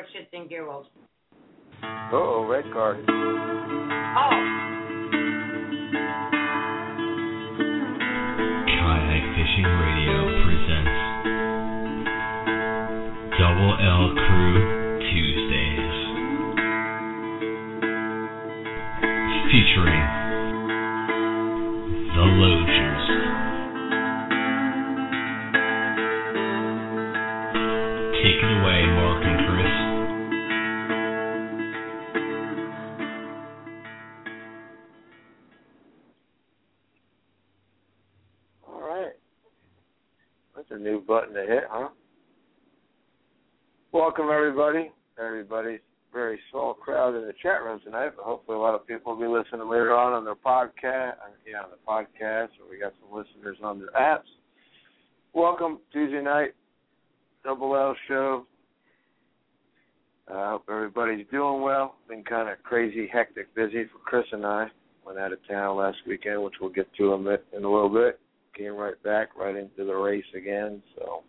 for 0.00 0.18
shits 0.18 0.28
and 0.32 0.48
giggles. 0.48 0.86
Oh, 2.12 2.46
red 2.48 2.64
card. 2.72 2.98
Oh. 3.08 4.30
Kayak 8.66 9.24
Fishing 9.36 9.68
Radio 9.68 10.16
presents 10.44 10.96
Double 13.38 13.72
L 13.80 14.14
Crew 14.14 14.79
button 41.20 41.34
to 41.34 41.52
hit, 41.52 41.64
huh? 41.68 41.88
Welcome, 43.92 44.28
everybody. 44.32 44.90
Everybody's 45.18 45.80
very 46.12 46.38
small 46.50 46.74
crowd 46.74 47.14
in 47.14 47.22
the 47.26 47.34
chat 47.42 47.62
room 47.62 47.80
tonight, 47.84 48.12
but 48.16 48.24
hopefully 48.24 48.56
a 48.56 48.60
lot 48.60 48.74
of 48.74 48.86
people 48.86 49.14
will 49.14 49.20
be 49.20 49.26
listening 49.26 49.68
later 49.68 49.94
on 49.94 50.12
on 50.12 50.24
their 50.24 50.34
podcast. 50.34 51.12
uh, 51.12 51.30
Yeah, 51.46 51.62
on 51.62 51.70
the 51.70 51.76
podcast, 51.86 52.48
or 52.60 52.70
we 52.70 52.78
got 52.78 52.92
some 53.00 53.16
listeners 53.16 53.58
on 53.62 53.78
their 53.78 53.90
apps. 53.90 54.28
Welcome 55.34 55.80
Tuesday 55.92 56.22
night, 56.22 56.50
Double 57.44 57.76
L 57.76 57.94
show. 58.08 58.46
I 60.28 60.32
uh, 60.32 60.50
hope 60.52 60.64
everybody's 60.70 61.26
doing 61.30 61.60
well. 61.60 61.96
Been 62.08 62.22
kind 62.22 62.48
of 62.48 62.62
crazy, 62.62 63.08
hectic, 63.12 63.54
busy 63.54 63.84
for 63.92 63.98
Chris 64.04 64.26
and 64.32 64.46
I. 64.46 64.68
Went 65.04 65.18
out 65.18 65.32
of 65.32 65.38
town 65.48 65.76
last 65.76 65.98
weekend, 66.06 66.42
which 66.42 66.54
we'll 66.60 66.70
get 66.70 66.92
to 66.94 67.12
in 67.14 67.26
a 67.26 67.70
little 67.70 67.88
bit. 67.88 68.20
Came 68.56 68.74
right 68.74 69.00
back, 69.02 69.36
right 69.36 69.56
into 69.56 69.84
the 69.84 69.94
race 69.94 70.24
again. 70.36 70.82
So 70.96 71.22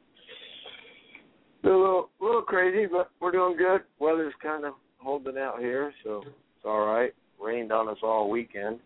a 1.63 1.67
little, 1.67 2.09
little 2.19 2.41
crazy, 2.41 2.87
but 2.91 3.11
we're 3.19 3.31
doing 3.31 3.55
good. 3.57 3.81
Weather's 3.99 4.33
kind 4.41 4.65
of 4.65 4.73
holding 4.97 5.37
out 5.37 5.59
here, 5.59 5.93
so 6.03 6.23
it's 6.25 6.65
all 6.65 6.85
right. 6.85 7.13
Rained 7.39 7.71
on 7.71 7.87
us 7.87 7.97
all 8.03 8.29
weekend, 8.29 8.79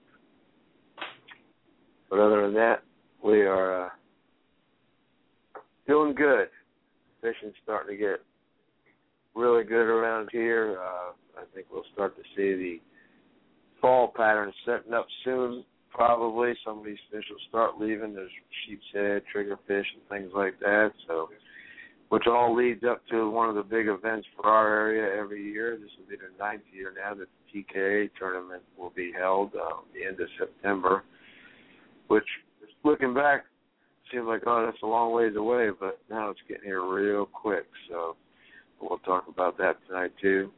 but 2.09 2.19
other 2.19 2.43
than 2.43 2.53
that, 2.53 2.83
we 3.23 3.41
are 3.41 3.85
uh, 3.85 3.89
doing 5.87 6.15
good. 6.15 6.47
Fishing's 7.21 7.55
starting 7.63 7.97
to 7.97 8.01
get 8.01 8.21
really 9.35 9.63
good 9.63 9.87
around 9.87 10.29
here. 10.31 10.77
Uh, 10.79 11.11
I 11.41 11.43
think 11.53 11.67
we'll 11.71 11.83
start 11.93 12.15
to 12.15 12.23
see 12.35 12.55
the 12.55 12.79
fall 13.81 14.13
pattern 14.15 14.53
setting 14.65 14.93
up 14.93 15.07
soon. 15.25 15.65
Probably 15.95 16.53
some 16.65 16.79
of 16.79 16.85
these 16.85 16.97
fish 17.09 17.23
will 17.29 17.37
start 17.47 17.79
leaving. 17.79 18.13
There's 18.13 18.29
sheep's 18.65 18.83
head, 18.93 19.21
triggerfish, 19.33 19.85
and 19.93 20.03
things 20.09 20.31
like 20.35 20.59
that. 20.59 20.91
So, 21.07 21.29
which 22.09 22.23
all 22.27 22.53
leads 22.53 22.83
up 22.83 23.01
to 23.11 23.29
one 23.31 23.47
of 23.47 23.55
the 23.55 23.63
big 23.63 23.87
events 23.87 24.27
for 24.35 24.45
our 24.45 24.67
area 24.67 25.17
every 25.17 25.41
year. 25.41 25.77
This 25.79 25.89
will 25.97 26.09
be 26.09 26.17
the 26.17 26.37
ninth 26.37 26.63
year 26.73 26.93
now 26.95 27.13
that 27.15 27.27
the 27.53 27.63
TKA 27.63 28.09
tournament 28.19 28.61
will 28.77 28.91
be 28.93 29.13
held 29.17 29.51
uh, 29.55 29.77
the 29.93 30.05
end 30.05 30.19
of 30.19 30.27
September. 30.37 31.03
Which, 32.07 32.27
looking 32.83 33.13
back, 33.13 33.45
seems 34.11 34.25
like 34.27 34.41
oh 34.45 34.65
that's 34.65 34.81
a 34.83 34.85
long 34.85 35.13
ways 35.13 35.35
away, 35.37 35.69
but 35.79 35.99
now 36.09 36.29
it's 36.29 36.39
getting 36.47 36.65
here 36.65 36.83
real 36.85 37.25
quick. 37.25 37.65
So 37.89 38.15
we'll 38.81 38.99
talk 38.99 39.27
about 39.27 39.57
that 39.59 39.77
tonight 39.87 40.11
too. 40.21 40.51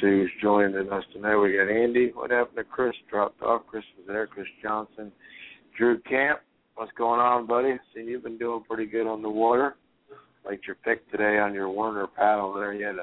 Who's 0.00 0.30
joining 0.42 0.76
us 0.92 1.04
tonight. 1.12 1.36
We 1.36 1.56
got 1.56 1.70
Andy. 1.70 2.10
What 2.14 2.30
happened 2.30 2.56
to 2.56 2.64
Chris? 2.64 2.94
Dropped 3.08 3.42
off. 3.42 3.62
Chris 3.68 3.84
was 3.96 4.06
there. 4.08 4.26
Chris 4.26 4.46
Johnson. 4.62 5.12
Drew 5.76 6.00
Camp. 6.00 6.40
What's 6.74 6.92
going 6.92 7.20
on, 7.20 7.46
buddy? 7.46 7.74
See, 7.94 8.02
you've 8.02 8.24
been 8.24 8.38
doing 8.38 8.64
pretty 8.68 8.86
good 8.86 9.06
on 9.06 9.22
the 9.22 9.30
water. 9.30 9.76
Liked 10.44 10.66
your 10.66 10.76
pick 10.84 11.08
today 11.10 11.38
on 11.38 11.54
your 11.54 11.68
Werner 11.70 12.06
paddle 12.06 12.52
there. 12.54 12.72
You 12.72 12.86
had 12.86 12.96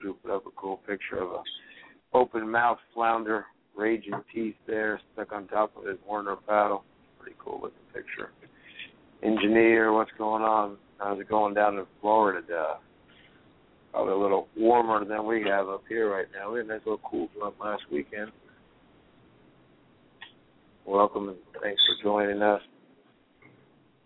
drew 0.00 0.14
put 0.14 0.30
up 0.30 0.46
a 0.46 0.50
cool 0.56 0.78
picture 0.86 1.22
of 1.22 1.30
a 1.30 1.42
open 2.12 2.50
mouth 2.50 2.78
flounder, 2.94 3.46
raging 3.76 4.14
teeth 4.34 4.56
there, 4.66 5.00
stuck 5.12 5.32
on 5.32 5.46
top 5.48 5.76
of 5.76 5.84
his 5.84 5.98
Werner 6.08 6.36
paddle. 6.36 6.84
Pretty 7.18 7.36
cool 7.38 7.60
looking 7.62 7.78
picture. 7.94 8.30
Engineer, 9.22 9.92
what's 9.92 10.10
going 10.18 10.42
on? 10.42 10.76
How's 10.98 11.20
it 11.20 11.28
going 11.28 11.54
down 11.54 11.78
in 11.78 11.86
Florida? 12.00 12.40
Uh, 12.54 12.76
probably 13.90 14.12
a 14.12 14.18
little 14.18 14.48
warmer 14.56 15.04
than 15.04 15.26
we 15.26 15.42
have 15.48 15.68
up 15.68 15.82
here 15.88 16.10
right 16.10 16.26
now. 16.34 16.52
We 16.52 16.58
had 16.58 16.66
a 16.66 16.70
nice 16.70 16.80
little 16.84 17.00
cool 17.08 17.28
front 17.38 17.54
last 17.60 17.82
weekend. 17.92 18.30
Welcome 20.86 21.28
and 21.28 21.38
thanks 21.62 21.80
for 21.86 22.02
joining 22.02 22.42
us. 22.42 22.60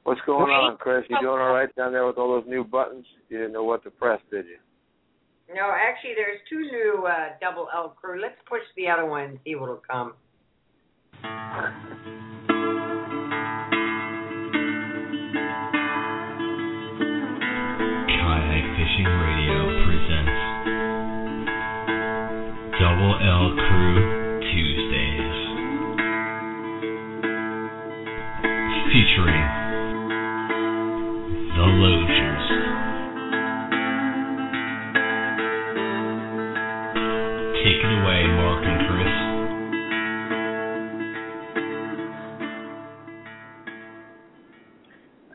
What's 0.04 0.20
going 0.26 0.50
on, 0.50 0.76
Chris? 0.76 1.04
You 1.08 1.16
doing 1.20 1.40
all 1.40 1.54
right 1.54 1.74
down 1.76 1.92
there 1.92 2.06
with 2.06 2.18
all 2.18 2.28
those 2.28 2.48
new 2.48 2.62
buttons? 2.62 3.06
You 3.30 3.38
didn't 3.38 3.54
know 3.54 3.64
what 3.64 3.82
to 3.84 3.90
press, 3.90 4.20
did 4.30 4.44
you? 4.46 4.58
No, 5.54 5.72
actually, 5.72 6.12
there's 6.16 6.40
two 6.48 6.60
new 6.60 7.06
uh, 7.06 7.30
double 7.40 7.68
L 7.74 7.96
crew. 7.98 8.20
Let's 8.20 8.36
push 8.48 8.62
the 8.76 8.88
other 8.88 9.06
one 9.06 9.22
and 9.24 9.38
see 9.44 9.54
what'll 9.54 9.82
come. 9.88 10.12
Double 23.34 23.50
L 23.50 23.56
Crew 23.56 24.40
Tuesdays. 24.40 25.38
Featuring 28.86 29.46
The 31.50 31.66
Logers. 31.82 32.46
Take 37.58 37.80
it 37.82 37.92
away, 37.98 38.20
Mark 38.38 38.62
and 38.64 38.80
Chris. 38.86 39.14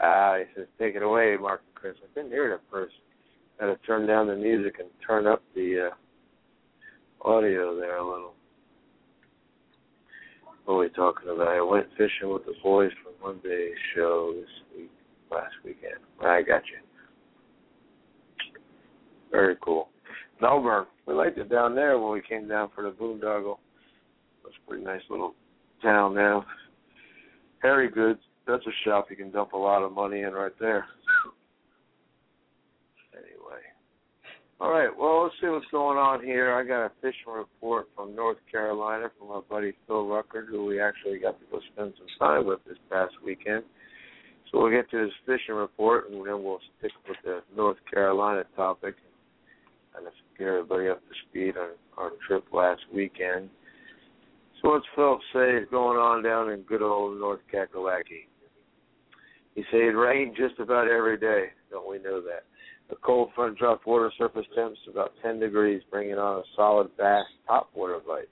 Ah, 0.01 0.38
he 0.38 0.46
says, 0.56 0.68
take 0.80 0.96
it 0.96 1.04
away, 1.04 1.36
Mark 1.38 1.62
and 1.68 1.75
Chris. 1.75 1.96
I 2.01 2.07
couldn't 2.13 2.31
hear 2.31 2.50
it 2.50 2.54
at 2.54 2.62
first. 2.72 2.94
To 3.60 3.75
turn 3.86 4.07
down 4.07 4.28
the 4.28 4.38
music 4.38 4.75
and 4.80 4.88
turn 5.06 5.28
up 5.28 5.44
the 5.54 5.90
uh, 5.92 5.96
audio 7.21 7.75
there 7.75 7.98
a 7.98 8.04
little. 8.04 8.33
What 10.66 10.74
are 10.75 10.80
we 10.80 10.89
talking 10.89 11.30
about? 11.30 11.48
I 11.48 11.62
went 11.62 11.88
fishing 11.98 12.31
with 12.31 12.45
the 12.45 12.54
boys 12.62 12.92
for 13.04 13.27
Monday's 13.27 13.75
show 13.95 14.33
this 14.36 14.50
week, 14.77 14.92
last 15.31 15.54
weekend. 15.63 16.00
I 16.21 16.42
got 16.42 16.62
you. 16.68 16.77
Very 19.31 19.56
cool. 19.63 19.89
Melbourne. 20.42 20.86
We 21.06 21.13
liked 21.13 21.38
it 21.38 21.50
down 21.50 21.75
there 21.75 21.98
when 21.98 22.13
we 22.13 22.21
came 22.21 22.48
down 22.48 22.69
for 22.74 22.83
the 22.83 22.92
boondoggle. 22.92 23.57
It's 24.45 24.56
a 24.63 24.69
pretty 24.69 24.83
nice 24.83 25.01
little 25.10 25.33
town 25.81 26.13
now. 26.13 26.45
Harry 27.62 27.89
Goode's. 27.89 28.22
That's 28.48 28.65
a 28.65 28.72
shop 28.83 29.07
you 29.12 29.15
can 29.15 29.30
dump 29.31 29.54
a 29.54 29.57
lot 29.57 29.83
of 29.83 29.92
money 29.92 30.22
in 30.22 30.33
right 30.33 30.51
there. 30.60 30.86
Anyway. 33.13 33.62
All 34.61 34.71
right, 34.71 34.89
well, 35.00 35.23
let's 35.23 35.35
see 35.39 35.47
what's 35.47 35.65
going 35.71 35.97
on 35.97 36.21
here. 36.21 36.53
I 36.53 36.65
got 36.67 36.85
a 36.85 36.91
fishing 37.01 37.31
report 37.33 37.88
from 37.95 38.13
North 38.13 38.39
Carolina 38.51 39.07
from 39.17 39.31
our 39.31 39.41
buddy 39.41 39.71
Phil 39.88 40.03
Ruckert, 40.03 40.47
who 40.50 40.65
we 40.65 40.81
actually 40.81 41.17
got 41.17 41.39
to 41.39 41.45
go 41.50 41.61
spend 41.73 41.94
some 41.97 42.07
time 42.19 42.45
with 42.45 42.59
this 42.67 42.77
past 42.89 43.13
weekend. 43.23 43.63
So 44.51 44.59
we'll 44.59 44.71
get 44.71 44.91
to 44.91 44.97
his 44.97 45.11
fishing 45.25 45.56
report, 45.56 46.09
and 46.09 46.25
then 46.27 46.44
we'll 46.44 46.59
stick 46.77 46.91
with 47.07 47.15
the 47.23 47.39
North 47.56 47.77
Carolina 47.89 48.44
topic 48.57 48.95
and 49.95 50.06
just 50.06 50.17
get 50.38 50.47
everybody 50.47 50.89
up 50.89 51.00
to 51.00 51.15
speed 51.29 51.55
on 51.55 51.69
our 51.97 52.12
trip 52.27 52.44
last 52.51 52.81
weekend. 52.94 53.50
So 54.62 54.71
what's 54.71 54.85
Phil 54.94 55.19
say 55.33 55.51
is 55.51 55.69
going 55.71 55.97
on 55.97 56.21
down 56.21 56.50
in 56.50 56.63
good 56.63 56.81
old 56.81 57.17
North 57.17 57.39
Kakalaki? 57.53 58.27
He 59.55 59.63
said 59.71 59.79
it 59.79 59.95
rained 59.95 60.35
just 60.35 60.59
about 60.59 60.89
every 60.89 61.17
day. 61.17 61.45
Don't 61.71 61.89
we 61.89 61.97
know 62.00 62.19
that? 62.21 62.44
The 62.89 62.95
cold 62.97 63.30
front 63.36 63.57
dropped 63.57 63.86
water 63.86 64.12
surface 64.18 64.45
temps 64.56 64.80
about 64.89 65.13
10 65.21 65.39
degrees, 65.39 65.81
bringing 65.91 66.18
on 66.18 66.39
a 66.39 66.44
solid 66.56 66.95
bass 66.97 67.25
topwater 67.47 68.00
bite. 68.06 68.30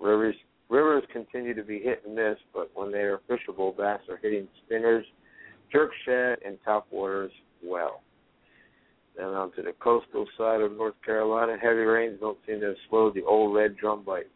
Rivers 0.00 0.36
rivers 0.70 1.04
continue 1.12 1.54
to 1.54 1.62
be 1.62 1.78
hit 1.78 2.02
and 2.06 2.14
miss, 2.14 2.38
but 2.52 2.70
when 2.74 2.90
they 2.90 3.00
are 3.00 3.20
fishable, 3.28 3.76
bass 3.76 4.00
are 4.08 4.16
hitting 4.16 4.48
spinners, 4.64 5.04
jerk 5.70 5.90
shad, 6.06 6.38
and 6.44 6.58
topwaters 6.66 7.30
well. 7.62 8.02
Then 9.16 9.26
onto 9.26 9.62
the 9.62 9.72
coastal 9.78 10.26
side 10.36 10.60
of 10.60 10.72
North 10.72 10.94
Carolina, 11.04 11.56
heavy 11.60 11.82
rains 11.82 12.18
don't 12.20 12.38
seem 12.46 12.60
to 12.60 12.68
have 12.68 12.76
slowed 12.88 13.14
the 13.14 13.22
old 13.22 13.54
red 13.54 13.76
drum 13.76 14.02
bite. 14.02 14.26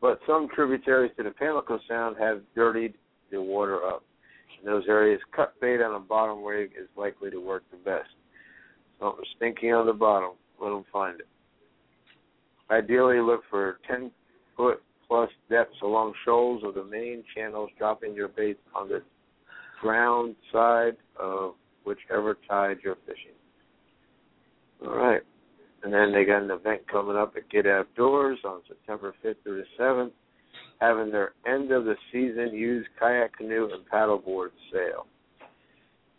but 0.00 0.20
some 0.26 0.48
tributaries 0.54 1.10
to 1.16 1.24
the 1.24 1.30
Pamlico 1.30 1.78
Sound 1.88 2.16
have 2.18 2.42
dirtied 2.54 2.94
the 3.30 3.42
water 3.42 3.84
up. 3.84 4.04
In 4.60 4.66
those 4.66 4.84
areas, 4.88 5.20
cut 5.34 5.54
bait 5.60 5.80
on 5.80 5.94
a 5.94 6.00
bottom 6.00 6.42
rig 6.44 6.70
is 6.80 6.88
likely 6.96 7.30
to 7.30 7.38
work 7.38 7.62
the 7.70 7.76
best. 7.78 8.08
Something 9.00 9.24
stinky 9.36 9.70
on 9.70 9.86
the 9.86 9.92
bottom, 9.92 10.32
let 10.60 10.70
them 10.70 10.84
find 10.92 11.20
it. 11.20 11.28
Ideally, 12.70 13.20
look 13.20 13.42
for 13.50 13.78
10 13.88 14.10
foot 14.56 14.82
plus 15.06 15.30
depths 15.50 15.76
along 15.82 16.14
shoals 16.24 16.62
of 16.64 16.74
the 16.74 16.84
main 16.84 17.22
channels, 17.34 17.70
dropping 17.78 18.14
your 18.14 18.28
bait 18.28 18.58
on 18.74 18.88
the 18.88 19.02
ground 19.80 20.34
side 20.52 20.96
of 21.20 21.54
whichever 21.84 22.36
tide 22.48 22.78
you're 22.82 22.96
fishing. 23.06 23.36
All 24.84 24.96
right. 24.96 25.22
And 25.82 25.92
then 25.92 26.12
they 26.12 26.24
got 26.24 26.42
an 26.42 26.50
event 26.50 26.88
coming 26.90 27.16
up 27.16 27.34
at 27.36 27.48
Get 27.50 27.66
Outdoors 27.66 28.38
on 28.44 28.62
September 28.66 29.14
5th 29.24 29.36
through 29.44 29.62
the 29.62 29.82
7th, 29.82 30.10
having 30.80 31.10
their 31.10 31.32
end 31.46 31.72
of 31.72 31.84
the 31.84 31.94
season 32.12 32.50
used 32.52 32.88
kayak, 32.98 33.36
canoe, 33.36 33.70
and 33.72 33.88
paddleboard 33.92 34.50
sale. 34.72 35.06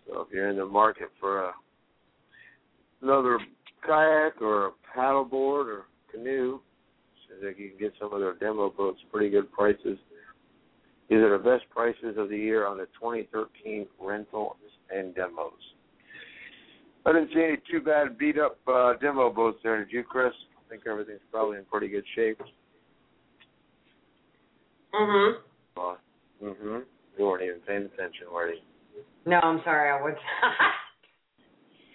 So 0.07 0.21
if 0.21 0.27
you're 0.31 0.49
in 0.49 0.57
the 0.57 0.65
market 0.65 1.09
for 1.19 1.45
a 1.45 1.51
another 3.01 3.39
kayak 3.85 4.41
or 4.41 4.67
a 4.67 4.71
paddleboard 4.95 5.67
or 5.67 5.85
canoe, 6.11 6.59
so 7.27 7.45
that 7.45 7.59
you 7.59 7.69
can 7.69 7.77
get 7.77 7.93
some 7.99 8.13
of 8.13 8.19
their 8.19 8.33
demo 8.35 8.69
boats 8.69 8.99
pretty 9.11 9.29
good 9.29 9.51
prices. 9.51 9.97
These 11.09 11.19
are 11.19 11.37
the 11.37 11.43
best 11.43 11.69
prices 11.69 12.17
of 12.17 12.29
the 12.29 12.37
year 12.37 12.67
on 12.67 12.77
the 12.77 12.85
2013 12.99 13.85
rentals 13.99 14.57
and 14.89 15.15
demos. 15.15 15.53
I 17.05 17.13
didn't 17.13 17.29
see 17.33 17.41
any 17.41 17.57
too 17.71 17.79
bad 17.79 18.17
beat 18.17 18.37
up 18.37 18.57
uh, 18.67 18.93
demo 18.99 19.29
boats 19.29 19.59
there, 19.63 19.77
did 19.83 19.93
you, 19.93 20.03
Chris? 20.03 20.33
I 20.57 20.69
think 20.69 20.83
everything's 20.85 21.21
probably 21.31 21.57
in 21.57 21.65
pretty 21.65 21.87
good 21.87 22.03
shape. 22.15 22.41
Mhm. 24.97 25.33
Uh, 25.77 25.95
mhm. 26.41 26.85
You 27.17 27.25
weren't 27.25 27.43
even 27.43 27.59
paying 27.61 27.85
attention, 27.85 28.31
were 28.31 28.51
you? 28.51 28.61
No, 29.25 29.39
I'm 29.43 29.61
sorry, 29.63 29.91
I 29.91 30.01
was. 30.01 30.15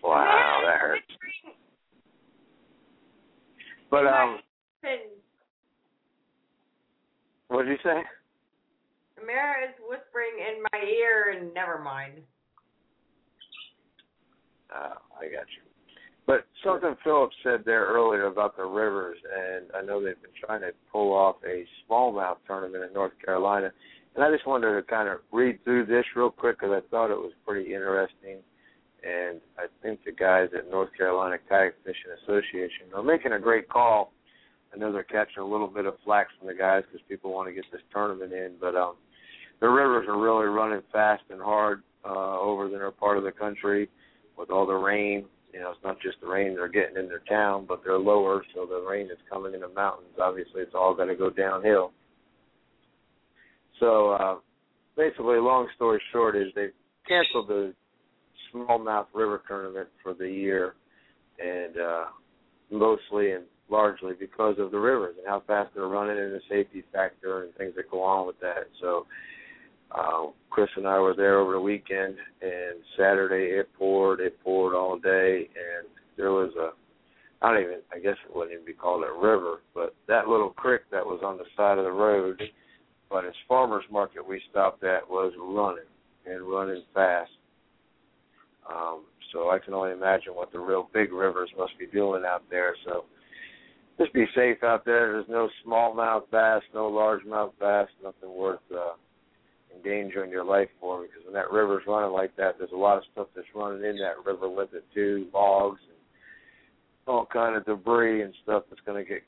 Wow, 0.02 0.62
that 0.64 0.76
hurts. 0.80 1.02
But 3.90 4.06
um, 4.06 4.40
what 7.48 7.64
did 7.64 7.72
you 7.72 7.78
say? 7.84 8.02
Mara 9.24 9.68
is 9.68 9.74
whispering 9.88 10.38
in 10.38 10.62
my 10.72 10.80
ear, 10.88 11.36
and 11.38 11.52
never 11.54 11.78
mind. 11.78 12.14
Uh, 14.74 14.94
I 15.20 15.24
got 15.24 15.46
you. 15.56 15.61
But 16.26 16.46
something 16.64 16.94
Philip 17.02 17.30
said 17.42 17.62
there 17.64 17.86
earlier 17.86 18.26
about 18.26 18.56
the 18.56 18.64
rivers, 18.64 19.18
and 19.24 19.66
I 19.76 19.84
know 19.84 20.00
they've 20.02 20.20
been 20.22 20.30
trying 20.44 20.60
to 20.60 20.70
pull 20.90 21.12
off 21.12 21.36
a 21.44 21.64
smallmouth 21.88 22.36
tournament 22.46 22.84
in 22.84 22.92
North 22.92 23.12
Carolina, 23.24 23.72
and 24.14 24.24
I 24.24 24.30
just 24.30 24.46
wanted 24.46 24.74
to 24.74 24.82
kind 24.82 25.08
of 25.08 25.18
read 25.32 25.62
through 25.64 25.86
this 25.86 26.04
real 26.14 26.30
quick 26.30 26.60
because 26.60 26.72
I 26.72 26.88
thought 26.90 27.10
it 27.10 27.18
was 27.18 27.32
pretty 27.44 27.74
interesting, 27.74 28.38
and 29.02 29.40
I 29.58 29.66
think 29.82 30.04
the 30.04 30.12
guys 30.12 30.48
at 30.56 30.70
North 30.70 30.90
Carolina 30.96 31.38
Kayak 31.48 31.74
Fishing 31.84 32.12
Association 32.22 32.94
are 32.94 33.02
making 33.02 33.32
a 33.32 33.40
great 33.40 33.68
call. 33.68 34.12
I 34.72 34.78
know 34.78 34.92
they're 34.92 35.02
catching 35.02 35.42
a 35.42 35.46
little 35.46 35.66
bit 35.66 35.86
of 35.86 35.94
flack 36.04 36.28
from 36.38 36.46
the 36.46 36.54
guys 36.54 36.84
because 36.86 37.04
people 37.08 37.32
want 37.32 37.48
to 37.48 37.52
get 37.52 37.64
this 37.72 37.82
tournament 37.92 38.32
in, 38.32 38.52
but 38.60 38.76
um, 38.76 38.94
the 39.60 39.68
rivers 39.68 40.06
are 40.08 40.18
really 40.18 40.46
running 40.46 40.82
fast 40.92 41.24
and 41.30 41.40
hard 41.40 41.82
uh, 42.04 42.38
over 42.38 42.68
their 42.68 42.90
part 42.90 43.18
of 43.18 43.24
the 43.24 43.32
country 43.32 43.88
with 44.38 44.50
all 44.50 44.66
the 44.66 44.72
rain. 44.72 45.24
You 45.52 45.60
know, 45.60 45.70
it's 45.70 45.84
not 45.84 46.00
just 46.00 46.20
the 46.20 46.26
rain 46.26 46.54
they're 46.54 46.68
getting 46.68 46.96
in 46.96 47.08
their 47.08 47.22
town, 47.28 47.66
but 47.68 47.82
they're 47.84 47.98
lower, 47.98 48.42
so 48.54 48.64
the 48.66 48.80
rain 48.88 49.08
that's 49.08 49.20
coming 49.30 49.54
in 49.54 49.60
the 49.60 49.68
mountains, 49.68 50.14
obviously, 50.20 50.62
it's 50.62 50.74
all 50.74 50.94
going 50.94 51.08
to 51.08 51.14
go 51.14 51.28
downhill. 51.28 51.92
So, 53.78 54.12
uh, 54.12 54.36
basically, 54.96 55.38
long 55.38 55.68
story 55.76 56.00
short, 56.12 56.36
is 56.36 56.48
they 56.54 56.68
canceled 57.06 57.48
the 57.48 57.74
smallmouth 58.54 59.06
river 59.12 59.42
tournament 59.46 59.88
for 60.02 60.14
the 60.14 60.28
year, 60.28 60.74
and 61.38 61.76
uh, 61.76 62.04
mostly 62.70 63.32
and 63.32 63.44
largely 63.68 64.12
because 64.18 64.56
of 64.58 64.70
the 64.70 64.78
rivers 64.78 65.14
and 65.18 65.26
how 65.26 65.42
fast 65.46 65.70
they're 65.74 65.88
running 65.88 66.18
and 66.18 66.34
the 66.34 66.40
safety 66.48 66.84
factor 66.92 67.44
and 67.44 67.54
things 67.54 67.72
that 67.76 67.90
go 67.90 68.02
on 68.02 68.26
with 68.26 68.38
that. 68.40 68.68
So, 68.80 69.06
uh, 69.94 70.26
Chris 70.50 70.68
and 70.76 70.86
I 70.86 70.98
were 70.98 71.14
there 71.14 71.38
over 71.38 71.52
the 71.52 71.60
weekend, 71.60 72.16
and 72.40 72.80
Saturday 72.96 73.58
it 73.58 73.68
poured. 73.78 74.20
It 74.20 74.42
poured 74.42 74.74
all 74.74 74.98
day, 74.98 75.48
and 75.48 75.88
there 76.16 76.30
was 76.30 76.52
a, 76.58 76.70
I 77.44 77.52
don't 77.52 77.62
even, 77.62 77.78
I 77.92 77.98
guess 77.98 78.16
it 78.28 78.34
wouldn't 78.34 78.52
even 78.52 78.64
be 78.64 78.72
called 78.72 79.04
a 79.04 79.12
river, 79.12 79.60
but 79.74 79.94
that 80.08 80.28
little 80.28 80.50
creek 80.50 80.82
that 80.90 81.04
was 81.04 81.20
on 81.24 81.38
the 81.38 81.44
side 81.56 81.78
of 81.78 81.84
the 81.84 81.90
road, 81.90 82.42
but 83.10 83.24
its 83.24 83.36
farmers 83.48 83.84
market 83.90 84.26
we 84.26 84.40
stopped 84.50 84.84
at 84.84 85.08
was 85.08 85.32
running 85.38 85.88
and 86.26 86.42
running 86.48 86.82
fast. 86.94 87.30
Um, 88.70 89.04
so 89.32 89.50
I 89.50 89.58
can 89.58 89.74
only 89.74 89.92
imagine 89.92 90.34
what 90.34 90.52
the 90.52 90.60
real 90.60 90.88
big 90.92 91.12
rivers 91.12 91.50
must 91.58 91.78
be 91.78 91.86
doing 91.86 92.22
out 92.26 92.44
there. 92.50 92.76
So 92.84 93.04
just 93.98 94.12
be 94.12 94.26
safe 94.34 94.62
out 94.62 94.84
there. 94.84 95.12
There's 95.12 95.28
no 95.28 95.48
smallmouth 95.66 96.30
bass, 96.30 96.62
no 96.74 96.90
largemouth 96.90 97.52
bass, 97.58 97.88
nothing 98.02 98.36
worth 98.36 98.60
uh, 98.74 98.92
endangering 99.76 100.30
your 100.30 100.44
life 100.44 100.68
for 100.80 101.02
because 101.02 101.24
when 101.24 101.34
that 101.34 101.50
river's 101.50 101.82
running 101.86 102.12
like 102.12 102.34
that, 102.36 102.56
there's 102.58 102.72
a 102.72 102.76
lot 102.76 102.98
of 102.98 103.04
stuff 103.12 103.28
that's 103.34 103.46
running 103.54 103.84
in 103.84 103.96
that 103.96 104.24
river 104.24 104.48
with 104.48 104.74
it 104.74 104.84
too, 104.94 105.28
logs 105.32 105.80
and 105.88 105.96
all 107.06 107.26
kind 107.32 107.56
of 107.56 107.64
debris 107.64 108.22
and 108.22 108.34
stuff 108.42 108.64
that's 108.68 108.82
going 108.86 109.02
to 109.02 109.08
get 109.08 109.22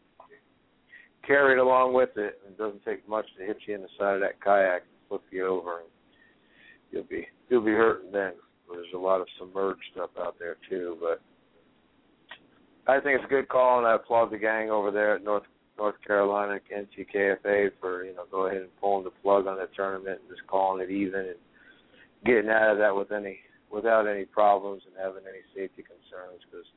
carried 1.26 1.58
along 1.58 1.94
with 1.94 2.10
it. 2.16 2.40
And 2.44 2.54
it 2.54 2.58
doesn't 2.58 2.84
take 2.84 3.08
much 3.08 3.26
to 3.38 3.44
hit 3.44 3.58
you 3.66 3.74
in 3.74 3.82
the 3.82 3.88
side 3.98 4.14
of 4.14 4.20
that 4.20 4.40
kayak 4.42 4.82
and 4.82 5.08
flip 5.08 5.22
you 5.30 5.46
over, 5.46 5.80
and 5.80 5.88
you'll 6.90 7.04
be 7.04 7.26
you'll 7.48 7.64
be 7.64 7.72
hurting 7.72 8.12
then. 8.12 8.32
There's 8.70 8.86
a 8.94 8.98
lot 8.98 9.20
of 9.20 9.26
submerged 9.38 9.82
stuff 9.92 10.10
out 10.18 10.36
there 10.38 10.56
too, 10.68 10.96
but 11.00 11.20
I 12.86 13.00
think 13.00 13.16
it's 13.16 13.24
a 13.24 13.28
good 13.28 13.48
call, 13.48 13.78
and 13.78 13.86
I 13.86 13.94
applaud 13.94 14.30
the 14.30 14.38
gang 14.38 14.70
over 14.70 14.90
there 14.90 15.14
at 15.16 15.24
North 15.24 15.44
North 15.78 15.96
Carolina 16.06 16.58
NCKFA 16.72 17.70
for 17.80 18.04
you 18.04 18.14
know 18.14 18.24
go 18.30 18.46
ahead 18.46 18.62
and 18.62 18.76
plug 19.24 19.48
on 19.48 19.56
the 19.56 19.66
tournament 19.74 20.20
and 20.20 20.28
just 20.28 20.46
calling 20.46 20.84
it 20.84 20.92
even 20.92 21.34
and 21.34 21.40
getting 22.24 22.50
out 22.52 22.70
of 22.70 22.78
that 22.78 22.94
with 22.94 23.10
any 23.10 23.40
without 23.72 24.06
any 24.06 24.24
problems 24.24 24.82
and 24.86 24.94
having 24.94 25.24
any 25.26 25.42
safety 25.56 25.82
concerns 25.82 26.38
because 26.46 26.68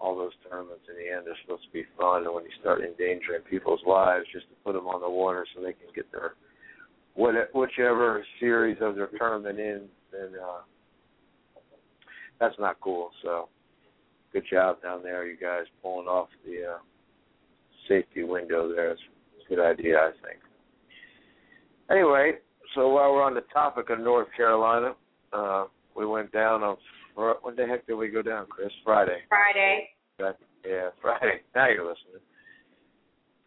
all 0.00 0.16
those 0.16 0.32
tournaments 0.48 0.86
in 0.88 0.96
the 0.96 1.10
end 1.10 1.28
are 1.28 1.36
supposed 1.42 1.66
to 1.66 1.74
be 1.74 1.84
fun 1.98 2.24
and 2.24 2.32
when 2.32 2.44
you 2.44 2.54
start 2.60 2.80
endangering 2.80 3.42
people's 3.50 3.82
lives 3.86 4.24
just 4.32 4.48
to 4.48 4.56
put 4.64 4.72
them 4.72 4.86
on 4.86 5.02
the 5.02 5.10
water 5.10 5.44
so 5.52 5.60
they 5.60 5.76
can 5.76 5.90
get 5.94 6.10
their 6.10 6.38
what 7.14 7.34
whichever 7.52 8.24
series 8.40 8.78
of 8.80 8.94
their 8.94 9.10
tournament 9.18 9.58
in 9.58 9.82
then 10.10 10.30
uh 10.40 10.62
that's 12.40 12.58
not 12.58 12.80
cool 12.80 13.10
so 13.22 13.48
good 14.32 14.44
job 14.50 14.80
down 14.80 15.02
there 15.02 15.26
you 15.26 15.36
guys 15.36 15.66
pulling 15.82 16.08
off 16.08 16.28
the 16.46 16.64
uh 16.64 16.78
safety 17.88 18.24
window 18.24 18.72
there. 18.72 18.92
It's 18.92 19.02
a 19.46 19.54
good 19.54 19.64
idea, 19.64 19.98
I 19.98 20.10
think. 20.22 20.40
Anyway, 21.90 22.32
so 22.74 22.88
while 22.88 23.12
we're 23.12 23.22
on 23.22 23.34
the 23.34 23.44
topic 23.52 23.90
of 23.90 24.00
North 24.00 24.28
Carolina, 24.36 24.94
uh, 25.32 25.64
we 25.96 26.06
went 26.06 26.32
down 26.32 26.62
on 26.62 26.76
when 27.42 27.54
the 27.54 27.64
heck 27.64 27.86
did 27.86 27.94
we 27.94 28.08
go 28.08 28.22
down, 28.22 28.46
Chris? 28.46 28.72
Friday. 28.82 29.18
Friday. 29.28 29.90
Yeah, 30.18 30.90
Friday. 31.00 31.42
Now 31.54 31.68
you're 31.68 31.84
listening. 31.84 32.22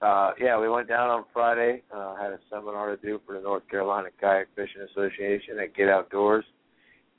Uh, 0.02 0.32
yeah, 0.40 0.60
we 0.60 0.70
went 0.70 0.88
down 0.88 1.10
on 1.10 1.26
Friday. 1.34 1.82
Uh, 1.94 2.16
had 2.16 2.32
a 2.32 2.40
seminar 2.52 2.96
to 2.96 3.02
do 3.02 3.20
for 3.26 3.36
the 3.36 3.42
North 3.42 3.68
Carolina 3.70 4.10
Kayak 4.22 4.48
Fishing 4.56 4.84
Association 4.92 5.60
at 5.62 5.76
Get 5.76 5.90
Outdoors. 5.90 6.46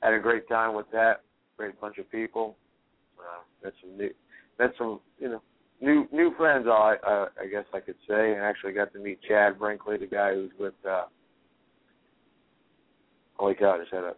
Had 0.01 0.13
a 0.13 0.19
great 0.19 0.47
time 0.47 0.73
with 0.73 0.89
that. 0.91 1.21
Great 1.57 1.79
bunch 1.81 1.97
of 1.97 2.09
people. 2.09 2.55
Uh, 3.19 3.43
met 3.63 3.73
some 3.81 3.97
new, 3.97 4.09
met 4.57 4.71
some 4.77 5.01
you 5.19 5.27
know 5.27 5.41
new 5.81 6.07
new 6.11 6.33
friends. 6.37 6.67
I 6.69 6.95
uh, 7.05 7.25
I 7.41 7.47
guess 7.47 7.65
I 7.73 7.79
could 7.79 7.95
say. 8.07 8.35
I 8.37 8.49
actually 8.49 8.73
got 8.73 8.93
to 8.93 8.99
meet 8.99 9.19
Chad 9.27 9.59
Brinkley, 9.59 9.97
the 9.97 10.07
guy 10.07 10.33
who's 10.33 10.51
with. 10.59 10.73
uh 10.87 11.05
Holy 13.35 13.55
cow! 13.55 13.75
I 13.75 13.79
just 13.79 13.93
had 13.93 14.03
a 14.03 14.13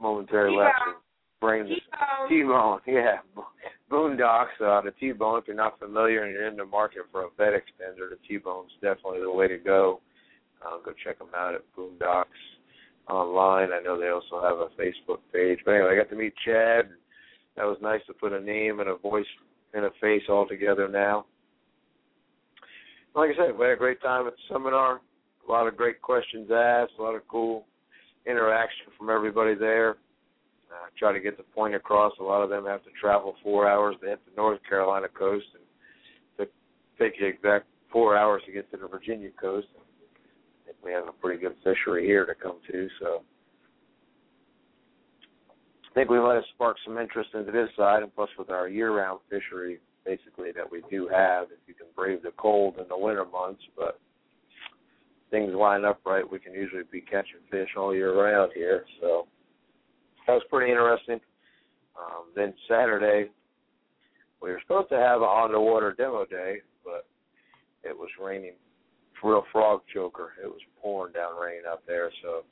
momentary 0.00 0.50
T-bone. 0.50 0.64
lapse. 0.64 1.00
Brain 1.40 1.64
T-bone. 1.66 2.28
T-bone, 2.28 2.80
yeah, 2.86 3.16
Boonedox. 3.90 4.46
Uh, 4.60 4.80
the 4.82 4.92
T-bone. 5.00 5.38
If 5.38 5.46
you're 5.46 5.56
not 5.56 5.78
familiar 5.78 6.24
and 6.24 6.32
you're 6.32 6.46
in 6.48 6.56
the 6.56 6.64
market 6.64 7.02
for 7.10 7.22
a 7.24 7.30
bed 7.38 7.52
extender, 7.54 8.10
the 8.10 8.18
T-bone's 8.28 8.72
definitely 8.82 9.20
the 9.20 9.30
way 9.30 9.48
to 9.48 9.58
go. 9.58 10.00
Uh, 10.64 10.78
go 10.84 10.92
check 11.04 11.18
them 11.18 11.28
out 11.36 11.54
at 11.54 11.62
Boonedox 11.76 12.24
online. 13.08 13.68
I 13.72 13.80
know 13.82 13.98
they 14.00 14.08
also 14.08 14.42
have 14.42 14.58
a 14.58 14.68
Facebook 14.80 15.20
page. 15.32 15.58
But 15.64 15.72
anyway, 15.72 15.92
I 15.92 15.96
got 15.96 16.10
to 16.10 16.16
meet 16.16 16.34
Chad. 16.44 16.88
That 17.56 17.64
was 17.64 17.78
nice 17.80 18.00
to 18.06 18.12
put 18.14 18.32
a 18.32 18.40
name 18.40 18.80
and 18.80 18.88
a 18.88 18.96
voice 18.96 19.26
and 19.74 19.84
a 19.84 19.90
face 20.00 20.22
all 20.28 20.46
together 20.46 20.88
now. 20.88 21.26
Like 23.14 23.30
I 23.30 23.46
said, 23.46 23.58
we 23.58 23.64
had 23.64 23.74
a 23.74 23.76
great 23.76 24.00
time 24.02 24.26
at 24.26 24.34
the 24.34 24.54
seminar. 24.54 25.00
A 25.48 25.50
lot 25.50 25.66
of 25.66 25.76
great 25.76 26.02
questions 26.02 26.50
asked, 26.52 26.92
a 26.98 27.02
lot 27.02 27.14
of 27.14 27.26
cool 27.28 27.66
interaction 28.26 28.86
from 28.98 29.10
everybody 29.10 29.54
there. 29.54 29.96
Uh, 30.70 30.88
try 30.98 31.12
to 31.12 31.20
get 31.20 31.36
the 31.36 31.44
point 31.44 31.74
across. 31.74 32.12
A 32.20 32.22
lot 32.22 32.42
of 32.42 32.50
them 32.50 32.66
have 32.66 32.82
to 32.82 32.90
travel 33.00 33.36
four 33.42 33.68
hours 33.68 33.96
to 34.02 34.08
hit 34.08 34.20
the 34.26 34.32
North 34.36 34.60
Carolina 34.68 35.06
coast, 35.08 35.46
and 35.54 35.62
to 36.38 36.52
take 37.02 37.18
the 37.18 37.26
exact 37.26 37.66
four 37.92 38.16
hours 38.16 38.42
to 38.46 38.52
get 38.52 38.70
to 38.72 38.76
the 38.76 38.88
Virginia 38.88 39.30
coast. 39.40 39.68
Think 40.66 40.76
we 40.84 40.92
have 40.92 41.06
a 41.06 41.12
pretty 41.12 41.40
good 41.40 41.54
fishery 41.62 42.04
here 42.04 42.26
to 42.26 42.34
come 42.34 42.56
to, 42.70 42.88
so 43.00 43.22
think 45.96 46.10
we 46.10 46.20
might 46.20 46.34
have 46.34 46.44
sparked 46.54 46.80
some 46.84 46.98
interest 46.98 47.30
into 47.32 47.50
this 47.50 47.70
side, 47.74 48.02
and 48.02 48.14
plus 48.14 48.28
with 48.38 48.50
our 48.50 48.68
year-round 48.68 49.18
fishery, 49.30 49.78
basically 50.04 50.52
that 50.52 50.70
we 50.70 50.82
do 50.90 51.08
have, 51.08 51.44
if 51.44 51.58
you 51.66 51.72
can 51.72 51.86
brave 51.96 52.22
the 52.22 52.32
cold 52.36 52.76
in 52.78 52.84
the 52.88 52.96
winter 52.96 53.24
months, 53.24 53.62
but 53.74 53.98
things 55.30 55.54
line 55.54 55.86
up 55.86 55.98
right, 56.04 56.30
we 56.30 56.38
can 56.38 56.52
usually 56.52 56.82
be 56.92 57.00
catching 57.00 57.40
fish 57.50 57.70
all 57.78 57.94
year 57.94 58.14
round 58.14 58.52
here. 58.54 58.84
So 59.00 59.26
that 60.26 60.34
was 60.34 60.42
pretty 60.50 60.70
interesting. 60.70 61.18
Um, 61.98 62.26
then 62.36 62.52
Saturday, 62.68 63.30
we 64.42 64.50
were 64.50 64.60
supposed 64.60 64.90
to 64.90 64.96
have 64.96 65.22
an 65.22 65.28
on 65.28 65.50
the 65.50 65.58
water 65.58 65.94
demo 65.96 66.26
day, 66.26 66.58
but 66.84 67.06
it 67.82 67.96
was 67.96 68.10
raining 68.22 68.52
real 69.24 69.44
frog 69.50 69.80
choker. 69.92 70.34
It 70.44 70.46
was 70.46 70.60
pouring 70.80 71.14
down 71.14 71.40
rain 71.40 71.62
out 71.66 71.82
there, 71.86 72.10
so 72.22 72.42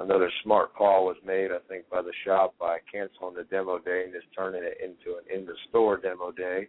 another 0.00 0.30
smart 0.42 0.74
call 0.74 1.06
was 1.06 1.16
made, 1.24 1.50
I 1.52 1.58
think, 1.68 1.88
by 1.88 2.02
the 2.02 2.12
shop 2.24 2.54
by 2.58 2.78
canceling 2.90 3.34
the 3.36 3.44
demo 3.44 3.78
day 3.78 4.02
and 4.04 4.12
just 4.12 4.26
turning 4.36 4.62
it 4.64 4.78
into 4.82 5.18
an 5.18 5.24
in 5.32 5.46
the 5.46 5.54
store 5.68 5.96
demo 5.96 6.32
day. 6.32 6.68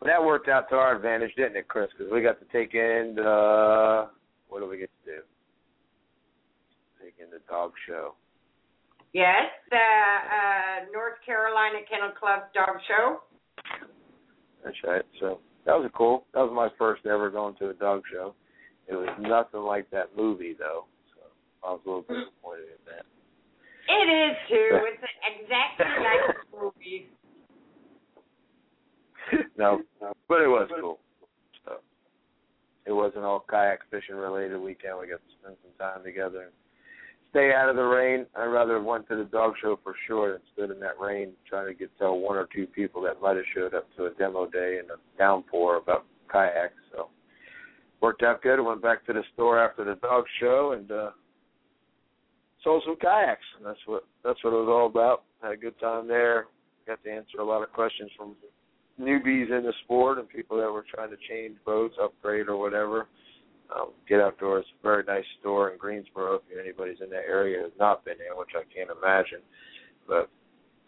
But 0.00 0.06
that 0.06 0.24
worked 0.24 0.48
out 0.48 0.68
to 0.70 0.76
our 0.76 0.94
advantage, 0.94 1.32
didn't 1.36 1.56
it, 1.56 1.66
Chris? 1.66 1.88
Because 1.96 2.12
we 2.12 2.22
got 2.22 2.38
to 2.38 2.46
take 2.52 2.74
in 2.74 3.18
uh 3.18 4.06
what 4.48 4.60
do 4.60 4.68
we 4.68 4.78
get 4.78 4.90
to 5.04 5.10
do? 5.10 5.20
Take 7.02 7.14
in 7.22 7.30
the 7.30 7.40
dog 7.48 7.72
show. 7.86 8.14
Yes, 9.12 9.48
the 9.70 9.76
uh, 9.76 10.84
North 10.92 11.16
Carolina 11.24 11.78
Kennel 11.90 12.12
Club 12.18 12.42
Dog 12.54 12.76
Show. 12.86 13.20
That's 14.64 14.76
right. 14.86 15.02
So 15.20 15.40
that 15.64 15.72
was 15.72 15.90
cool. 15.94 16.24
That 16.34 16.40
was 16.40 16.52
my 16.54 16.68
first 16.78 17.06
ever 17.06 17.30
going 17.30 17.54
to 17.56 17.70
a 17.70 17.74
dog 17.74 18.02
show. 18.12 18.34
It 18.88 18.94
was 18.94 19.08
nothing 19.20 19.60
like 19.60 19.90
that 19.90 20.16
movie 20.16 20.56
though, 20.58 20.86
so 21.14 21.20
I 21.62 21.72
was 21.72 21.80
a 21.84 21.88
little 21.88 22.02
disappointed 22.02 22.72
in 22.72 22.82
that. 22.86 23.04
It 23.88 24.08
is 24.08 24.36
too. 24.48 24.78
It's 24.88 25.44
exactly 25.44 25.86
like 25.86 26.36
the 26.50 26.58
movie. 26.58 27.08
no, 29.58 29.82
no, 30.00 30.12
but 30.28 30.40
it 30.40 30.48
was 30.48 30.68
cool. 30.80 30.98
So 31.64 31.76
it 32.86 32.92
wasn't 32.92 33.24
all 33.24 33.44
kayak 33.48 33.80
fishing 33.90 34.16
related 34.16 34.58
weekend. 34.58 34.98
We 34.98 35.08
got 35.08 35.16
to 35.16 35.32
spend 35.40 35.56
some 35.62 35.72
time 35.78 36.04
together 36.04 36.42
and 36.42 36.52
stay 37.30 37.52
out 37.52 37.68
of 37.68 37.76
the 37.76 37.82
rain. 37.82 38.26
I'd 38.36 38.46
rather 38.46 38.76
have 38.76 38.84
went 38.84 39.08
to 39.08 39.16
the 39.16 39.24
dog 39.24 39.54
show 39.60 39.78
for 39.82 39.94
sure 40.06 40.32
than 40.32 40.40
stood 40.52 40.70
in 40.70 40.80
that 40.80 40.98
rain 41.00 41.32
trying 41.48 41.66
to 41.66 41.74
get 41.74 41.90
tell 41.98 42.18
one 42.18 42.36
or 42.36 42.48
two 42.54 42.66
people 42.66 43.02
that 43.02 43.20
might 43.20 43.36
have 43.36 43.44
showed 43.54 43.74
up 43.74 43.86
to 43.96 44.06
a 44.06 44.10
demo 44.14 44.46
day 44.46 44.78
in 44.82 44.86
a 44.90 45.18
downpour 45.18 45.76
about 45.76 46.06
kayaks. 46.32 46.74
So 46.92 47.08
worked 48.08 48.22
out 48.22 48.42
good. 48.42 48.58
I 48.58 48.62
went 48.62 48.80
back 48.80 49.04
to 49.04 49.12
the 49.12 49.22
store 49.34 49.58
after 49.62 49.84
the 49.84 49.96
dog 49.96 50.24
show 50.40 50.72
and 50.72 50.90
uh 50.90 51.10
sold 52.64 52.82
some 52.86 52.96
kayaks. 52.96 53.44
And 53.58 53.66
that's 53.66 53.84
what 53.84 54.04
that's 54.24 54.42
what 54.42 54.54
it 54.54 54.64
was 54.64 54.68
all 54.68 54.86
about. 54.86 55.24
Had 55.42 55.52
a 55.52 55.56
good 55.56 55.78
time 55.78 56.08
there. 56.08 56.46
Got 56.86 57.04
to 57.04 57.10
answer 57.10 57.38
a 57.40 57.44
lot 57.44 57.62
of 57.62 57.70
questions 57.70 58.10
from 58.16 58.34
newbies 58.98 59.50
in 59.56 59.62
the 59.62 59.74
sport 59.84 60.16
and 60.18 60.26
people 60.26 60.56
that 60.56 60.72
were 60.72 60.86
trying 60.94 61.10
to 61.10 61.16
change 61.28 61.56
boats, 61.66 61.96
upgrade 62.02 62.48
or 62.48 62.56
whatever. 62.56 63.08
Um, 63.76 63.90
Get 64.08 64.22
Outdoors, 64.22 64.64
very 64.82 65.04
nice 65.04 65.26
store 65.40 65.68
in 65.70 65.78
Greensboro. 65.78 66.36
If 66.36 66.58
anybody's 66.58 67.02
in 67.02 67.10
that 67.10 67.28
area 67.28 67.60
has 67.60 67.72
not 67.78 68.02
been 68.06 68.16
there, 68.16 68.34
which 68.34 68.56
I 68.56 68.64
can't 68.74 68.88
imagine, 68.88 69.44
but 70.06 70.30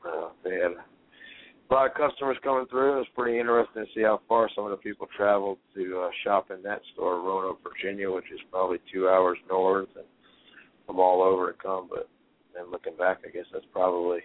uh, 0.08 0.30
they 0.42 0.54
had 0.54 0.72
a 1.70 1.74
lot 1.74 1.86
of 1.86 1.94
customers 1.94 2.36
coming 2.42 2.66
through. 2.66 2.94
It 2.94 2.98
was 2.98 3.06
pretty 3.16 3.38
interesting 3.38 3.84
to 3.84 3.90
see 3.94 4.02
how 4.02 4.20
far 4.28 4.48
some 4.54 4.64
of 4.64 4.70
the 4.70 4.76
people 4.76 5.06
traveled 5.16 5.58
to 5.74 6.02
uh, 6.04 6.10
shop 6.24 6.50
in 6.50 6.62
that 6.62 6.80
store, 6.92 7.20
Roanoke, 7.20 7.60
Virginia, 7.62 8.10
which 8.10 8.24
is 8.32 8.40
probably 8.50 8.78
two 8.92 9.08
hours 9.08 9.38
north, 9.48 9.88
and 9.94 10.04
from 10.86 10.98
all 10.98 11.22
over 11.22 11.52
to 11.52 11.58
come. 11.58 11.88
But 11.88 12.08
then 12.54 12.70
looking 12.70 12.96
back, 12.96 13.18
I 13.24 13.30
guess 13.30 13.44
that's 13.52 13.64
probably 13.72 14.20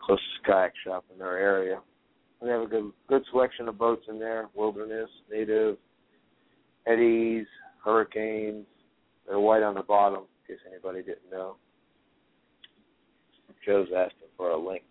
closest 0.00 0.26
kayak 0.46 0.72
shop 0.84 1.04
in 1.14 1.20
our 1.20 1.36
area. 1.36 1.80
We 2.40 2.48
have 2.48 2.62
a 2.62 2.66
good 2.66 2.90
good 3.06 3.22
selection 3.30 3.68
of 3.68 3.78
boats 3.78 4.06
in 4.08 4.18
there: 4.18 4.48
wilderness, 4.54 5.10
native, 5.30 5.76
eddies, 6.86 7.46
hurricanes. 7.84 8.66
They're 9.28 9.38
white 9.38 9.62
on 9.62 9.74
the 9.74 9.82
bottom, 9.82 10.24
in 10.48 10.56
case 10.56 10.64
anybody 10.68 11.00
didn't 11.00 11.30
know. 11.30 11.56
Joe's 13.64 13.88
asking 13.94 14.28
for 14.36 14.50
a 14.50 14.58
link. 14.58 14.82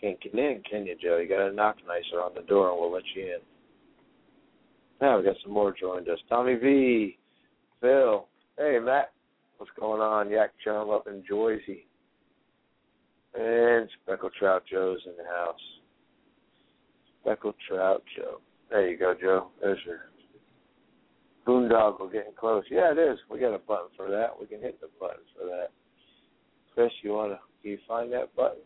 Can't 0.00 0.20
get 0.20 0.34
in, 0.34 0.62
can 0.68 0.86
you, 0.86 0.94
Joe? 1.02 1.18
You 1.18 1.28
got 1.28 1.48
to 1.48 1.52
knock 1.52 1.76
nicer 1.86 2.22
on 2.22 2.32
the 2.34 2.42
door, 2.42 2.70
and 2.70 2.80
we'll 2.80 2.92
let 2.92 3.02
you 3.14 3.22
in. 3.24 3.38
Now 5.00 5.18
we 5.18 5.24
got 5.24 5.36
some 5.42 5.52
more 5.52 5.74
joined 5.78 6.08
us. 6.08 6.18
Tommy 6.28 6.54
V, 6.54 7.18
Phil, 7.80 8.26
hey 8.56 8.78
Matt, 8.82 9.12
what's 9.58 9.70
going 9.78 10.00
on? 10.00 10.30
Yak 10.30 10.50
Chum 10.64 10.90
up 10.90 11.06
in 11.06 11.22
Joyce. 11.28 11.60
And 13.34 13.88
Speckled 14.02 14.32
Trout 14.38 14.64
Joe's 14.70 15.00
in 15.06 15.12
the 15.16 15.28
house. 15.28 15.60
Speckled 17.20 17.54
Trout 17.68 18.02
Joe. 18.16 18.40
There 18.70 18.88
you 18.88 18.98
go, 18.98 19.14
Joe. 19.20 19.48
There's 19.60 19.78
your 19.86 20.10
boondoggle 21.46 22.12
getting 22.12 22.32
close. 22.38 22.64
Yeah, 22.70 22.92
it 22.92 22.98
is. 22.98 23.18
We 23.30 23.38
got 23.38 23.54
a 23.54 23.58
button 23.58 23.88
for 23.96 24.10
that. 24.10 24.30
We 24.38 24.46
can 24.46 24.60
hit 24.60 24.80
the 24.80 24.88
button 24.98 25.22
for 25.36 25.46
that. 25.46 25.68
Chris, 26.74 26.90
you 27.02 27.12
wanna 27.12 27.38
can 27.62 27.72
you 27.72 27.78
find 27.86 28.12
that 28.12 28.34
button? 28.34 28.62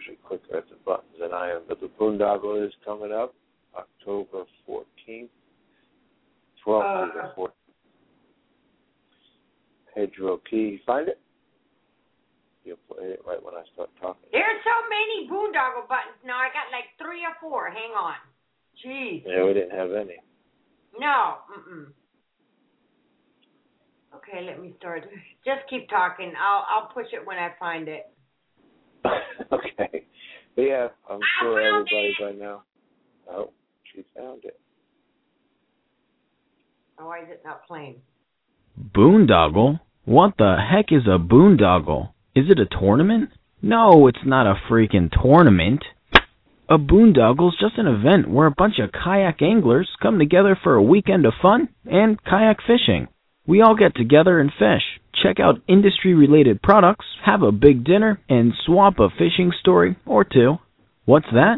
Usually 0.00 0.16
quicker 0.24 0.56
at 0.56 0.68
the 0.70 0.76
buttons 0.86 1.12
than 1.20 1.34
I 1.34 1.50
am, 1.50 1.62
but 1.68 1.78
the 1.80 1.90
boondoggle 2.00 2.66
is 2.66 2.72
coming 2.86 3.12
up 3.12 3.34
October 3.76 4.44
fourteenth. 4.64 5.30
Twelfth 6.64 6.86
Uh, 6.86 7.06
to 7.06 7.12
the 7.12 7.32
fourteenth. 7.34 7.56
Pedro 9.94 10.38
Key. 10.48 10.80
Find 10.86 11.08
it? 11.08 11.20
You'll 12.64 12.78
play 12.88 13.08
it 13.08 13.20
right 13.26 13.42
when 13.42 13.54
I 13.54 13.62
start 13.74 13.90
talking. 14.00 14.28
There's 14.32 14.64
so 14.64 14.88
many 14.88 15.28
boondoggle 15.28 15.86
buttons 15.86 16.16
now. 16.24 16.38
I 16.38 16.48
got 16.48 16.72
like 16.72 16.88
three 16.96 17.22
or 17.26 17.34
four. 17.40 17.68
Hang 17.68 17.90
on. 17.90 18.14
Jeez. 18.82 19.22
Yeah, 19.26 19.44
we 19.44 19.52
didn't 19.52 19.76
have 19.76 19.92
any. 19.92 20.16
No. 20.98 21.36
Mm-mm. 21.52 21.92
Okay, 24.16 24.46
let 24.46 24.60
me 24.60 24.72
start. 24.78 25.04
Just 25.44 25.68
keep 25.68 25.90
talking. 25.90 26.32
I'll 26.40 26.64
I'll 26.70 26.88
push 26.88 27.12
it 27.12 27.26
when 27.26 27.36
I 27.36 27.50
find 27.58 27.86
it. 27.86 28.06
okay. 29.52 30.04
But 30.56 30.62
yeah, 30.62 30.88
I'm 31.08 31.20
sure 31.40 31.60
found 31.60 31.88
everybody 31.90 32.16
by 32.20 32.44
now. 32.44 32.62
Oh, 33.30 33.50
she 33.92 34.04
found 34.16 34.44
it. 34.44 34.58
Oh, 36.98 37.06
why 37.06 37.20
is 37.20 37.28
it 37.30 37.42
not 37.44 37.66
playing? 37.66 37.96
Boondoggle? 38.94 39.80
What 40.04 40.34
the 40.38 40.56
heck 40.70 40.86
is 40.90 41.06
a 41.06 41.18
boondoggle? 41.18 42.10
Is 42.34 42.46
it 42.50 42.58
a 42.58 42.66
tournament? 42.66 43.30
No, 43.62 44.06
it's 44.06 44.24
not 44.24 44.46
a 44.46 44.60
freaking 44.70 45.10
tournament. 45.10 45.82
A 46.68 46.78
boondoggle's 46.78 47.58
just 47.60 47.78
an 47.78 47.86
event 47.86 48.30
where 48.30 48.46
a 48.46 48.54
bunch 48.56 48.78
of 48.78 48.92
kayak 48.92 49.42
anglers 49.42 49.88
come 50.00 50.18
together 50.18 50.58
for 50.62 50.74
a 50.74 50.82
weekend 50.82 51.26
of 51.26 51.34
fun 51.42 51.68
and 51.84 52.22
kayak 52.22 52.58
fishing. 52.66 53.08
We 53.50 53.62
all 53.62 53.74
get 53.74 53.96
together 53.96 54.38
and 54.38 54.52
fish, 54.56 54.84
check 55.24 55.40
out 55.40 55.60
industry 55.66 56.14
related 56.14 56.62
products, 56.62 57.04
have 57.26 57.42
a 57.42 57.50
big 57.50 57.82
dinner, 57.82 58.20
and 58.28 58.52
swap 58.64 59.00
a 59.00 59.08
fishing 59.10 59.50
story 59.58 59.96
or 60.06 60.22
two. 60.22 60.58
What's 61.04 61.26
that? 61.32 61.56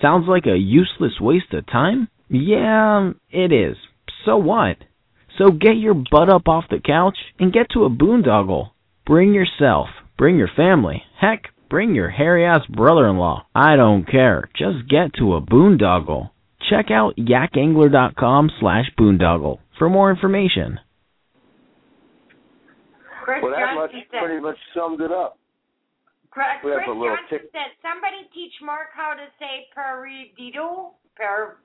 Sounds 0.00 0.24
like 0.26 0.46
a 0.46 0.56
useless 0.56 1.20
waste 1.20 1.52
of 1.52 1.66
time? 1.66 2.08
Yeah, 2.30 3.10
it 3.28 3.52
is. 3.52 3.76
So 4.24 4.38
what? 4.38 4.78
So 5.36 5.50
get 5.50 5.76
your 5.76 5.92
butt 5.92 6.30
up 6.30 6.48
off 6.48 6.70
the 6.70 6.80
couch 6.82 7.18
and 7.38 7.52
get 7.52 7.68
to 7.72 7.84
a 7.84 7.90
boondoggle. 7.90 8.70
Bring 9.04 9.34
yourself, 9.34 9.88
bring 10.16 10.38
your 10.38 10.50
family, 10.56 11.02
heck, 11.20 11.48
bring 11.68 11.94
your 11.94 12.08
hairy 12.08 12.46
ass 12.46 12.64
brother 12.66 13.06
in 13.08 13.18
law. 13.18 13.46
I 13.54 13.76
don't 13.76 14.10
care. 14.10 14.48
Just 14.56 14.88
get 14.88 15.12
to 15.18 15.34
a 15.34 15.42
boondoggle. 15.42 16.30
Check 16.70 16.86
out 16.90 17.16
yakangler.com 17.18 18.52
slash 18.58 18.86
boondoggle 18.98 19.58
for 19.78 19.90
more 19.90 20.10
information. 20.10 20.78
Chris 23.26 23.42
Well, 23.42 23.50
that 23.50 23.74
much 23.74 23.90
Johnson 23.90 24.06
said. 24.14 24.22
pretty 24.22 24.38
much 24.40 24.58
summed 24.72 25.00
it 25.02 25.10
up. 25.10 25.34
Chris, 26.30 26.46
we 26.62 26.70
have 26.70 26.86
Chris 26.86 26.94
a 26.94 26.94
little 26.94 27.16
Johnson 27.18 27.38
tick- 27.42 27.50
said. 27.50 27.74
Somebody 27.82 28.22
teach 28.30 28.54
Mark 28.62 28.94
how 28.94 29.14
to 29.18 29.26
say 29.42 29.66
perdido. 29.74 30.94
Per 31.16 31.58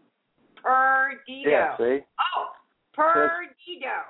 perdido. 0.57 1.49
Yeah, 1.49 1.77
see? 1.77 2.01
Oh, 2.17 2.49
perdido. 2.97 4.09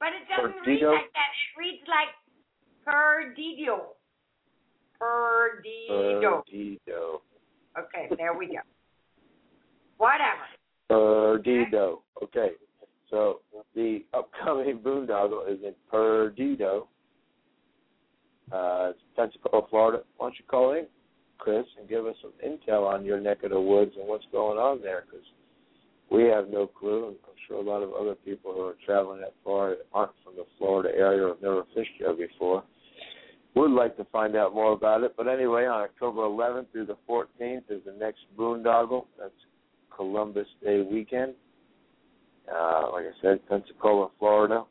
But 0.00 0.08
it 0.18 0.26
doesn't 0.26 0.66
read 0.66 0.82
like 0.82 1.12
that. 1.14 1.30
It 1.30 1.54
reads 1.54 1.86
like 1.86 2.10
perdido. 2.84 3.94
Perdido. 4.98 6.42
Perdido. 6.42 7.22
Okay, 7.78 8.08
there 8.16 8.34
we 8.34 8.46
go. 8.46 8.60
Whatever. 9.98 10.46
Perdido. 10.88 12.02
Okay. 12.22 12.52
So 13.10 13.40
the 13.74 14.04
upcoming 14.14 14.78
boondoggle 14.84 15.50
is 15.50 15.58
in 15.64 15.74
Perdido. 15.90 16.88
Uh, 18.52 18.92
Pensacola, 19.16 19.66
Florida. 19.68 20.02
Why 20.16 20.26
don't 20.26 20.38
you 20.38 20.44
call 20.48 20.72
in? 20.72 20.86
Chris, 21.38 21.66
and 21.78 21.88
give 21.88 22.06
us 22.06 22.14
some 22.22 22.32
intel 22.44 22.86
on 22.86 23.04
your 23.04 23.20
neck 23.20 23.42
of 23.42 23.50
the 23.50 23.60
woods 23.60 23.92
and 23.98 24.08
what's 24.08 24.24
going 24.32 24.56
on 24.56 24.80
there, 24.80 25.04
because 25.04 25.26
we 26.10 26.24
have 26.24 26.48
no 26.48 26.66
clue, 26.66 27.08
and 27.08 27.16
I'm 27.26 27.34
sure 27.46 27.58
a 27.58 27.60
lot 27.60 27.82
of 27.82 27.92
other 27.92 28.14
people 28.14 28.54
who 28.54 28.62
are 28.62 28.76
traveling 28.86 29.20
that 29.20 29.34
far 29.44 29.76
aren't 29.92 30.12
from 30.24 30.36
the 30.36 30.46
Florida 30.56 30.96
area 30.96 31.24
or 31.24 31.28
have 31.30 31.42
never 31.42 31.64
fished 31.74 31.90
there 32.00 32.14
before 32.14 32.62
would 33.56 33.70
like 33.70 33.96
to 33.96 34.04
find 34.12 34.36
out 34.36 34.54
more 34.54 34.72
about 34.72 35.02
it. 35.02 35.14
But 35.16 35.26
anyway, 35.26 35.64
on 35.64 35.80
October 35.80 36.20
11th 36.20 36.66
through 36.72 36.86
the 36.86 36.96
14th 37.08 37.62
is 37.70 37.80
the 37.86 37.96
next 37.98 38.20
boondoggle. 38.38 39.06
That's 39.18 39.32
Columbus 39.94 40.46
Day 40.62 40.82
weekend. 40.82 41.34
Uh, 42.50 42.92
like 42.92 43.04
I 43.04 43.22
said, 43.22 43.46
Pensacola, 43.48 44.08
Florida, 44.18 44.64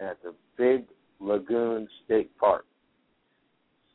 at 0.00 0.22
the 0.22 0.34
Big 0.56 0.84
Lagoon 1.18 1.88
State 2.04 2.36
Park. 2.38 2.66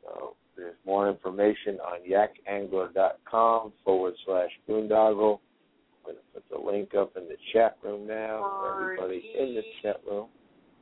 So 0.02 0.36
there's 0.56 0.76
more 0.86 1.10
information 1.10 1.80
on 1.80 2.00
yakangler.com 2.08 3.74
forward 3.84 4.14
slash 4.26 4.50
boondoggle. 4.70 5.40
I'm 5.40 6.14
going 6.14 6.18
to 6.18 6.22
put 6.34 6.44
the 6.50 6.58
link 6.58 6.94
up 6.96 7.18
in 7.18 7.24
the 7.28 7.38
chat 7.54 7.78
room 7.84 8.08
now 8.08 8.40
for 8.42 8.94
everybody 8.94 9.24
in 9.38 9.56
the 9.56 9.62
chat 9.82 10.02
room. 10.08 10.28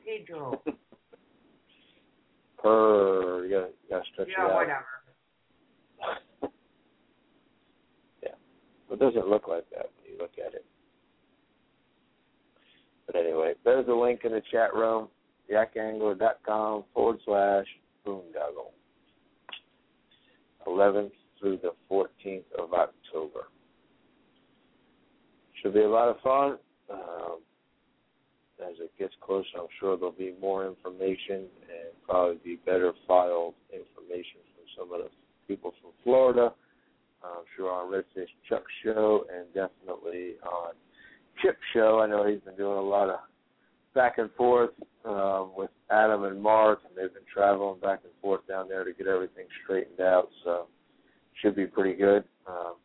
Pedro. 0.05 0.61
Per, 2.61 3.45
you 3.45 3.51
gotta, 3.51 3.67
you 3.67 3.89
gotta 3.89 4.05
stretch 4.13 4.29
yeah, 4.37 4.45
it 4.45 4.51
out. 4.51 4.55
whatever. 4.55 4.85
Yeah, 8.23 8.35
but 8.87 8.95
it 8.95 8.99
doesn't 8.99 9.27
look 9.29 9.49
like 9.49 9.69
that 9.71 9.89
when 9.97 10.13
you 10.13 10.17
look 10.17 10.31
at 10.45 10.53
it. 10.53 10.65
But 13.05 13.15
anyway, 13.15 13.53
there's 13.63 13.87
a 13.87 13.93
link 13.93 14.21
in 14.23 14.31
the 14.31 14.41
chat 14.51 14.73
room, 14.73 15.07
yakangler.com 15.51 16.83
forward 16.93 17.19
slash 17.25 17.65
boondoggle. 18.05 18.71
11th 20.67 21.11
through 21.39 21.59
the 21.61 21.73
14th 21.91 22.43
of 22.57 22.73
October. 22.73 23.47
Should 25.61 25.73
be 25.73 25.81
a 25.81 25.89
lot 25.89 26.09
of 26.09 26.19
fun. 26.21 26.57
Um, 26.89 27.39
as 28.61 28.75
it 28.79 28.91
gets 28.97 29.13
closer, 29.21 29.47
I'm 29.57 29.67
sure 29.79 29.97
there'll 29.97 30.11
be 30.11 30.33
more 30.39 30.65
information 30.67 31.47
and 31.67 31.91
probably 32.07 32.37
be 32.43 32.55
better 32.65 32.93
filed 33.07 33.55
information 33.73 34.39
from 34.55 34.65
some 34.77 34.93
of 34.93 35.05
the 35.05 35.09
people 35.47 35.73
from 35.81 35.91
Florida. 36.03 36.53
I'm 37.23 37.45
sure 37.55 37.71
on 37.71 37.91
Redfish 37.91 38.27
Chuck 38.47 38.63
show 38.83 39.25
and 39.33 39.47
definitely 39.53 40.35
on 40.43 40.73
Chip 41.41 41.57
show. 41.73 41.99
I 42.01 42.07
know 42.07 42.27
he's 42.27 42.41
been 42.41 42.55
doing 42.55 42.77
a 42.77 42.81
lot 42.81 43.09
of 43.09 43.19
back 43.93 44.17
and 44.17 44.29
forth 44.33 44.71
um, 45.05 45.51
with 45.55 45.69
Adam 45.91 46.23
and 46.23 46.41
Mark, 46.41 46.79
and 46.87 46.95
they've 46.95 47.13
been 47.13 47.23
traveling 47.31 47.79
back 47.79 47.99
and 48.03 48.13
forth 48.21 48.47
down 48.47 48.67
there 48.67 48.83
to 48.83 48.93
get 48.93 49.07
everything 49.07 49.45
straightened 49.63 49.99
out. 49.99 50.29
So 50.43 50.67
should 51.41 51.55
be 51.55 51.65
pretty 51.65 51.97
good. 51.97 52.23
Um, 52.47 52.75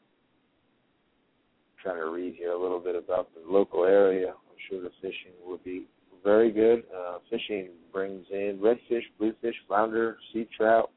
trying 1.83 1.97
to 1.97 2.11
read 2.11 2.35
here 2.37 2.53
a 2.53 2.61
little 2.61 2.81
bit 2.81 2.97
about 2.97 3.29
the 3.35 3.51
local 3.51 3.85
area. 3.85 4.29
I'm 4.29 4.57
sure 4.69 4.83
the 4.83 4.91
fishing 5.01 5.33
will 5.47 5.61
be 5.65 5.87
very 6.25 6.51
good. 6.51 6.85
Uh, 6.95 7.19
fishing 7.31 7.69
brings 7.93 8.27
in 8.31 8.59
redfish, 8.61 9.05
bluefish, 9.19 9.55
flounder, 9.67 10.17
sea 10.33 10.49
trout, 10.57 10.91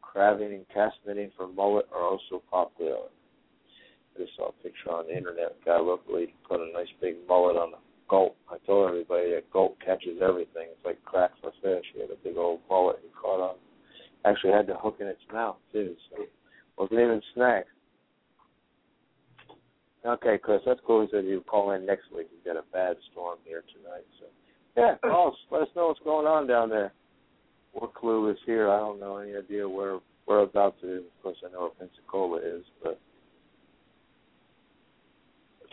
crabbing, 0.00 0.52
and 0.52 0.64
cast 0.72 0.96
netting 1.06 1.30
for 1.36 1.46
mullet 1.46 1.86
are 1.94 2.02
also 2.02 2.42
popular. 2.50 3.08
Just 4.18 4.36
saw 4.36 4.48
a 4.48 4.62
picture 4.62 4.90
on 4.90 5.06
the 5.06 5.16
internet. 5.16 5.56
A 5.62 5.64
guy 5.64 5.78
locally 5.78 6.34
put 6.48 6.60
a 6.60 6.72
nice 6.72 6.90
big 7.00 7.16
mullet 7.28 7.56
on 7.56 7.72
a 7.74 7.78
gulp. 8.10 8.36
I 8.50 8.56
told 8.66 8.88
everybody 8.88 9.30
that 9.30 9.50
gulp 9.52 9.78
catches 9.84 10.20
everything. 10.20 10.66
It's 10.72 10.84
like 10.84 11.02
crack 11.04 11.30
for 11.40 11.52
fish. 11.62 11.84
He 11.94 12.00
had 12.00 12.10
a 12.10 12.16
big 12.24 12.36
old 12.36 12.60
mullet 12.68 12.98
he 13.02 13.08
caught 13.10 13.40
on. 13.40 13.56
Actually 14.24 14.52
had 14.52 14.66
the 14.66 14.74
hook 14.74 14.96
in 15.00 15.06
its 15.06 15.22
mouth 15.32 15.56
too, 15.72 15.94
so 16.10 16.24
wasn't 16.76 17.00
even 17.00 17.22
snagged. 17.34 17.68
Okay, 20.04 20.38
Chris, 20.42 20.60
that's 20.66 20.80
cool. 20.86 21.02
He 21.02 21.08
said 21.10 21.24
you'd 21.24 21.46
call 21.46 21.72
in 21.72 21.86
next 21.86 22.10
week. 22.14 22.28
We've 22.32 22.44
got 22.44 22.60
a 22.60 22.66
bad 22.72 22.96
storm 23.12 23.38
here 23.44 23.62
tonight, 23.74 24.06
so 24.18 24.26
yeah, 24.76 24.94
call 25.02 25.28
us. 25.28 25.34
Let 25.50 25.62
us 25.62 25.68
know 25.76 25.88
what's 25.88 26.00
going 26.00 26.26
on 26.26 26.46
down 26.46 26.70
there. 26.70 26.92
We're 27.74 27.88
clueless 27.88 28.36
here. 28.46 28.70
I 28.70 28.78
don't 28.78 29.00
know 29.00 29.18
any 29.18 29.36
idea 29.36 29.68
where 29.68 29.98
whereabouts 30.26 30.78
it 30.82 30.86
is. 30.86 31.04
Of 31.04 31.22
course, 31.22 31.36
I 31.46 31.52
know 31.52 31.60
where 31.60 31.88
Pensacola 31.88 32.38
is, 32.38 32.64
but 32.82 33.00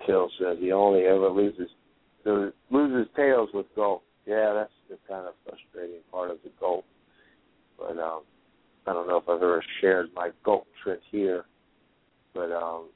Phil 0.06 0.30
says 0.40 0.58
he 0.60 0.72
only 0.72 1.06
ever 1.06 1.30
loses 1.30 1.70
loses 2.72 3.08
tails 3.16 3.50
with 3.54 3.68
gulp. 3.76 4.04
Yeah, 4.26 4.54
that's 4.54 4.72
the 4.90 4.98
kind 5.08 5.28
of 5.28 5.34
frustrating 5.44 6.02
part 6.12 6.32
of 6.32 6.38
the 6.44 6.50
gulp. 6.60 6.86
But 7.78 7.98
um, 8.00 8.22
I 8.88 8.94
don't 8.94 9.08
know 9.08 9.18
if 9.18 9.30
I've 9.30 9.42
ever 9.42 9.64
shared 9.82 10.10
my 10.16 10.32
gulp 10.44 10.66
trick 10.84 11.00
here. 11.12 11.46
But 12.34 12.52
um, 12.52 12.90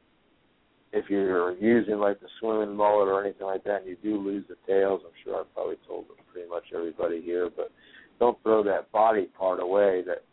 if 0.91 1.05
you're 1.09 1.55
using 1.57 1.99
like 1.99 2.19
the 2.19 2.27
swimming 2.39 2.75
mullet 2.75 3.07
or 3.07 3.23
anything 3.23 3.45
like 3.45 3.63
that, 3.65 3.81
and 3.81 3.87
you 3.87 3.97
do 4.01 4.17
lose 4.17 4.45
the 4.49 4.55
tails, 4.67 5.01
I'm 5.05 5.13
sure 5.23 5.39
I've 5.39 5.53
probably 5.53 5.77
told 5.87 6.05
pretty 6.33 6.49
much 6.49 6.63
everybody 6.75 7.21
here, 7.21 7.49
but 7.55 7.71
don't 8.19 8.41
throw 8.43 8.63
that 8.63 8.91
body 8.91 9.29
part 9.37 9.59
away 9.59 10.03
that 10.05 10.23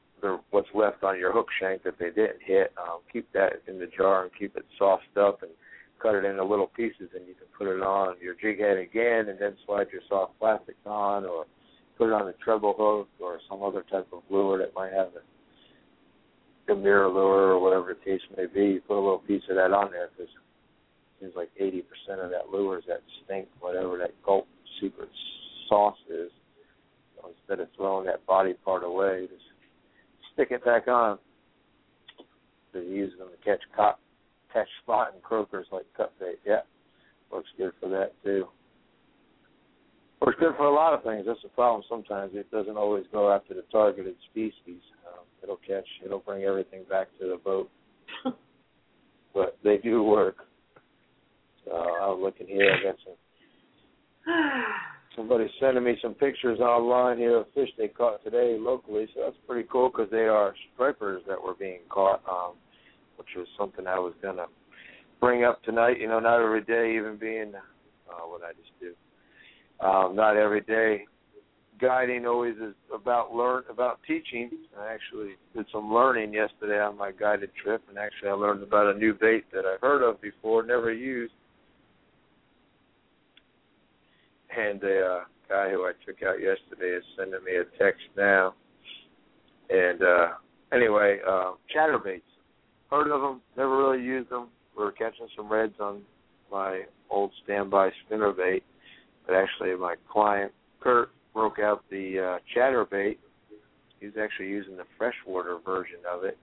what's 0.50 0.68
left 0.74 1.04
on 1.04 1.18
your 1.18 1.32
hook 1.32 1.46
shank 1.60 1.82
that 1.84 1.98
they 1.98 2.06
didn't 2.06 2.42
hit. 2.44 2.72
Um, 2.78 3.00
keep 3.12 3.30
that 3.32 3.62
in 3.68 3.78
the 3.78 3.86
jar 3.96 4.22
and 4.22 4.30
keep 4.36 4.56
it 4.56 4.64
soft 4.78 5.04
up 5.16 5.42
and 5.42 5.52
cut 6.00 6.14
it 6.14 6.24
into 6.24 6.44
little 6.44 6.68
pieces 6.68 7.10
and 7.14 7.26
you 7.26 7.34
can 7.34 7.46
put 7.56 7.66
it 7.66 7.82
on 7.82 8.16
your 8.20 8.34
jig 8.34 8.60
head 8.60 8.76
again 8.76 9.28
and 9.28 9.38
then 9.38 9.56
slide 9.66 9.86
your 9.92 10.02
soft 10.08 10.38
plastic 10.38 10.76
on 10.84 11.24
or 11.24 11.46
put 11.98 12.08
it 12.08 12.12
on 12.12 12.26
the 12.26 12.34
treble 12.44 12.74
hook 12.76 13.08
or 13.20 13.40
some 13.48 13.62
other 13.62 13.84
type 13.90 14.06
of 14.12 14.22
lure 14.30 14.58
that 14.58 14.74
might 14.74 14.92
have 14.92 15.08
a, 15.16 16.72
a 16.72 16.76
MirrOlure 16.76 17.54
or 17.54 17.58
whatever 17.58 17.94
the 17.94 18.04
case 18.04 18.20
may 18.36 18.46
be. 18.46 18.74
You 18.74 18.80
put 18.86 18.94
a 18.94 19.02
little 19.02 19.18
piece 19.18 19.42
of 19.48 19.56
that 19.56 19.72
on 19.72 19.90
there 19.90 20.10
because 20.16 20.32
it 20.32 21.24
seems 21.24 21.34
like 21.36 21.50
80% 21.60 22.24
of 22.24 22.30
that 22.30 22.50
lure 22.52 22.78
is 22.78 22.84
that 22.88 23.00
stink, 23.24 23.48
whatever 23.60 23.98
that 23.98 24.12
gulp 24.24 24.46
secret 24.80 25.08
sauce 25.68 25.98
is. 26.10 26.30
So 27.16 27.30
instead 27.30 27.60
of 27.60 27.68
throwing 27.76 28.06
that 28.06 28.26
body 28.26 28.54
part 28.64 28.84
away, 28.84 29.26
just 29.30 29.42
stick 30.34 30.48
it 30.50 30.64
back 30.64 30.88
on. 30.88 31.18
They're 32.72 32.82
using 32.82 33.18
them 33.18 33.28
to 33.28 33.44
catch 33.44 33.62
cop, 33.74 33.98
catch 34.56 34.68
spot 34.82 35.12
and 35.12 35.22
croakers 35.22 35.66
like 35.70 35.84
cut 35.96 36.12
bait. 36.18 36.38
Yeah, 36.46 36.60
works 37.30 37.48
good 37.58 37.72
for 37.80 37.88
that 37.90 38.12
too. 38.24 38.46
Works 40.24 40.38
good 40.40 40.56
for 40.56 40.64
a 40.64 40.74
lot 40.74 40.94
of 40.94 41.02
things. 41.02 41.24
That's 41.26 41.42
the 41.42 41.50
problem. 41.50 41.82
Sometimes 41.88 42.32
it 42.34 42.50
doesn't 42.50 42.76
always 42.76 43.04
go 43.12 43.30
after 43.30 43.52
the 43.52 43.64
targeted 43.70 44.14
species. 44.30 44.80
Um, 45.06 45.24
it'll 45.42 45.60
catch. 45.66 45.86
It'll 46.04 46.20
bring 46.20 46.44
everything 46.44 46.84
back 46.88 47.08
to 47.20 47.26
the 47.26 47.36
boat. 47.36 47.70
but 49.34 49.58
they 49.62 49.76
do 49.76 50.02
work. 50.02 50.36
So 51.66 51.72
I'm 51.72 52.22
looking 52.22 52.46
here. 52.46 52.70
I 52.72 52.82
got 52.82 52.96
some 53.04 53.14
somebody 55.16 55.46
sending 55.60 55.84
me 55.84 55.96
some 56.00 56.14
pictures 56.14 56.60
online 56.60 57.18
here 57.18 57.38
of 57.38 57.46
fish 57.54 57.68
they 57.76 57.88
caught 57.88 58.24
today 58.24 58.56
locally, 58.58 59.06
so 59.14 59.20
that's 59.24 59.36
pretty 59.46 59.68
cool 59.70 59.90
because 59.90 60.10
they 60.10 60.26
are 60.26 60.54
stripers 60.74 61.22
that 61.28 61.40
were 61.40 61.54
being 61.54 61.80
caught, 61.88 62.22
um, 62.28 62.54
which 63.16 63.28
was 63.36 63.46
something 63.58 63.86
I 63.86 63.98
was 63.98 64.14
gonna 64.22 64.46
bring 65.20 65.44
up 65.44 65.62
tonight. 65.62 66.00
You 66.00 66.08
know, 66.08 66.20
not 66.20 66.40
every 66.40 66.62
day, 66.62 66.96
even 66.96 67.16
being 67.16 67.52
uh, 67.54 68.26
what 68.26 68.42
I 68.42 68.52
just 68.52 68.72
do. 68.80 69.86
Um, 69.86 70.16
not 70.16 70.36
every 70.36 70.62
day. 70.62 71.04
Guiding 71.78 72.26
always 72.26 72.56
is 72.56 72.74
about 72.94 73.34
learn 73.34 73.64
about 73.68 74.00
teaching. 74.06 74.50
I 74.80 74.94
actually 74.94 75.32
did 75.54 75.66
some 75.70 75.92
learning 75.92 76.32
yesterday 76.32 76.80
on 76.80 76.96
my 76.96 77.12
guided 77.12 77.50
trip, 77.62 77.82
and 77.90 77.98
actually 77.98 78.30
I 78.30 78.32
learned 78.32 78.62
about 78.62 78.94
a 78.94 78.98
new 78.98 79.12
bait 79.12 79.44
that 79.52 79.66
I've 79.66 79.82
heard 79.82 80.02
of 80.02 80.20
before, 80.22 80.62
never 80.62 80.90
used 80.90 81.34
and 84.56 84.80
the 84.80 85.00
uh, 85.00 85.24
guy 85.48 85.70
who 85.70 85.82
I 85.82 85.92
took 86.04 86.22
out 86.22 86.40
yesterday 86.40 86.96
is 86.96 87.04
sending 87.16 87.42
me 87.44 87.56
a 87.56 87.64
text 87.82 88.02
now. 88.16 88.54
And 89.68 90.02
uh, 90.02 90.28
anyway, 90.72 91.18
uh, 91.28 91.52
chatterbaits. 91.74 92.22
Heard 92.90 93.10
of 93.10 93.20
them? 93.20 93.40
Never 93.56 93.76
really 93.76 94.02
used 94.02 94.30
them. 94.30 94.48
We 94.76 94.84
were 94.84 94.92
catching 94.92 95.28
some 95.36 95.50
reds 95.50 95.74
on 95.80 96.02
my 96.50 96.82
old 97.10 97.32
standby 97.44 97.90
spinner 98.04 98.32
bait, 98.32 98.62
but 99.26 99.34
actually 99.34 99.74
my 99.74 99.96
client 100.10 100.52
Kurt 100.80 101.10
broke 101.34 101.58
out 101.58 101.84
the 101.90 102.38
uh, 102.38 102.38
chatterbait. 102.56 103.18
He 104.00 104.06
was 104.06 104.14
actually 104.22 104.48
using 104.48 104.76
the 104.76 104.84
freshwater 104.96 105.58
version 105.64 105.98
of 106.10 106.24
it, 106.24 106.38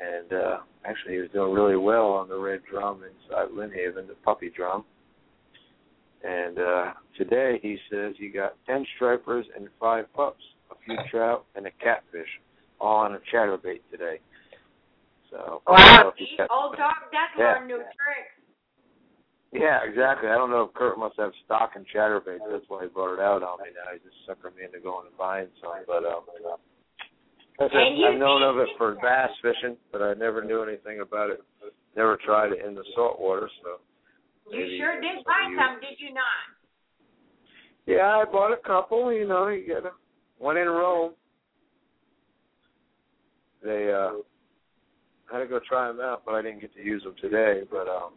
and 0.00 0.32
uh, 0.32 0.58
actually 0.84 1.14
he 1.14 1.20
was 1.20 1.30
doing 1.32 1.52
really 1.52 1.76
well 1.76 2.08
on 2.08 2.28
the 2.28 2.38
red 2.38 2.60
drum 2.70 3.02
inside 3.04 3.48
Lynnhaven, 3.50 4.08
the 4.08 4.16
puppy 4.24 4.50
drum 4.54 4.84
and 6.26 6.58
uh, 6.58 6.92
today 7.16 7.58
he 7.62 7.78
says 7.90 8.14
you 8.18 8.32
got 8.32 8.54
ten 8.66 8.84
stripers 8.96 9.46
and 9.56 9.68
five 9.78 10.12
pups, 10.14 10.42
a 10.70 10.74
few 10.84 10.96
trout, 11.10 11.44
and 11.54 11.66
a 11.66 11.70
catfish, 11.82 12.28
all 12.80 12.96
on 12.98 13.14
a 13.14 13.18
chatterbait 13.32 13.80
today. 13.90 14.18
So 15.30 15.62
wow, 15.66 16.12
old 16.50 16.76
dog, 16.76 17.10
that's 17.10 17.34
yeah. 17.38 17.58
our 17.58 17.66
new 17.66 17.78
trick. 17.78 18.26
Yeah, 19.52 19.80
exactly. 19.88 20.28
I 20.28 20.34
don't 20.34 20.50
know 20.50 20.68
if 20.68 20.74
Kurt 20.74 20.98
must 20.98 21.16
have 21.18 21.32
stock 21.44 21.72
in 21.76 21.84
chatterbaits. 21.94 22.44
That's 22.50 22.64
why 22.68 22.82
he 22.84 22.88
brought 22.88 23.14
it 23.14 23.20
out 23.20 23.42
on 23.42 23.58
me 23.62 23.72
now. 23.72 23.92
He's 23.92 24.02
just 24.02 24.16
sucking 24.26 24.56
me 24.56 24.64
into 24.64 24.80
going 24.80 25.06
and 25.06 25.16
buying 25.16 25.48
some. 25.62 25.82
But 25.86 26.04
um, 26.04 26.28
I 27.58 27.64
said, 27.64 27.72
And 27.72 27.98
you 27.98 28.06
I've 28.06 28.18
known 28.18 28.42
of 28.42 28.58
it 28.58 28.68
for 28.76 28.94
bass 29.00 29.30
fishing, 29.40 29.76
but 29.92 30.02
I 30.02 30.14
never 30.14 30.44
knew 30.44 30.62
anything 30.62 31.00
about 31.00 31.30
it. 31.30 31.40
Never 31.96 32.18
tried 32.24 32.52
it 32.52 32.64
in 32.66 32.74
the 32.74 32.84
saltwater, 32.94 33.48
so. 33.62 33.80
You 34.52 34.78
sure 34.78 35.00
did 35.00 35.24
buy 35.24 35.50
some, 35.56 35.80
did 35.80 35.98
you 35.98 36.12
not? 36.14 36.46
Yeah, 37.86 38.22
I 38.22 38.24
bought 38.30 38.52
a 38.52 38.60
couple. 38.66 39.12
You 39.12 39.26
know, 39.26 39.48
you 39.48 39.66
get 39.66 39.84
a 39.86 39.92
one 40.38 40.56
in 40.56 40.68
Rome. 40.68 41.12
They 43.64 43.92
uh 43.92 44.20
I 45.30 45.38
had 45.38 45.42
to 45.44 45.48
go 45.48 45.60
try 45.66 45.88
them 45.88 46.00
out, 46.00 46.22
but 46.24 46.34
I 46.34 46.42
didn't 46.42 46.60
get 46.60 46.74
to 46.74 46.82
use 46.82 47.02
them 47.02 47.14
today. 47.20 47.62
But 47.70 47.88
um, 47.88 48.12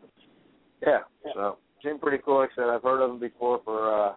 yeah, 0.86 1.00
so 1.34 1.58
seemed 1.84 2.02
pretty 2.02 2.22
cool. 2.24 2.40
Like 2.40 2.50
I 2.58 2.62
said, 2.62 2.70
I've 2.70 2.84
heard 2.84 3.02
of 3.02 3.10
them 3.10 3.20
before 3.20 3.62
for 3.64 4.10
uh 4.10 4.14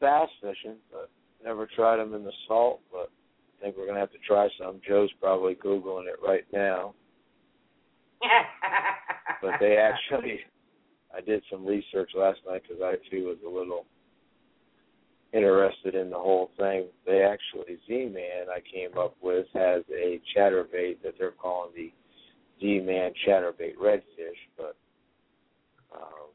bass 0.00 0.28
fishing, 0.40 0.76
but 0.92 1.10
never 1.44 1.66
tried 1.74 1.96
them 1.96 2.14
in 2.14 2.24
the 2.24 2.32
salt. 2.46 2.80
But 2.92 3.10
I 3.58 3.62
think 3.62 3.76
we're 3.76 3.86
gonna 3.86 4.00
have 4.00 4.12
to 4.12 4.18
try 4.26 4.48
some. 4.60 4.80
Joe's 4.86 5.10
probably 5.20 5.54
googling 5.54 6.06
it 6.06 6.18
right 6.24 6.44
now. 6.52 6.94
But 9.42 9.60
they 9.60 9.76
actually, 9.76 10.40
I 11.14 11.20
did 11.20 11.42
some 11.50 11.66
research 11.66 12.10
last 12.14 12.40
night 12.48 12.62
because 12.62 12.82
I 12.82 12.94
too 13.10 13.26
was 13.26 13.36
a 13.46 13.48
little 13.48 13.84
interested 15.36 15.94
in 15.94 16.10
the 16.10 16.18
whole 16.18 16.50
thing. 16.58 16.86
They 17.06 17.22
actually, 17.22 17.78
Z-Man 17.86 18.46
I 18.50 18.60
came 18.60 18.96
up 18.98 19.16
with 19.22 19.46
has 19.54 19.82
a 19.92 20.20
chatterbait 20.36 21.02
that 21.02 21.14
they're 21.18 21.32
calling 21.32 21.72
the 21.74 21.92
Z-Man 22.60 23.12
chatterbait 23.26 23.76
redfish, 23.76 24.40
but 24.56 24.76
um, 25.94 26.30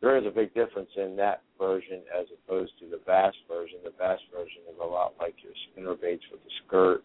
there 0.00 0.16
is 0.16 0.26
a 0.26 0.30
big 0.30 0.52
difference 0.54 0.90
in 0.96 1.16
that 1.16 1.42
version 1.58 2.00
as 2.18 2.26
opposed 2.44 2.72
to 2.80 2.86
the 2.90 3.00
bass 3.06 3.34
version. 3.48 3.78
The 3.84 3.92
bass 3.98 4.18
version 4.34 4.62
is 4.68 4.76
a 4.82 4.86
lot 4.86 5.14
like 5.20 5.36
your 5.42 5.52
spinner 5.70 5.94
baits 5.94 6.24
with 6.30 6.42
the 6.42 6.50
skirt 6.66 7.02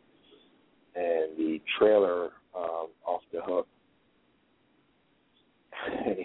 and 0.96 1.38
the 1.38 1.62
trailer 1.78 2.32
um, 2.56 2.88
off 3.06 3.22
the 3.32 3.42
hook. 3.42 3.68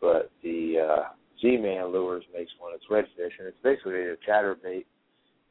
but 0.00 0.30
the 0.42 0.74
uh, 0.80 1.02
Z-Man 1.42 1.92
lures 1.92 2.24
makes 2.32 2.52
one. 2.58 2.72
It's 2.74 2.86
redfish, 2.88 3.34
and 3.38 3.48
it's 3.48 3.58
basically 3.62 4.00
a 4.00 4.16
chatterbait. 4.28 4.86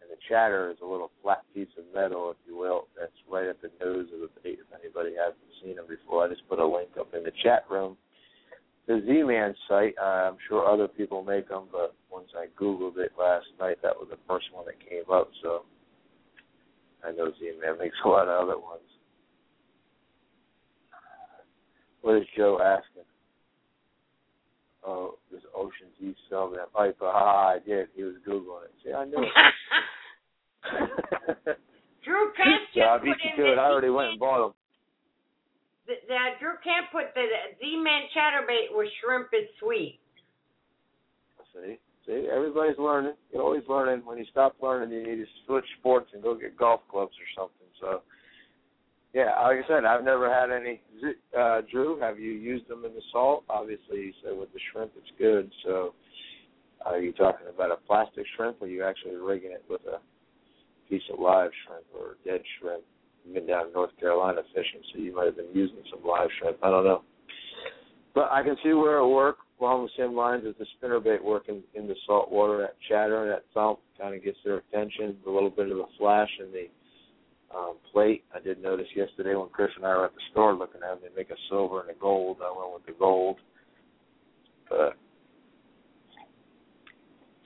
And 0.02 0.10
the 0.10 0.18
chatter 0.28 0.72
is 0.72 0.78
a 0.82 0.86
little 0.86 1.12
flat 1.22 1.44
piece 1.54 1.68
of 1.78 1.84
metal, 1.94 2.32
if 2.32 2.38
you 2.48 2.58
will, 2.58 2.88
that's 2.98 3.12
right 3.30 3.46
at 3.46 3.62
the 3.62 3.70
nose 3.84 4.08
of 4.14 4.22
the 4.22 4.30
bait. 4.42 4.58
If 4.60 4.72
anybody 4.74 5.16
hasn't 5.20 5.38
seen 5.62 5.76
them 5.76 5.86
before, 5.88 6.26
I 6.26 6.30
just 6.30 6.48
put 6.50 6.60
a 6.60 6.66
link 6.66 6.90
up 7.00 7.14
in 7.14 7.24
the 7.24 7.32
chat 7.44 7.66
room. 7.70 7.98
The 8.88 9.04
Z-Man 9.06 9.54
site, 9.68 9.96
uh, 10.02 10.32
I'm 10.32 10.38
sure 10.48 10.66
other 10.66 10.88
people 10.88 11.24
make 11.24 11.50
them, 11.50 11.66
but 11.72 11.94
once 12.12 12.30
I 12.36 12.48
googled 12.60 12.98
it 12.98 13.12
last 13.20 13.46
night, 13.60 13.78
that 13.84 13.96
was 13.96 14.08
the 14.10 14.18
first 14.28 14.48
one 14.52 14.66
that 14.66 14.80
came 14.80 15.12
up. 15.12 15.30
So 15.44 15.64
I 17.04 17.12
know 17.12 17.32
Z-Man 17.40 17.78
makes 17.78 17.96
a 18.04 18.08
lot 18.08 18.28
of 18.28 18.44
other 18.44 18.60
ones. 18.60 18.82
What 22.02 22.18
is 22.18 22.28
Joe 22.36 22.60
asking? 22.60 22.91
Oh, 24.84 25.18
does 25.32 25.42
Ocean 25.56 25.88
Deep 26.00 26.16
sell 26.30 26.50
that 26.52 26.74
pipe? 26.74 26.98
Ah, 27.02 27.50
I 27.50 27.60
did. 27.66 27.88
He 27.96 28.04
was 28.04 28.16
googling 28.28 28.66
it. 28.66 28.74
See, 28.84 28.94
I 28.94 29.06
knew 29.06 29.22
it. 29.22 29.30
Drew 32.04 32.34
Camp 32.34 32.66
just 32.74 32.76
yeah, 32.76 32.98
I 32.98 32.98
beat 32.98 33.16
you 33.22 33.44
to 33.44 33.52
it. 33.54 33.58
I 33.58 33.70
already 33.70 33.90
went 33.90 34.10
and 34.10 34.20
bought 34.20 34.42
them. 34.42 34.54
The, 35.86 35.94
the 36.08 36.18
Drew 36.40 36.58
Camp 36.64 36.88
put 36.92 37.14
the 37.14 37.26
Z-Man 37.60 38.02
chatterbait 38.16 38.74
with 38.76 38.90
shrimp 39.02 39.28
is 39.34 39.50
sweet. 39.60 40.00
See, 41.54 41.78
see, 42.08 42.28
everybody's 42.34 42.80
learning. 42.80 43.14
You're 43.32 43.44
always 43.44 43.64
learning. 43.68 44.06
When 44.06 44.18
you 44.18 44.26
stop 44.32 44.56
learning, 44.62 44.90
you 44.92 45.04
need 45.06 45.24
to 45.24 45.30
switch 45.46 45.66
sports 45.80 46.10
and 46.14 46.24
go 46.24 46.34
get 46.34 46.58
golf 46.58 46.82
clubs 46.90 47.14
or 47.14 47.28
something. 47.36 47.68
So, 47.80 48.02
yeah, 49.14 49.32
like 49.44 49.58
I 49.64 49.68
said, 49.68 49.86
I've 49.86 50.04
never 50.04 50.32
had 50.32 50.52
any. 50.52 50.82
Uh, 51.38 51.62
Drew, 51.70 52.00
have 52.00 52.20
you 52.20 52.32
used 52.32 52.68
them 52.70 52.86
in 52.86 52.94
the 52.94 53.02
salt? 53.12 53.44
Obviously, 53.50 53.98
you 53.98 54.14
said 54.24 54.38
with 54.38 54.54
the 54.54 54.60
shrimp 54.72 54.92
it's 54.96 55.12
good. 55.18 55.52
So, 55.66 55.94
are 56.86 57.00
you 57.00 57.12
talking 57.12 57.48
about 57.54 57.72
a 57.72 57.78
plastic 57.88 58.26
shrimp, 58.36 58.62
or 58.62 58.66
are 58.66 58.70
you 58.70 58.84
actually 58.84 59.16
rigging 59.16 59.52
it 59.52 59.64
with 59.70 59.82
a 59.82 60.00
piece 60.90 61.02
of 61.12 61.20
live 61.20 61.52
shrimp 61.66 61.86
or 61.94 62.16
dead 62.26 62.42
shrimp? 62.60 62.84
You've 63.26 63.36
been 63.36 63.48
down 63.48 63.68
in 63.68 63.74
North 63.74 63.92
Carolina 64.00 64.42
fishing, 64.56 64.82
so 64.94 65.00
you 65.00 65.14
might 65.14 65.26
have 65.26 65.36
been 65.36 65.54
using 65.54 65.84
some 65.92 66.08
live 66.08 66.30
shrimp. 66.40 66.58
I 66.64 66.70
don't 66.70 66.86
know. 66.86 67.04
But 68.16 68.30
I 68.32 68.44
can 68.44 68.56
see 68.64 68.74
where 68.74 68.98
it 68.98 69.08
work 69.08 69.38
along 69.60 69.84
the 69.84 70.04
same 70.04 70.16
lines 70.16 70.44
as 70.48 70.56
the 70.58 70.66
spinnerbait 70.76 71.24
working 71.24 71.62
in 71.76 71.88
the 71.88 71.96
salt 72.08 72.32
water, 72.32 72.58
that 72.60 72.76
chatter, 72.90 73.28
that 73.30 73.44
thump 73.54 73.80
kind 74.00 74.16
of 74.16 74.24
gets 74.24 74.38
their 74.44 74.58
attention, 74.58 75.18
a 75.28 75.30
little 75.30 75.50
bit 75.50 75.72
of 75.72 75.78
a 75.78 75.86
flash 75.98 76.30
in 76.40 76.52
the 76.52 76.68
um, 77.56 77.78
plate. 77.92 78.24
I 78.36 78.40
did 78.40 78.62
notice 78.62 78.88
yesterday 78.96 79.36
when 79.36 79.50
Chris 79.50 79.72
and 79.76 79.86
I 79.86 79.96
were 79.96 80.06
at 80.06 80.14
the 80.14 80.22
store 80.32 80.54
looking 80.54 80.82
at 80.84 80.90
them, 80.90 81.00
they 81.02 81.16
make 81.16 81.30
a 81.30 81.36
silver 81.50 81.82
and 81.82 81.90
a 81.90 82.00
gold. 82.00 82.38
I 82.42 82.52
went 82.58 82.74
with 82.74 82.86
the 82.86 83.00
gold. 83.00 83.38
But 84.70 84.98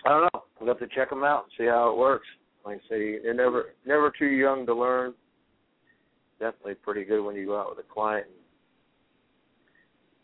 I 0.06 0.10
don't 0.10 0.22
know. 0.34 0.44
We'll 0.60 0.70
have 0.70 0.80
to 0.80 0.96
check 0.96 1.10
them 1.10 1.24
out 1.24 1.46
and 1.46 1.52
see 1.58 1.66
how 1.66 1.92
it 1.92 1.98
works. 1.98 2.28
Like 2.66 2.78
I 2.86 2.90
say, 2.90 3.20
you're 3.24 3.34
never 3.34 3.74
never 3.86 4.12
too 4.18 4.28
young 4.28 4.66
to 4.66 4.74
learn. 4.74 5.14
Definitely 6.40 6.76
pretty 6.76 7.06
good 7.06 7.24
when 7.24 7.36
you 7.36 7.46
go 7.48 7.60
out 7.60 7.70
with 7.70 7.86
a 7.86 7.94
client 7.94 8.28
and 8.28 8.36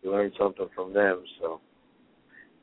you 0.01 0.11
learn 0.11 0.31
something 0.37 0.67
from 0.75 0.93
them. 0.93 1.23
So 1.39 1.61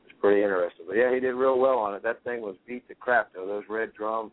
it's 0.05 0.15
pretty 0.19 0.41
interesting. 0.41 0.85
But 0.87 0.97
yeah, 0.97 1.13
he 1.13 1.19
did 1.19 1.33
real 1.33 1.59
well 1.59 1.79
on 1.79 1.95
it. 1.95 2.03
That 2.03 2.23
thing 2.23 2.41
was 2.41 2.55
beat 2.67 2.87
to 2.87 2.95
crap 2.95 3.33
though. 3.33 3.45
Those 3.45 3.63
red 3.69 3.93
drum 3.93 4.31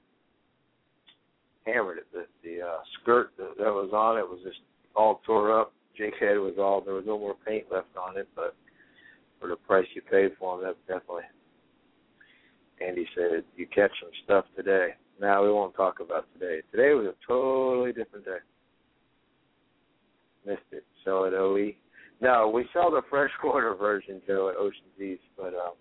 hammered 1.67 1.99
it. 1.99 2.07
The 2.13 2.27
the 2.43 2.63
uh, 2.63 2.79
skirt 3.01 3.33
that, 3.37 3.55
that 3.59 3.73
was 3.73 3.91
on 3.93 4.19
it 4.19 4.29
was 4.29 4.41
just 4.45 4.61
all 4.95 5.21
tore 5.27 5.59
up. 5.61 5.73
jig 5.97 6.13
head 6.19 6.39
was 6.39 6.55
all 6.59 6.81
there 6.81 6.95
was 6.95 7.05
no 7.07 7.19
more 7.19 7.37
paint 7.47 7.65
left 7.71 7.97
on 8.01 8.17
it, 8.17 8.29
but 8.35 8.55
for 9.41 9.49
the 9.49 9.57
price 9.57 9.87
you 9.95 10.03
paid 10.03 10.31
for 10.39 10.59
them, 10.59 10.75
that 10.89 10.95
definitely. 10.95 11.25
Andy 12.87 13.07
said 13.15 13.43
you 13.57 13.67
catch 13.67 13.91
some 14.01 14.11
stuff 14.25 14.45
today. 14.55 14.91
Now 15.21 15.43
we 15.43 15.51
won't 15.51 15.75
talk 15.75 16.01
about 16.01 16.27
today. 16.35 16.61
Today 16.71 16.93
was 16.93 17.07
a 17.07 17.27
totally 17.27 17.93
different 17.93 18.25
day. 18.25 18.39
Missed 20.47 20.61
it. 20.73 20.85
Sell 21.05 21.27
at 21.27 21.33
OE. 21.33 21.73
No, 22.21 22.51
we 22.53 22.67
sell 22.73 22.91
the 22.91 23.03
freshwater 23.11 23.75
version, 23.75 24.23
Joe, 24.27 24.51
at 24.51 24.57
Ocean's 24.57 25.01
East, 25.01 25.23
but 25.37 25.55
um, 25.55 25.73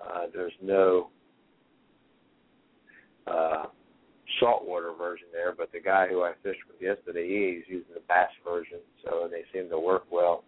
uh, 0.00 0.26
there's 0.32 0.52
no 0.62 1.10
uh, 3.26 3.64
saltwater 4.40 4.92
version 4.96 5.26
there. 5.32 5.54
But 5.56 5.72
the 5.72 5.80
guy 5.80 6.06
who 6.08 6.22
I 6.22 6.32
fished 6.42 6.60
with 6.68 6.80
yesterday, 6.80 7.26
he's 7.26 7.68
using 7.68 7.94
the 7.94 8.02
bass 8.08 8.30
version, 8.44 8.78
so 9.04 9.28
they 9.30 9.42
seem 9.52 9.68
to 9.70 9.78
work 9.78 10.04
well. 10.10 10.44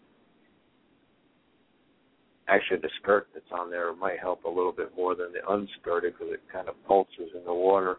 Actually, 2.48 2.78
the 2.78 2.90
skirt 3.00 3.28
that's 3.32 3.46
on 3.52 3.70
there 3.70 3.94
might 3.94 4.18
help 4.18 4.44
a 4.44 4.48
little 4.48 4.72
bit 4.72 4.90
more 4.96 5.14
than 5.14 5.32
the 5.32 5.52
unskirted 5.52 6.14
because 6.14 6.32
it 6.34 6.40
kind 6.52 6.68
of 6.68 6.74
pulses 6.86 7.30
in 7.36 7.44
the 7.44 7.54
water. 7.54 7.98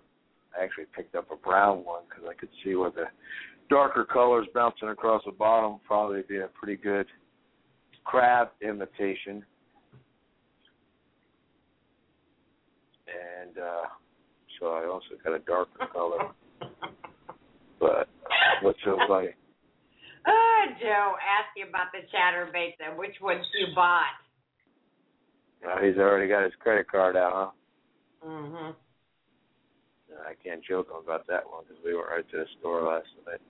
I 0.58 0.63
actually 0.63 0.88
picked 0.93 1.15
up 1.15 1.32
a 1.32 1.38
brown 1.38 1.86
one 1.86 2.04
because 2.10 2.25
I 2.30 2.34
could 2.34 2.49
see 2.63 2.75
where 2.75 2.91
the 2.91 3.06
darker 3.69 4.04
colors 4.04 4.47
bouncing 4.54 4.89
across 4.89 5.23
the 5.25 5.32
bottom 5.32 5.80
probably 5.88 6.23
be 6.27 6.39
a 6.39 6.47
pretty 6.47 6.82
good 6.82 7.06
crab 8.04 8.49
imitation. 8.62 9.45
And 13.08 13.58
uh 13.58 13.84
so 14.62 14.67
I 14.67 14.86
also 14.86 15.17
got 15.24 15.34
a 15.34 15.39
darker 15.39 15.88
color. 15.91 16.30
But 17.80 18.08
what's 18.62 18.80
so 18.86 18.95
funny? 19.08 19.30
Oh, 20.28 20.65
Joe 20.80 21.15
asked 21.17 21.58
you 21.58 21.67
about 21.67 21.88
the 21.91 22.06
chatterbaits 22.15 22.78
and 22.80 22.97
which 22.97 23.15
ones 23.21 23.43
you 23.60 23.74
bought. 23.74 24.06
Uh, 25.67 25.82
he's 25.82 25.97
already 25.97 26.30
got 26.30 26.43
his 26.43 26.54
credit 26.60 26.88
card 26.89 27.17
out, 27.17 27.34
huh? 28.21 28.28
Mhm. 28.28 28.76
I 30.28 30.36
can't 30.36 30.63
joke 30.63 30.89
about 30.91 31.26
that 31.28 31.50
one 31.50 31.63
because 31.67 31.84
we 31.84 31.95
went 31.95 32.10
right 32.10 32.30
to 32.30 32.38
the 32.38 32.47
store 32.60 32.84
last 32.84 33.08
night. 33.26 33.41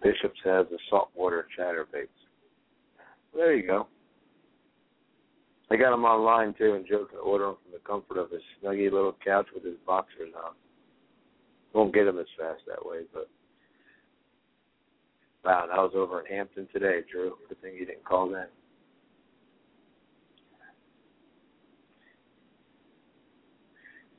Bishop's 0.00 0.40
has 0.44 0.68
the 0.70 0.78
saltwater 0.88 1.48
chatterbaits. 1.58 2.08
There 3.34 3.54
you 3.54 3.66
go. 3.66 3.88
I 5.70 5.76
got 5.76 5.90
them 5.90 6.04
online 6.04 6.54
too, 6.54 6.74
and 6.74 6.86
Joe 6.86 7.06
can 7.10 7.18
order 7.18 7.46
them 7.46 7.56
from 7.62 7.72
the 7.72 7.86
comfort 7.86 8.18
of 8.18 8.30
his 8.30 8.40
snuggy 8.62 8.90
little 8.90 9.16
couch 9.24 9.46
with 9.54 9.64
his 9.64 9.76
boxers 9.86 10.32
on. 10.34 10.52
Won't 11.74 11.94
get 11.94 12.04
them 12.04 12.18
as 12.18 12.26
fast 12.38 12.62
that 12.66 12.84
way, 12.84 13.00
but 13.12 13.28
wow, 15.44 15.66
I 15.70 15.76
was 15.76 15.92
over 15.94 16.20
in 16.20 16.26
Hampton 16.34 16.68
today, 16.72 17.00
Drew. 17.10 17.34
Good 17.48 17.60
thing 17.60 17.74
you 17.74 17.84
didn't 17.84 18.04
call 18.04 18.30
then. 18.30 18.46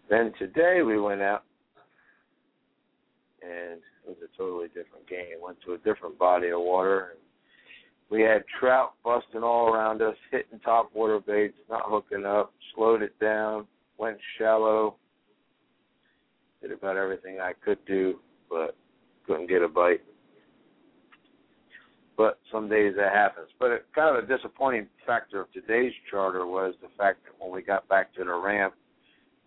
Then 0.09 0.33
today 0.39 0.81
we 0.83 0.99
went 0.99 1.21
out, 1.21 1.43
and 3.41 3.79
it 3.79 4.07
was 4.07 4.17
a 4.23 4.37
totally 4.37 4.67
different 4.67 5.07
game. 5.07 5.41
Went 5.41 5.57
to 5.65 5.73
a 5.73 5.77
different 5.79 6.17
body 6.17 6.49
of 6.49 6.61
water, 6.61 7.11
and 7.11 7.19
we 8.09 8.21
had 8.21 8.43
trout 8.59 8.93
busting 9.03 9.43
all 9.43 9.71
around 9.71 10.01
us, 10.01 10.15
hitting 10.31 10.59
top 10.59 10.89
water 10.93 11.19
baits, 11.19 11.57
not 11.69 11.83
hooking 11.85 12.25
up, 12.25 12.51
slowed 12.75 13.01
it 13.01 13.17
down, 13.19 13.67
went 13.97 14.17
shallow, 14.37 14.95
did 16.61 16.71
about 16.71 16.97
everything 16.97 17.39
I 17.39 17.53
could 17.63 17.77
do, 17.85 18.19
but 18.49 18.75
couldn't 19.27 19.47
get 19.47 19.61
a 19.61 19.67
bite. 19.67 20.01
But 22.17 22.39
some 22.51 22.67
days 22.67 22.95
that 22.97 23.13
happens. 23.13 23.47
But 23.59 23.71
it, 23.71 23.85
kind 23.95 24.17
of 24.17 24.23
a 24.23 24.27
disappointing 24.27 24.87
factor 25.05 25.39
of 25.39 25.51
today's 25.53 25.93
charter 26.09 26.45
was 26.45 26.73
the 26.81 26.89
fact 26.97 27.19
that 27.23 27.33
when 27.39 27.53
we 27.53 27.61
got 27.61 27.87
back 27.87 28.13
to 28.15 28.23
the 28.23 28.33
ramp, 28.33 28.73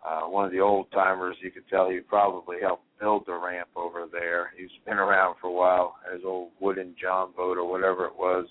uh, 0.04 0.22
one 0.22 0.44
of 0.44 0.50
the 0.50 0.60
old 0.60 0.90
timers, 0.92 1.36
you 1.40 1.50
could 1.50 1.68
tell 1.68 1.88
he 1.88 2.00
probably 2.00 2.56
helped 2.60 2.84
build 2.98 3.24
the 3.26 3.34
ramp 3.34 3.68
over 3.76 4.06
there. 4.10 4.52
He's 4.56 4.70
been 4.84 4.98
around 4.98 5.36
for 5.40 5.46
a 5.48 5.52
while. 5.52 5.96
His 6.12 6.22
old 6.24 6.50
wooden 6.60 6.94
John 7.00 7.30
boat 7.36 7.56
or 7.56 7.68
whatever 7.70 8.06
it 8.06 8.16
was 8.16 8.46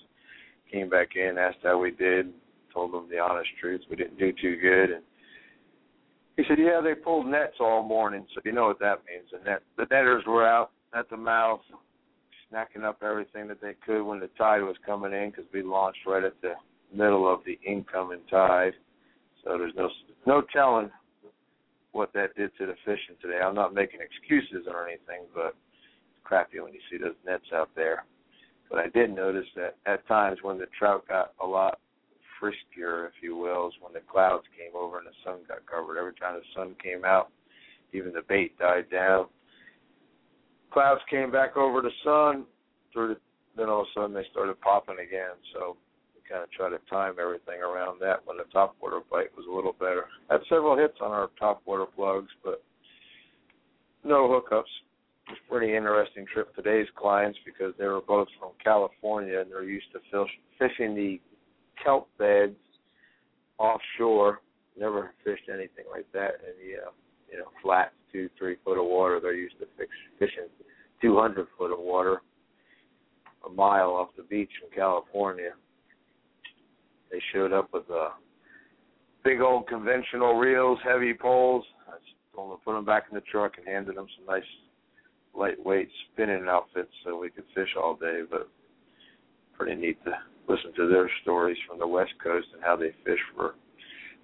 came 0.70 0.88
back 0.88 1.10
in, 1.16 1.36
asked 1.38 1.58
how 1.62 1.78
we 1.78 1.90
did, 1.90 2.32
told 2.72 2.94
him 2.94 3.08
the 3.10 3.18
honest 3.18 3.50
truth. 3.60 3.82
We 3.90 3.96
didn't 3.96 4.18
do 4.18 4.32
too 4.32 4.56
good, 4.56 4.90
and 4.90 5.02
he 6.36 6.44
said, 6.48 6.58
"Yeah, 6.58 6.80
they 6.82 6.94
pulled 6.94 7.26
nets 7.26 7.56
all 7.60 7.82
morning, 7.82 8.26
so 8.34 8.40
you 8.44 8.52
know 8.52 8.68
what 8.68 8.78
that 8.78 9.00
means. 9.06 9.28
The 9.30 9.50
net, 9.50 9.62
the 9.76 9.86
netters 9.90 10.24
were 10.26 10.46
out 10.46 10.70
at 10.94 11.10
the 11.10 11.16
mouth, 11.18 11.60
snacking 12.50 12.84
up 12.84 13.02
everything 13.02 13.46
that 13.48 13.60
they 13.60 13.74
could 13.84 14.02
when 14.02 14.20
the 14.20 14.30
tide 14.38 14.62
was 14.62 14.76
coming 14.86 15.12
in, 15.12 15.30
because 15.30 15.44
we 15.52 15.62
launched 15.62 16.06
right 16.06 16.24
at 16.24 16.40
the 16.40 16.54
middle 16.94 17.30
of 17.30 17.40
the 17.44 17.58
incoming 17.66 18.20
tide. 18.30 18.72
So 19.44 19.58
there's 19.58 19.74
no 19.76 19.90
no 20.26 20.42
telling 20.54 20.90
what 21.92 22.12
that 22.14 22.34
did 22.36 22.50
to 22.58 22.66
the 22.66 22.74
fishing 22.84 23.16
today. 23.20 23.38
I'm 23.44 23.54
not 23.54 23.74
making 23.74 24.00
excuses 24.00 24.66
or 24.66 24.88
anything, 24.88 25.24
but 25.34 25.54
it's 26.08 26.24
crappy 26.24 26.60
when 26.60 26.72
you 26.72 26.80
see 26.90 26.98
those 26.98 27.14
nets 27.24 27.44
out 27.54 27.70
there. 27.76 28.04
But 28.70 28.80
I 28.80 28.88
did 28.88 29.14
notice 29.14 29.46
that 29.56 29.76
at 29.86 30.06
times 30.08 30.38
when 30.42 30.58
the 30.58 30.66
trout 30.78 31.06
got 31.06 31.32
a 31.42 31.46
lot 31.46 31.78
friskier, 32.40 33.06
if 33.06 33.12
you 33.22 33.36
will, 33.36 33.68
is 33.68 33.74
when 33.80 33.92
the 33.92 34.00
clouds 34.10 34.44
came 34.58 34.74
over 34.74 34.98
and 34.98 35.06
the 35.06 35.12
sun 35.24 35.40
got 35.46 35.64
covered. 35.66 35.98
Every 35.98 36.14
time 36.14 36.34
the 36.34 36.60
sun 36.60 36.74
came 36.82 37.04
out, 37.04 37.30
even 37.92 38.12
the 38.12 38.22
bait 38.28 38.58
died 38.58 38.90
down. 38.90 39.26
Clouds 40.72 41.02
came 41.10 41.30
back 41.30 41.56
over 41.56 41.82
the 41.82 41.90
sun, 42.02 42.46
through 42.92 43.08
the, 43.08 43.16
then 43.56 43.68
all 43.68 43.82
of 43.82 43.86
a 43.94 44.00
sudden 44.00 44.14
they 44.14 44.24
started 44.30 44.60
popping 44.60 44.96
again. 45.06 45.36
So 45.52 45.76
kind 46.32 46.42
of 46.42 46.50
try 46.50 46.70
to 46.70 46.78
time 46.88 47.14
everything 47.20 47.60
around 47.60 48.00
that 48.00 48.24
when 48.24 48.38
the 48.38 48.48
top 48.52 48.74
water 48.80 49.00
bite 49.10 49.36
was 49.36 49.44
a 49.46 49.54
little 49.54 49.74
better. 49.74 50.06
Had 50.30 50.40
several 50.48 50.76
hits 50.76 50.96
on 51.02 51.10
our 51.10 51.28
top 51.38 51.60
water 51.66 51.84
plugs, 51.84 52.30
but 52.42 52.62
no 54.02 54.28
hookups. 54.28 54.72
It 55.28 55.38
a 55.46 55.50
pretty 55.50 55.76
interesting 55.76 56.26
trip. 56.32 56.54
Today's 56.56 56.88
clients 56.96 57.38
because 57.44 57.74
they 57.78 57.84
were 57.84 58.00
both 58.00 58.28
from 58.40 58.50
California 58.64 59.40
and 59.40 59.50
they're 59.50 59.62
used 59.62 59.86
to 59.92 60.00
fish, 60.10 60.30
fishing 60.58 60.94
the 60.94 61.20
kelp 61.84 62.08
beds 62.18 62.56
offshore. 63.58 64.40
Never 64.78 65.12
fished 65.22 65.48
anything 65.52 65.84
like 65.90 66.06
that 66.12 66.40
in 66.40 66.56
the 66.58 66.86
uh, 66.86 66.90
you 67.30 67.38
know 67.38 67.44
flat 67.62 67.92
two 68.10 68.30
three 68.38 68.56
foot 68.64 68.80
of 68.80 68.86
water. 68.86 69.20
They're 69.20 69.34
used 69.34 69.58
to 69.60 69.66
fish, 69.76 69.88
fishing 70.18 70.48
200 71.02 71.46
foot 71.58 71.72
of 71.72 71.78
water 71.78 72.22
a 73.46 73.50
mile 73.50 73.90
off 73.90 74.08
the 74.16 74.22
beach 74.22 74.50
in 74.62 74.76
California. 74.76 75.50
They 77.12 77.20
showed 77.32 77.52
up 77.52 77.68
with 77.72 77.84
uh, 77.90 78.08
big 79.22 79.40
old 79.42 79.68
conventional 79.68 80.34
reels, 80.34 80.78
heavy 80.82 81.12
poles. 81.12 81.64
I 81.86 81.92
told 82.34 82.50
them 82.50 82.58
to 82.58 82.64
put 82.64 82.72
them 82.72 82.86
back 82.86 83.04
in 83.10 83.14
the 83.14 83.20
truck 83.30 83.52
and 83.58 83.68
handed 83.68 83.96
them 83.96 84.06
some 84.16 84.26
nice 84.26 84.42
lightweight 85.34 85.90
spinning 86.12 86.46
outfits 86.48 86.90
so 87.04 87.18
we 87.18 87.28
could 87.30 87.44
fish 87.54 87.68
all 87.76 87.94
day. 87.94 88.22
But 88.28 88.48
pretty 89.52 89.78
neat 89.78 90.02
to 90.04 90.12
listen 90.48 90.72
to 90.74 90.88
their 90.88 91.10
stories 91.20 91.58
from 91.68 91.78
the 91.78 91.86
West 91.86 92.12
Coast 92.22 92.48
and 92.54 92.62
how 92.62 92.76
they 92.76 92.92
fish 93.04 93.20
for 93.36 93.54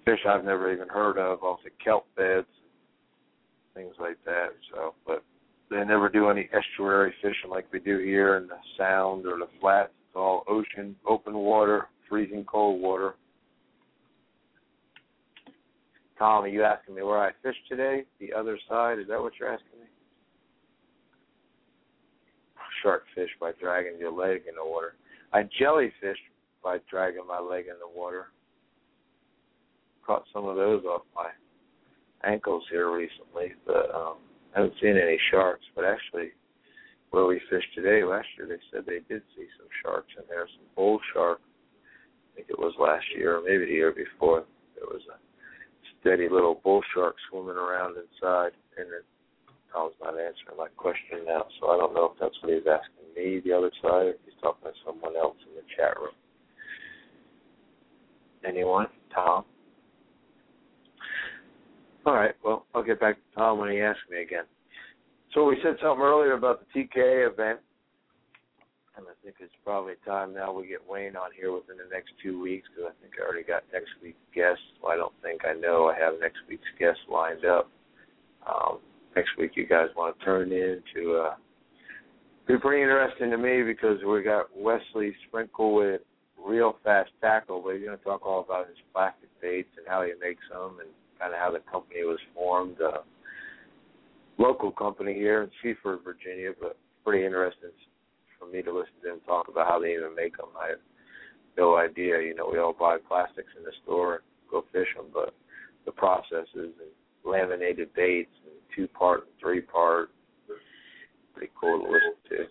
fish 0.03 0.19
I've 0.27 0.43
never 0.43 0.73
even 0.73 0.87
heard 0.87 1.17
of 1.19 1.43
off 1.43 1.59
the 1.63 1.69
kelp 1.83 2.07
beds, 2.15 2.47
things 3.75 3.93
like 3.99 4.17
that. 4.25 4.49
So, 4.73 4.95
but 5.05 5.23
they 5.69 5.83
never 5.85 6.09
do 6.09 6.29
any 6.29 6.49
estuary 6.51 7.13
fishing 7.21 7.51
like 7.51 7.67
we 7.71 7.79
do 7.79 7.99
here 7.99 8.37
in 8.37 8.47
the 8.47 8.57
Sound 8.77 9.27
or 9.27 9.37
the 9.37 9.47
Flats. 9.61 9.91
It's 10.07 10.15
all 10.15 10.43
ocean, 10.47 10.95
open 11.07 11.35
water, 11.35 11.87
freezing 12.09 12.43
cold 12.45 12.81
water. 12.81 13.15
Tom, 16.17 16.43
are 16.43 16.47
you 16.49 16.63
asking 16.63 16.95
me 16.95 17.01
where 17.01 17.17
I 17.17 17.31
fished 17.41 17.67
today? 17.69 18.03
The 18.19 18.33
other 18.33 18.57
side? 18.67 18.99
Is 18.99 19.07
that 19.07 19.21
what 19.21 19.33
you're 19.39 19.53
asking 19.53 19.79
me? 19.79 19.85
Shark 22.83 23.03
fish 23.15 23.29
by 23.39 23.51
dragging 23.59 23.99
your 23.99 24.11
leg 24.11 24.41
in 24.47 24.55
the 24.55 24.65
water. 24.65 24.95
I 25.31 25.43
jellyfished 25.61 26.27
by 26.63 26.77
dragging 26.89 27.25
my 27.27 27.39
leg 27.39 27.65
in 27.65 27.75
the 27.79 27.99
water. 27.99 28.27
Caught 30.05 30.25
some 30.33 30.45
of 30.45 30.55
those 30.55 30.83
off 30.83 31.03
my 31.15 31.29
ankles 32.29 32.63
here 32.69 32.91
recently, 32.91 33.53
but 33.65 33.93
um, 33.93 34.17
I 34.53 34.59
haven't 34.59 34.73
seen 34.81 34.97
any 34.97 35.17
sharks. 35.31 35.65
But 35.75 35.85
actually, 35.85 36.31
where 37.11 37.25
we 37.25 37.41
fished 37.49 37.73
today, 37.75 38.03
last 38.03 38.27
year 38.37 38.47
they 38.47 38.59
said 38.71 38.85
they 38.85 38.99
did 39.13 39.23
see 39.35 39.45
some 39.57 39.67
sharks 39.83 40.11
in 40.17 40.23
there, 40.27 40.47
some 40.47 40.65
bull 40.75 40.99
shark. 41.13 41.39
Think 42.39 42.51
it 42.51 42.59
was 42.59 42.73
last 42.79 43.03
year 43.17 43.35
or 43.37 43.41
maybe 43.43 43.65
the 43.65 43.75
year 43.75 43.91
before. 43.91 44.45
There 44.75 44.87
was 44.87 45.01
a 45.11 45.19
steady 45.99 46.29
little 46.31 46.61
bull 46.63 46.81
shark 46.95 47.17
swimming 47.29 47.57
around 47.57 47.97
inside, 47.97 48.55
and 48.77 48.87
Tom's 49.73 49.91
not 50.01 50.13
answering 50.13 50.55
my 50.57 50.69
question 50.77 51.27
now, 51.27 51.43
so 51.59 51.67
I 51.67 51.75
don't 51.75 51.93
know 51.93 52.13
if 52.13 52.17
that's 52.17 52.35
what 52.41 52.53
he's 52.53 52.63
asking 52.63 53.11
me, 53.13 53.41
the 53.43 53.51
other 53.51 53.69
side, 53.81 54.07
or 54.07 54.09
if 54.11 54.23
he's 54.23 54.39
talking 54.41 54.71
to 54.71 54.73
someone 54.85 55.17
else 55.17 55.35
in 55.49 55.53
the 55.53 55.67
chat 55.75 55.99
room. 55.99 56.15
Anyone? 58.47 58.87
Tom? 59.13 59.43
All 62.05 62.13
right, 62.13 62.35
well, 62.41 62.67
I'll 62.73 62.83
get 62.83 63.01
back 63.01 63.17
to 63.17 63.35
Tom 63.35 63.59
when 63.59 63.69
he 63.69 63.81
asks 63.81 63.99
me 64.09 64.21
again. 64.21 64.45
So 65.33 65.43
we 65.43 65.57
said 65.61 65.75
something 65.83 66.01
earlier 66.01 66.35
about 66.35 66.61
the 66.61 66.87
TKA 66.87 67.33
event, 67.33 67.59
and 68.99 69.07
I 69.07 69.15
think 69.23 69.35
it's 69.39 69.55
probably 69.63 69.93
time 70.05 70.33
now 70.33 70.51
we 70.51 70.67
get 70.67 70.83
Wayne 70.87 71.15
on 71.15 71.31
here 71.31 71.53
within 71.53 71.77
the 71.77 71.87
next 71.89 72.11
two 72.21 72.39
weeks 72.41 72.67
because 72.67 72.91
I 72.91 72.95
think 73.01 73.15
I 73.15 73.23
already 73.23 73.47
got 73.47 73.63
next 73.71 73.95
week's 74.03 74.19
guest. 74.35 74.59
Well, 74.83 74.91
I 74.91 74.97
don't 74.97 75.15
think 75.23 75.41
I 75.47 75.53
know 75.53 75.87
I 75.87 75.97
have 75.97 76.19
next 76.19 76.39
week's 76.49 76.67
guest 76.77 76.99
lined 77.07 77.45
up. 77.45 77.71
Um, 78.43 78.79
next 79.15 79.31
week 79.37 79.51
you 79.55 79.65
guys 79.65 79.87
want 79.95 80.19
to 80.19 80.25
turn 80.25 80.51
in 80.51 80.83
to 80.95 81.15
uh, 81.15 81.35
be 82.47 82.57
pretty 82.57 82.83
interesting 82.83 83.31
to 83.31 83.37
me 83.37 83.63
because 83.63 84.03
we 84.03 84.21
got 84.21 84.51
Wesley 84.55 85.15
Sprinkle 85.27 85.73
with 85.75 86.01
real 86.35 86.75
fast 86.83 87.11
tackle, 87.21 87.61
but 87.63 87.75
he's 87.75 87.85
going 87.85 87.97
to 87.97 88.03
talk 88.03 88.25
all 88.25 88.43
about 88.43 88.67
his 88.67 88.77
plastic 88.93 89.29
baits 89.41 89.69
and 89.77 89.87
how 89.87 90.03
he 90.03 90.11
makes 90.19 90.43
them 90.51 90.79
and 90.83 90.91
kind 91.19 91.33
of 91.33 91.39
how 91.39 91.51
the 91.51 91.59
company 91.71 92.03
was 92.03 92.19
formed. 92.35 92.77
Uh, 92.81 92.99
local 94.37 94.71
company 94.71 95.13
here 95.13 95.43
in 95.43 95.51
Seaford, 95.63 95.99
Virginia, 96.03 96.51
but 96.59 96.77
pretty 97.03 97.25
interesting 97.25 97.71
for 98.39 98.47
me 98.47 98.61
to 98.61 98.71
listen 98.71 98.93
to 99.03 99.13
him 99.13 99.19
talk 99.25 99.47
about 99.49 99.67
how 99.67 99.79
they 99.79 99.93
even 99.93 100.15
make 100.15 100.37
them. 100.37 100.47
I 100.59 100.69
have 100.69 100.79
no 101.57 101.75
idea. 101.77 102.21
You 102.21 102.35
know, 102.35 102.49
we 102.51 102.57
all 102.57 102.73
buy 102.73 102.97
plastics 103.07 103.51
in 103.57 103.63
the 103.63 103.73
store 103.83 104.23
go 104.49 104.65
fish 104.71 104.87
them, 104.95 105.05
but 105.13 105.33
the 105.85 105.91
processes 105.91 106.47
and 106.55 106.91
laminated 107.23 107.93
baits 107.93 108.31
and 108.45 108.55
two 108.75 108.87
part 108.87 109.21
and 109.21 109.29
three 109.39 109.61
part. 109.61 110.09
Pretty 111.33 111.51
cool 111.59 111.79
to 111.79 111.85
listen 111.85 112.13
to. 112.29 112.45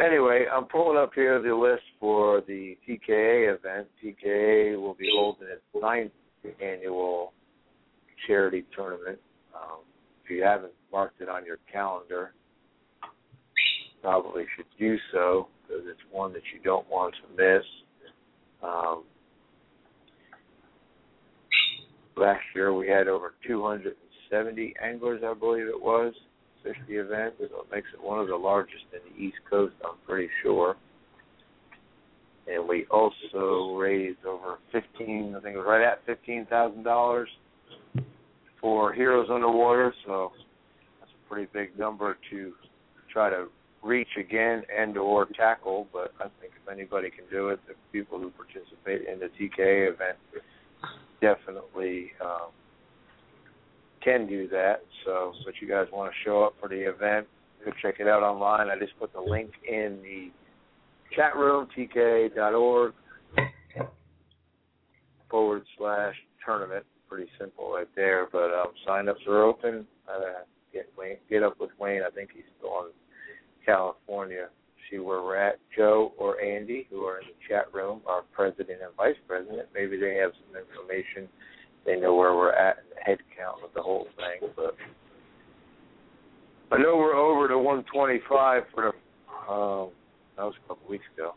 Anyway, 0.00 0.44
I'm 0.52 0.64
pulling 0.64 0.98
up 0.98 1.12
here 1.14 1.40
the 1.40 1.54
list 1.54 1.82
for 2.00 2.42
the 2.46 2.76
TKA 2.86 3.56
event. 3.56 3.88
TKA 4.02 4.80
will 4.80 4.94
be 4.94 5.08
holding 5.14 5.48
its 5.48 5.62
ninth 5.80 6.12
annual 6.60 7.32
charity 8.26 8.64
tournament. 8.76 9.18
Um, 9.54 9.80
if 10.24 10.30
you 10.30 10.42
haven't 10.42 10.72
marked 10.92 11.20
it 11.20 11.28
on 11.28 11.46
your 11.46 11.58
calendar, 11.72 12.34
probably 14.04 14.44
should 14.54 14.66
do 14.78 14.98
so 15.12 15.48
because 15.62 15.82
it's 15.88 16.00
one 16.12 16.34
that 16.34 16.42
you 16.52 16.60
don't 16.62 16.88
want 16.90 17.14
to 17.14 17.42
miss. 17.42 17.64
Um, 18.62 19.04
last 22.14 22.42
year 22.54 22.74
we 22.74 22.86
had 22.86 23.08
over 23.08 23.32
270 23.46 24.74
anglers, 24.84 25.22
I 25.24 25.32
believe 25.32 25.66
it 25.68 25.80
was, 25.80 26.12
fish 26.62 26.76
the 26.86 26.96
event, 26.96 27.34
so 27.38 27.44
it 27.44 27.74
makes 27.74 27.86
it 27.94 28.04
one 28.04 28.20
of 28.20 28.28
the 28.28 28.36
largest 28.36 28.84
in 28.92 29.00
the 29.10 29.18
East 29.18 29.38
Coast, 29.48 29.74
I'm 29.82 29.96
pretty 30.06 30.28
sure. 30.42 30.76
And 32.46 32.68
we 32.68 32.84
also 32.90 33.74
raised 33.74 34.22
over 34.26 34.58
15, 34.70 35.34
I 35.34 35.40
think 35.40 35.54
it 35.54 35.58
was 35.58 35.66
right 35.66 35.82
at 35.82 36.06
$15,000 36.06 37.24
for 38.60 38.92
Heroes 38.92 39.30
on 39.30 39.40
the 39.40 39.48
Water, 39.48 39.94
so 40.06 40.32
that's 41.00 41.10
a 41.10 41.28
pretty 41.32 41.48
big 41.54 41.78
number 41.78 42.18
to 42.30 42.52
try 43.10 43.30
to 43.30 43.46
reach 43.84 44.08
again 44.18 44.62
and 44.76 44.96
or 44.96 45.26
tackle, 45.26 45.86
but 45.92 46.12
I 46.18 46.24
think 46.40 46.54
if 46.60 46.72
anybody 46.72 47.10
can 47.10 47.24
do 47.30 47.50
it, 47.50 47.60
the 47.68 47.74
people 47.92 48.18
who 48.18 48.30
participate 48.30 49.06
in 49.06 49.20
the 49.20 49.26
TKA 49.26 49.92
event 49.92 50.16
definitely 51.20 52.12
um, 52.22 52.50
can 54.02 54.26
do 54.26 54.48
that. 54.48 54.80
So, 55.04 55.32
if 55.46 55.60
you 55.60 55.68
guys 55.68 55.86
want 55.92 56.10
to 56.12 56.16
show 56.24 56.44
up 56.44 56.54
for 56.60 56.68
the 56.68 56.80
event, 56.80 57.26
go 57.64 57.72
check 57.82 57.96
it 58.00 58.08
out 58.08 58.22
online. 58.22 58.68
I 58.68 58.78
just 58.78 58.98
put 58.98 59.12
the 59.12 59.20
link 59.20 59.50
in 59.68 59.98
the 60.02 60.30
chatroomtk.org 61.16 62.94
forward 65.30 65.62
slash 65.78 66.14
tournament. 66.44 66.84
Pretty 67.08 67.30
simple 67.38 67.72
right 67.72 67.88
there. 67.94 68.26
But 68.30 68.52
um, 68.54 68.68
sign-ups 68.86 69.20
are 69.28 69.42
open. 69.42 69.86
Uh, 70.08 70.42
get 70.72 70.88
Wayne, 70.98 71.16
get 71.30 71.42
up 71.42 71.60
with 71.60 71.70
Wayne. 71.78 72.02
I 72.06 72.10
think 72.10 72.30
he's 72.34 72.44
still 72.58 72.86
in 72.86 72.90
California. 73.64 74.48
See 74.90 74.98
where 74.98 75.22
we're 75.22 75.36
at. 75.36 75.58
Joe 75.76 76.12
or 76.18 76.40
Andy, 76.40 76.86
who 76.90 77.04
are 77.04 77.18
in 77.18 77.26
the 77.28 77.34
chat 77.48 77.72
room, 77.72 78.00
our 78.06 78.22
president 78.32 78.80
and 78.82 78.94
vice 78.96 79.16
president. 79.26 79.68
Maybe 79.74 79.98
they 79.98 80.14
have 80.16 80.32
some 80.46 80.60
information. 80.60 81.28
They 81.86 81.96
know 81.98 82.14
where 82.14 82.34
we're 82.34 82.52
at 82.52 82.78
in 82.78 82.84
the 82.94 83.00
head 83.02 83.18
count 83.36 83.58
of 83.64 83.70
the 83.74 83.82
whole 83.82 84.06
thing. 84.16 84.50
But 84.56 84.76
I 86.70 86.78
know 86.78 86.96
we're 86.96 87.14
over 87.14 87.48
to 87.48 87.58
125 87.58 88.62
for 88.74 88.82
the. 88.82 89.52
Um, 89.52 89.90
that 90.36 90.44
was 90.44 90.54
a 90.64 90.68
couple 90.68 90.88
weeks 90.88 91.04
ago. 91.14 91.34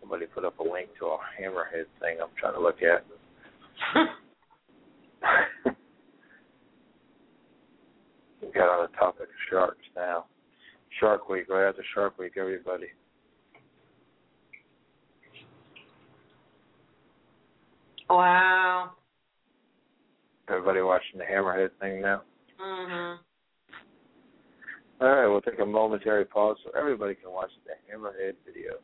Somebody 0.00 0.26
put 0.26 0.44
up 0.44 0.58
a 0.58 0.62
link 0.62 0.88
to 0.98 1.06
a 1.06 1.18
hammerhead 1.40 1.86
thing. 2.00 2.18
I'm 2.20 2.28
trying 2.38 2.54
to 2.54 2.60
look 2.60 2.78
at. 2.82 3.04
we 8.42 8.50
got 8.52 8.68
on 8.68 8.88
the 8.90 8.96
topic 8.98 9.22
of 9.22 9.28
sharks 9.50 9.84
now. 9.96 10.26
Shark 11.00 11.28
Week, 11.28 11.48
right 11.48 11.68
after 11.68 11.84
Shark 11.94 12.18
Week, 12.18 12.32
everybody. 12.36 12.86
Wow. 18.10 18.90
Everybody 20.48 20.80
watching 20.82 21.18
the 21.18 21.24
hammerhead 21.24 21.70
thing 21.80 22.02
now. 22.02 22.22
Mm-hmm. 22.60 23.22
All 25.04 25.08
right, 25.08 25.26
we'll 25.26 25.40
take 25.40 25.58
a 25.60 25.66
momentary 25.66 26.24
pause 26.24 26.56
so 26.64 26.70
everybody 26.78 27.14
can 27.14 27.32
watch 27.32 27.50
the 27.66 27.72
hammerhead 27.92 28.34
video. 28.46 28.74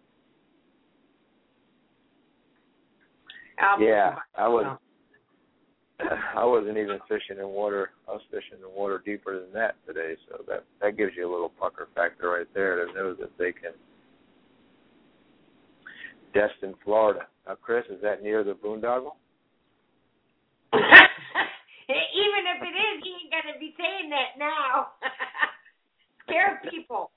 I'll- 3.59 3.81
Yeah, 3.81 4.17
I 4.37 4.49
was. 4.49 4.79
I 6.01 6.45
wasn't 6.45 6.79
even 6.79 6.99
fishing 7.09 7.39
in 7.43 7.49
water. 7.49 7.91
I 8.09 8.13
was 8.13 8.23
fishing 8.31 8.63
in 8.63 8.77
water 8.77 9.03
deeper 9.05 9.41
than 9.41 9.53
that 9.55 9.75
today, 9.87 10.15
so 10.29 10.45
that 10.47 10.65
that 10.81 10.97
gives 10.97 11.13
you 11.17 11.29
a 11.29 11.33
little 11.33 11.49
pucker 11.49 11.89
factor 11.95 12.31
right 12.31 12.47
there 12.55 12.87
to 12.87 12.93
know 12.93 13.15
that 13.15 13.37
they 13.39 13.53
can. 13.53 13.73
Destin, 16.35 16.75
Florida. 16.85 17.27
Now, 17.47 17.57
Chris, 17.61 17.85
is 17.91 18.01
that 18.03 18.23
near 18.23 18.45
the 18.45 18.53
boondoggle? 18.53 19.17
even 20.75 22.43
if 22.47 22.63
it 22.63 22.77
is, 22.77 23.03
he 23.03 23.11
ain't 23.25 23.33
gonna 23.33 23.59
be 23.59 23.75
saying 23.77 24.11
that 24.11 24.39
now. 24.39 24.89
Scare 26.29 26.61
people. 26.71 27.11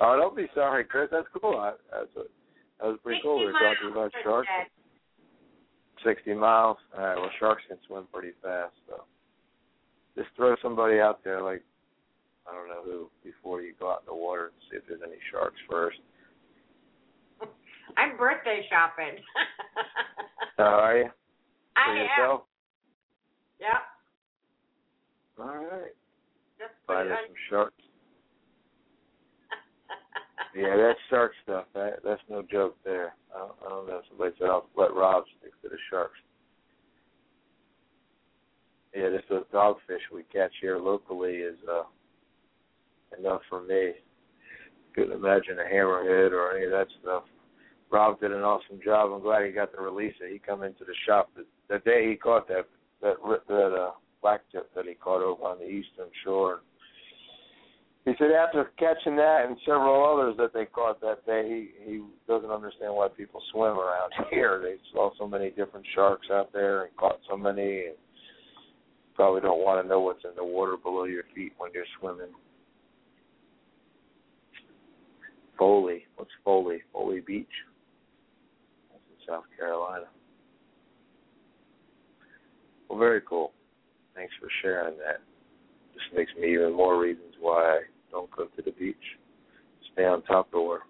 Oh, 0.00 0.16
don't 0.16 0.36
be 0.36 0.46
sorry, 0.54 0.84
Chris. 0.84 1.08
That's 1.12 1.26
cool. 1.38 1.58
I, 1.58 1.72
that's 1.90 2.08
what, 2.14 2.28
that 2.80 2.86
was 2.86 2.98
pretty 3.02 3.20
cool. 3.22 3.40
We 3.40 3.46
were 3.46 3.52
talking 3.52 3.90
about 3.92 4.12
sharks. 4.24 4.48
60 6.04 6.34
miles. 6.34 6.78
All 6.96 7.04
right, 7.04 7.16
well, 7.16 7.30
sharks 7.38 7.62
can 7.68 7.78
swim 7.86 8.06
pretty 8.12 8.32
fast, 8.42 8.74
so 8.88 9.04
just 10.16 10.28
throw 10.36 10.56
somebody 10.62 11.00
out 11.00 11.22
there 11.24 11.42
like 11.42 11.62
I 12.50 12.54
don't 12.54 12.68
know 12.68 12.82
who 12.84 13.10
before 13.22 13.62
you 13.62 13.74
go 13.78 13.90
out 13.90 14.02
in 14.02 14.06
the 14.06 14.14
water 14.14 14.46
and 14.46 14.54
see 14.70 14.76
if 14.76 14.82
there's 14.88 15.00
any 15.04 15.18
sharks 15.30 15.58
first. 15.68 15.98
I'm 17.96 18.16
birthday 18.16 18.66
shopping. 18.68 19.22
How 20.56 20.64
are 20.64 20.98
you? 20.98 21.10
I 21.76 22.06
For 22.16 22.24
am. 22.32 22.38
Yep. 23.60 23.82
All 25.38 25.46
right. 25.46 25.94
Just 26.58 26.72
Find 26.86 27.10
us 27.10 27.18
some 27.26 27.36
sharks. 27.48 27.79
Yeah, 30.54 30.76
that 30.76 30.94
shark 31.08 31.32
stuff. 31.44 31.66
That 31.74 32.00
that's 32.04 32.22
no 32.28 32.42
joke 32.42 32.76
there. 32.84 33.14
I 33.34 33.38
don't, 33.38 33.52
I 33.64 33.68
don't 33.68 33.86
know. 33.86 34.00
Somebody 34.08 34.34
said 34.38 34.48
I'll 34.48 34.68
let 34.76 34.94
Rob 34.94 35.24
stick 35.38 35.52
to 35.62 35.68
the 35.68 35.76
sharks. 35.90 36.18
Yeah, 38.94 39.10
this 39.10 39.22
is 39.30 39.44
dogfish 39.54 40.10
we 40.12 40.24
catch 40.32 40.52
here 40.60 40.78
locally 40.78 41.34
is 41.34 41.56
uh 41.70 41.84
enough 43.18 43.42
for 43.48 43.62
me. 43.62 43.92
Couldn't 44.94 45.12
imagine 45.12 45.58
a 45.60 45.72
hammerhead 45.74 46.32
or 46.32 46.56
any 46.56 46.64
of 46.64 46.72
that 46.72 46.88
stuff. 47.00 47.24
Rob 47.90 48.20
did 48.20 48.32
an 48.32 48.42
awesome 48.42 48.80
job. 48.84 49.12
I'm 49.12 49.22
glad 49.22 49.46
he 49.46 49.52
got 49.52 49.72
to 49.74 49.80
release 49.80 50.14
it. 50.20 50.32
He 50.32 50.38
come 50.38 50.62
into 50.62 50.84
the 50.84 50.94
shop 51.06 51.30
the, 51.36 51.44
the 51.68 51.78
day 51.80 52.08
he 52.10 52.16
caught 52.16 52.48
that 52.48 52.66
that 53.02 53.14
that 53.48 53.74
uh 53.74 53.92
black 54.20 54.40
tip 54.50 54.68
that 54.74 54.86
he 54.86 54.94
caught 54.94 55.22
over 55.22 55.42
on 55.44 55.58
the 55.58 55.66
eastern 55.66 56.08
shore. 56.24 56.60
He 58.06 58.12
said 58.18 58.30
after 58.30 58.70
catching 58.78 59.16
that 59.16 59.44
and 59.46 59.56
several 59.66 60.02
others 60.12 60.34
that 60.38 60.54
they 60.54 60.64
caught 60.64 61.00
that 61.02 61.24
day, 61.26 61.68
he 61.84 61.84
he 61.84 62.02
doesn't 62.26 62.50
understand 62.50 62.94
why 62.94 63.08
people 63.08 63.42
swim 63.52 63.78
around 63.78 64.12
here. 64.30 64.60
They 64.62 64.76
saw 64.92 65.10
so 65.18 65.26
many 65.26 65.50
different 65.50 65.86
sharks 65.94 66.28
out 66.32 66.52
there 66.52 66.84
and 66.84 66.96
caught 66.96 67.18
so 67.28 67.36
many. 67.36 67.86
And 67.86 67.96
probably 69.14 69.42
don't 69.42 69.62
want 69.62 69.84
to 69.84 69.88
know 69.88 70.00
what's 70.00 70.24
in 70.24 70.30
the 70.34 70.44
water 70.44 70.78
below 70.82 71.04
your 71.04 71.24
feet 71.34 71.52
when 71.58 71.70
you're 71.74 71.84
swimming. 71.98 72.32
Foley, 75.58 76.06
what's 76.16 76.30
Foley? 76.42 76.78
Foley 76.90 77.20
Beach. 77.20 77.46
That's 78.90 79.02
in 79.10 79.26
South 79.28 79.44
Carolina. 79.58 80.06
Well, 82.88 82.98
very 82.98 83.20
cool. 83.28 83.52
Thanks 84.14 84.32
for 84.40 84.48
sharing 84.62 84.96
that. 84.96 85.20
Just 86.00 86.16
makes 86.16 86.32
me 86.40 86.54
even 86.54 86.72
more 86.72 87.00
reasons 87.00 87.34
why 87.40 87.78
I 87.78 87.80
don't 88.10 88.30
go 88.30 88.44
to 88.44 88.62
the 88.62 88.72
beach. 88.72 88.96
Stay 89.92 90.04
on 90.04 90.22
top 90.22 90.48
of 90.54 90.60
our 90.60 90.80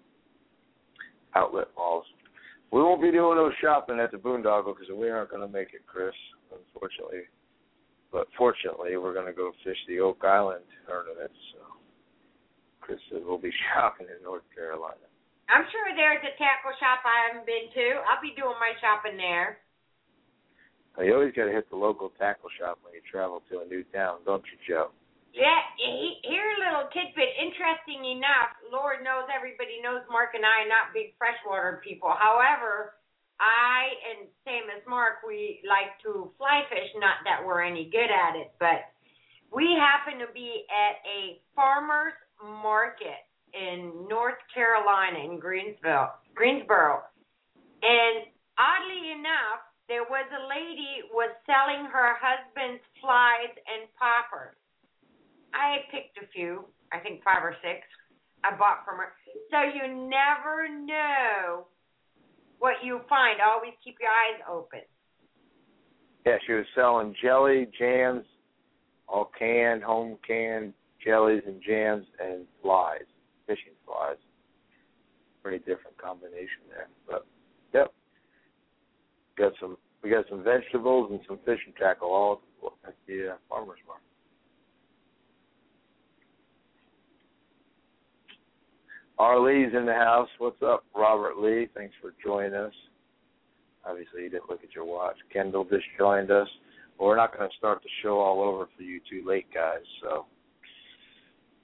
outlet 1.35 1.67
malls. 1.77 2.05
We 2.71 2.79
won't 2.81 3.01
be 3.01 3.11
doing 3.11 3.35
no 3.35 3.51
shopping 3.59 3.99
at 3.99 4.11
the 4.11 4.17
Boondoggle 4.17 4.75
because 4.77 4.87
we 4.95 5.09
aren't 5.09 5.29
going 5.29 5.43
to 5.45 5.51
make 5.51 5.73
it, 5.73 5.83
Chris, 5.87 6.15
unfortunately. 6.47 7.27
But 8.11 8.27
fortunately, 8.37 8.95
we're 8.95 9.13
going 9.13 9.27
to 9.27 9.35
go 9.35 9.51
fish 9.63 9.77
the 9.87 9.99
Oak 9.99 10.23
Island 10.23 10.63
tournament. 10.87 11.31
So 11.51 11.59
Chris 12.79 12.99
said 13.11 13.23
we'll 13.23 13.39
be 13.39 13.51
shopping 13.71 14.07
in 14.07 14.23
North 14.23 14.47
Carolina. 14.55 15.07
I'm 15.51 15.67
sure 15.67 15.83
there's 15.95 16.23
a 16.23 16.31
tackle 16.39 16.71
shop 16.79 17.03
I 17.03 17.27
haven't 17.27 17.45
been 17.45 17.67
to. 17.75 17.99
I'll 18.07 18.23
be 18.23 18.31
doing 18.39 18.55
my 18.55 18.71
shopping 18.79 19.19
there. 19.19 19.59
Now, 20.95 21.03
you 21.03 21.15
always 21.15 21.35
got 21.35 21.51
to 21.51 21.55
hit 21.55 21.69
the 21.69 21.75
local 21.75 22.11
tackle 22.19 22.51
shop 22.59 22.79
when 22.83 22.93
you 22.95 23.03
travel 23.03 23.43
to 23.51 23.63
a 23.63 23.65
new 23.67 23.83
town, 23.91 24.23
don't 24.23 24.43
you, 24.47 24.59
Joe? 24.63 24.91
Yeah, 25.31 25.63
he, 25.79 26.19
here 26.27 26.43
a 26.43 26.59
little 26.59 26.91
tidbit. 26.91 27.31
Interesting 27.39 28.03
enough, 28.19 28.51
Lord 28.67 28.99
knows 29.03 29.31
everybody 29.31 29.79
knows 29.79 30.03
Mark 30.11 30.35
and 30.35 30.43
I 30.43 30.67
are 30.67 30.71
not 30.71 30.91
big 30.93 31.15
freshwater 31.15 31.79
people. 31.83 32.11
However, 32.11 32.99
I 33.39 33.95
and 34.11 34.27
same 34.43 34.67
as 34.69 34.83
Mark, 34.85 35.23
we 35.25 35.63
like 35.63 35.95
to 36.03 36.29
fly 36.37 36.67
fish. 36.67 36.91
Not 36.99 37.23
that 37.23 37.39
we're 37.41 37.63
any 37.63 37.87
good 37.89 38.11
at 38.11 38.35
it, 38.35 38.51
but 38.59 38.91
we 39.55 39.71
happen 39.79 40.19
to 40.19 40.29
be 40.35 40.67
at 40.69 40.99
a 41.07 41.41
farmers 41.55 42.13
market 42.43 43.25
in 43.55 44.07
North 44.07 44.39
Carolina 44.53 45.19
in 45.25 45.39
Greensville, 45.39 46.11
Greensboro, 46.35 47.03
and 47.81 48.29
oddly 48.55 49.11
enough, 49.11 49.65
there 49.89 50.05
was 50.07 50.23
a 50.31 50.43
lady 50.47 51.03
was 51.11 51.33
selling 51.43 51.83
her 51.89 52.15
husband's 52.15 52.83
flies 53.01 53.51
and 53.67 53.89
poppers. 53.99 54.55
I 55.53 55.85
picked 55.91 56.17
a 56.17 56.27
few, 56.33 56.65
I 56.91 56.99
think 56.99 57.23
five 57.23 57.43
or 57.43 57.55
six. 57.61 57.85
I 58.43 58.55
bought 58.57 58.85
from 58.85 58.97
her. 58.97 59.13
So 59.51 59.61
you 59.61 59.87
never 60.09 60.67
know 60.67 61.67
what 62.59 62.75
you 62.83 63.01
find. 63.07 63.39
Always 63.41 63.73
keep 63.83 63.97
your 64.01 64.09
eyes 64.09 64.41
open. 64.49 64.81
Yeah, 66.25 66.37
she 66.45 66.53
was 66.53 66.65
selling 66.75 67.15
jelly, 67.21 67.67
jams, 67.77 68.25
all 69.07 69.31
canned, 69.37 69.83
home 69.83 70.17
canned 70.25 70.73
jellies 71.03 71.41
and 71.45 71.61
jams, 71.65 72.05
and 72.19 72.45
flies, 72.61 73.05
fishing 73.47 73.73
flies. 73.85 74.17
Pretty 75.41 75.59
different 75.59 75.97
combination 75.97 76.69
there, 76.69 76.87
but 77.07 77.25
yep. 77.73 77.91
Got 79.37 79.53
some. 79.59 79.77
We 80.03 80.09
got 80.09 80.25
some 80.29 80.43
vegetables 80.43 81.09
and 81.11 81.19
some 81.27 81.39
fishing 81.45 81.73
tackle 81.79 82.09
all 82.09 82.41
at 82.87 82.95
the 83.07 83.33
uh, 83.33 83.35
farmers 83.49 83.79
market. 83.87 84.10
R. 89.21 89.51
In 89.51 89.85
the 89.85 89.93
house. 89.93 90.29
What's 90.39 90.63
up, 90.63 90.83
Robert 90.95 91.37
Lee? 91.37 91.67
Thanks 91.75 91.93
for 92.01 92.11
joining 92.23 92.55
us. 92.55 92.73
Obviously, 93.85 94.23
you 94.23 94.31
didn't 94.31 94.49
look 94.49 94.63
at 94.63 94.73
your 94.73 94.85
watch. 94.85 95.15
Kendall 95.31 95.63
just 95.63 95.85
joined 95.95 96.31
us. 96.31 96.47
Well, 96.97 97.09
we're 97.09 97.17
not 97.17 97.37
going 97.37 97.47
to 97.47 97.55
start 97.55 97.83
the 97.83 97.89
show 98.01 98.17
all 98.17 98.41
over 98.41 98.67
for 98.75 98.81
you 98.81 98.99
too 99.07 99.23
late, 99.23 99.45
guys. 99.53 99.85
So, 100.01 100.25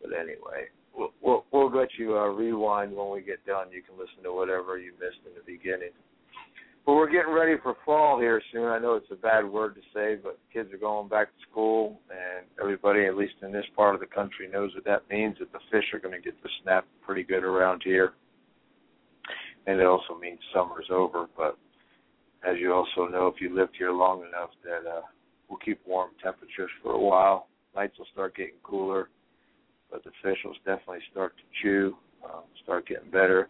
but 0.04 0.12
anyway, 0.14 0.70
we'll 0.96 1.10
we'll, 1.20 1.46
we'll 1.52 1.76
let 1.76 1.90
you 1.98 2.16
uh, 2.16 2.28
rewind 2.28 2.96
when 2.96 3.10
we 3.10 3.24
get 3.24 3.44
done. 3.48 3.72
You 3.72 3.82
can 3.82 3.98
listen 3.98 4.22
to 4.22 4.34
whatever 4.34 4.78
you 4.78 4.92
missed 5.00 5.26
in 5.26 5.34
the 5.34 5.44
beginning. 5.44 5.98
Well, 6.88 6.96
we're 6.96 7.12
getting 7.12 7.34
ready 7.34 7.56
for 7.62 7.76
fall 7.86 8.18
here 8.18 8.42
soon. 8.54 8.64
I 8.64 8.80
know 8.80 8.94
it's 8.94 9.12
a 9.12 9.16
bad 9.16 9.44
word 9.44 9.76
to 9.76 9.82
say, 9.94 10.16
but 10.24 10.40
kids 10.54 10.72
are 10.72 10.78
going 10.78 11.10
back 11.10 11.28
to 11.28 11.52
school, 11.52 12.00
and 12.10 12.46
everybody, 12.62 13.06
at 13.06 13.18
least 13.18 13.34
in 13.42 13.52
this 13.52 13.66
part 13.76 13.94
of 13.94 14.00
the 14.00 14.08
country, 14.08 14.48
knows 14.48 14.72
what 14.74 14.86
that 14.86 15.02
means. 15.10 15.36
That 15.40 15.52
the 15.52 15.60
fish 15.70 15.84
are 15.94 16.00
going 16.00 16.14
to 16.14 16.22
get 16.22 16.42
the 16.42 16.50
snap 16.64 16.86
pretty 17.06 17.24
good 17.24 17.44
around 17.44 17.82
here, 17.84 18.14
and 19.66 19.82
it 19.82 19.86
also 19.86 20.18
means 20.18 20.40
summer's 20.56 20.88
over. 20.90 21.28
But 21.36 21.58
as 22.48 22.56
you 22.58 22.72
also 22.72 23.12
know, 23.12 23.28
if 23.28 23.42
you 23.42 23.54
lived 23.54 23.76
here 23.78 23.92
long 23.92 24.20
enough, 24.20 24.52
that 24.64 24.90
uh, 24.90 25.02
we'll 25.50 25.60
keep 25.60 25.82
warm 25.86 26.12
temperatures 26.24 26.72
for 26.82 26.94
a 26.94 27.00
while. 27.00 27.50
Nights 27.76 27.98
will 27.98 28.08
start 28.14 28.34
getting 28.34 28.54
cooler, 28.64 29.10
but 29.92 30.06
the 30.06 30.12
fish 30.24 30.38
will 30.46 30.54
definitely 30.66 31.04
start 31.12 31.34
to 31.36 31.44
chew, 31.62 31.98
um, 32.24 32.44
start 32.64 32.88
getting 32.88 33.12
better 33.12 33.50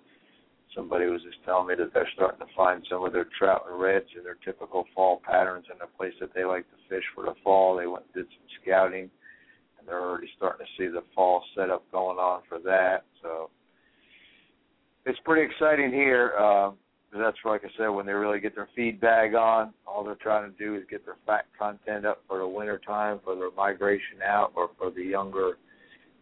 somebody 0.78 1.07
was 1.07 1.23
just 1.23 1.43
telling 1.43 1.67
me 1.67 1.75
that 1.75 1.91
they're 1.93 2.07
starting 2.13 2.39
to 2.39 2.53
find 2.55 2.86
some 2.89 3.03
of 3.03 3.11
their 3.11 3.25
trout 3.38 3.65
and 3.69 3.82
reds 3.82 4.05
in 4.15 4.23
their 4.23 4.38
typical 4.45 4.86
fall 4.93 5.19
patterns 5.25 5.65
in 5.73 5.82
a 5.82 5.97
place 5.97 6.13
that 6.21 6.30
they 6.36 6.45
like 6.45 6.65
to 6.69 6.78
fish 6.88 7.03
for 7.15 7.25
the 7.25 7.34
fall. 7.43 7.75
They 7.75 7.88
went 7.88 8.05
and 8.05 8.23
did 8.23 8.32
some 8.32 8.47
scouting, 8.61 9.09
and 9.80 9.88
they're 9.88 9.99
already 9.99 10.30
starting 10.38 10.65
to 10.65 10.71
see 10.78 10.88
the 10.88 11.01
fall 11.15 11.43
setup 11.55 11.84
going 11.91 12.19
on 12.19 12.43
for 12.47 12.59
that. 12.59 13.05
So 13.23 13.49
it's 15.05 15.19
pretty 15.25 15.51
exciting 15.51 15.91
here. 15.91 16.34
Uh, 16.39 16.71
that's 17.11 17.38
like 17.43 17.63
I 17.65 17.69
said, 17.78 17.88
when 17.88 18.05
they 18.05 18.13
really 18.13 18.39
get 18.39 18.53
their 18.53 18.69
feed 18.75 19.01
bag 19.01 19.34
on, 19.34 19.73
all 19.88 20.03
they're 20.03 20.15
trying 20.15 20.51
to 20.51 20.57
do 20.57 20.75
is 20.75 20.84
get 20.91 21.03
their 21.05 21.17
fat 21.25 21.45
content 21.57 22.05
up 22.05 22.21
for 22.28 22.38
the 22.38 22.47
winter 22.47 22.80
time, 22.86 23.19
for 23.23 23.36
their 23.36 23.51
migration 23.51 24.21
out, 24.23 24.51
or 24.55 24.69
for 24.78 24.91
the 24.91 25.03
younger, 25.03 25.57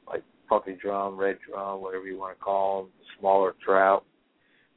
like 0.08 0.24
puppy 0.48 0.78
drum, 0.82 1.18
red 1.18 1.40
drum, 1.46 1.82
whatever 1.82 2.06
you 2.06 2.18
want 2.18 2.38
to 2.38 2.42
call 2.42 2.84
them, 2.84 2.92
smaller 3.20 3.54
trout 3.66 4.06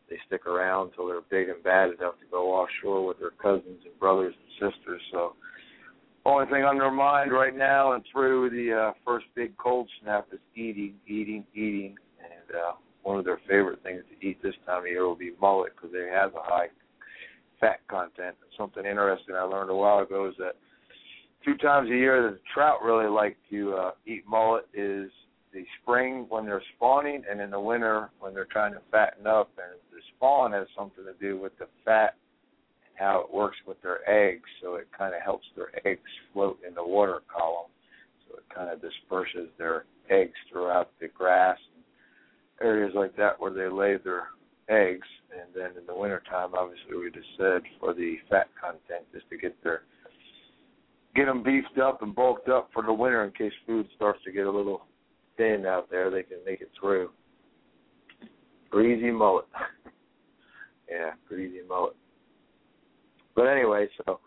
they 0.09 0.17
stick 0.27 0.47
around 0.47 0.89
until 0.89 1.07
they're 1.07 1.21
big 1.21 1.49
and 1.49 1.63
bad 1.63 1.91
enough 1.91 2.19
to 2.21 2.27
go 2.31 2.53
offshore 2.53 3.07
with 3.07 3.19
their 3.19 3.31
cousins 3.31 3.81
and 3.85 3.99
brothers 3.99 4.35
and 4.37 4.73
sisters. 4.73 5.03
So, 5.13 5.35
only 6.25 6.47
thing 6.47 6.65
on 6.65 6.79
their 6.79 6.91
mind 6.91 7.33
right 7.33 7.57
now 7.57 7.93
and 7.93 8.05
through 8.13 8.51
the 8.51 8.89
uh, 8.89 8.93
first 9.05 9.27
big 9.35 9.57
cold 9.57 9.89
snap 10.03 10.29
is 10.33 10.41
eating, 10.55 10.95
eating, 11.07 11.45
eating, 11.55 11.97
and 12.19 12.57
uh, 12.57 12.73
one 13.03 13.19
of 13.19 13.25
their 13.25 13.41
favorite 13.49 13.83
things 13.83 14.03
to 14.11 14.27
eat 14.27 14.43
this 14.43 14.55
time 14.67 14.83
of 14.83 14.87
year 14.87 15.07
will 15.07 15.17
be 15.17 15.33
mullet 15.41 15.73
because 15.75 15.91
they 15.93 16.09
have 16.13 16.35
a 16.35 16.43
high 16.43 16.67
fat 17.61 17.81
content. 17.89 18.37
Something 18.57 18.85
interesting 18.85 19.35
I 19.35 19.43
learned 19.43 19.71
a 19.71 19.75
while 19.75 20.01
ago 20.01 20.29
is 20.29 20.35
that 20.39 20.57
two 21.45 21.57
times 21.57 21.89
a 21.91 21.95
year 21.95 22.23
that 22.23 22.35
the 22.37 22.41
trout 22.53 22.83
really 22.83 23.09
like 23.09 23.37
to 23.51 23.75
uh, 23.75 23.91
eat 24.07 24.25
mullet 24.29 24.67
is 24.75 25.11
the 25.53 25.65
spring 25.83 26.27
when 26.29 26.45
they're 26.45 26.63
spawning 26.77 27.23
and 27.31 27.41
in 27.41 27.51
the 27.51 27.61
winter 27.61 28.11
when 28.21 28.35
they're 28.35 28.45
trying 28.47 28.73
to 28.73 28.81
fatten 28.91 29.27
up 29.27 29.51
and 29.57 29.81
spawn 30.19 30.53
has 30.53 30.67
something 30.77 31.05
to 31.05 31.15
do 31.21 31.41
with 31.41 31.57
the 31.59 31.67
fat 31.85 32.15
and 32.87 32.95
how 32.99 33.21
it 33.21 33.35
works 33.35 33.57
with 33.67 33.81
their 33.83 34.09
eggs 34.11 34.49
so 34.63 34.75
it 34.75 34.89
kind 34.97 35.15
of 35.15 35.23
helps 35.23 35.47
their 35.57 35.71
eggs 35.87 36.11
float 36.33 36.59
in 36.67 36.75
the 36.75 36.85
water 36.85 37.21
column 37.35 37.71
so 38.29 38.37
it 38.37 38.45
kind 38.55 38.71
of 38.71 38.81
disperses 38.83 39.49
their 39.57 39.85
eggs 40.11 40.37
throughout 40.51 40.91
the 41.01 41.09
grass 41.09 41.59
and 41.75 41.85
areas 42.67 42.93
like 42.95 43.17
that 43.17 43.39
where 43.41 43.53
they 43.53 43.69
lay 43.69 43.97
their 44.03 44.29
eggs 44.69 45.07
and 45.33 45.49
then 45.55 45.71
in 45.81 45.87
the 45.87 45.95
winter 45.95 46.23
time 46.29 46.51
obviously 46.55 46.97
we 46.97 47.11
just 47.11 47.27
said 47.39 47.63
for 47.81 47.95
the 47.95 48.17
fat 48.29 48.49
content 48.61 49.07
just 49.13 49.29
to 49.31 49.39
get 49.39 49.55
their 49.63 49.83
get 51.15 51.27
them 51.27 51.43
beefed 51.43 51.79
up 51.79 52.03
and 52.03 52.15
bulked 52.15 52.49
up 52.49 52.69
for 52.73 52.83
the 52.83 52.93
winter 52.93 53.25
in 53.25 53.31
case 53.33 53.53
food 53.67 53.87
starts 53.97 54.21
to 54.25 54.33
get 54.33 54.47
a 54.47 54.51
little 54.51 54.83
thin 55.39 55.65
out 55.65 55.91
there, 55.91 56.11
they 56.11 56.23
can 56.23 56.39
make 56.45 56.61
it 56.61 56.71
through. 56.79 57.11
Greasy 58.69 59.11
mullet. 59.11 59.47
yeah, 60.91 61.11
greasy 61.29 61.61
mullet. 61.69 61.97
But 63.35 63.47
anyway, 63.47 63.89
so 64.05 64.21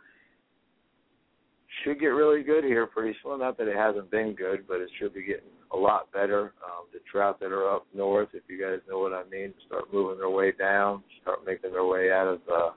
should 1.83 1.99
get 1.99 2.07
really 2.07 2.43
good 2.43 2.63
here 2.63 2.85
pretty 2.85 3.17
soon. 3.23 3.39
Not 3.39 3.57
that 3.57 3.67
it 3.67 3.75
hasn't 3.75 4.11
been 4.11 4.35
good, 4.35 4.67
but 4.67 4.81
it 4.81 4.89
should 4.99 5.13
be 5.13 5.23
getting 5.23 5.49
a 5.73 5.77
lot 5.77 6.11
better. 6.11 6.53
Um, 6.63 6.87
the 6.93 6.99
trout 7.11 7.39
that 7.39 7.51
are 7.51 7.69
up 7.69 7.85
north, 7.93 8.29
if 8.33 8.43
you 8.47 8.61
guys 8.61 8.79
know 8.89 8.99
what 8.99 9.13
I 9.13 9.23
mean, 9.29 9.53
start 9.67 9.85
moving 9.93 10.17
their 10.17 10.29
way 10.29 10.51
down, 10.51 11.03
start 11.21 11.39
making 11.45 11.71
their 11.71 11.85
way 11.85 12.11
out 12.11 12.27
of 12.27 12.39
uh, 12.53 12.69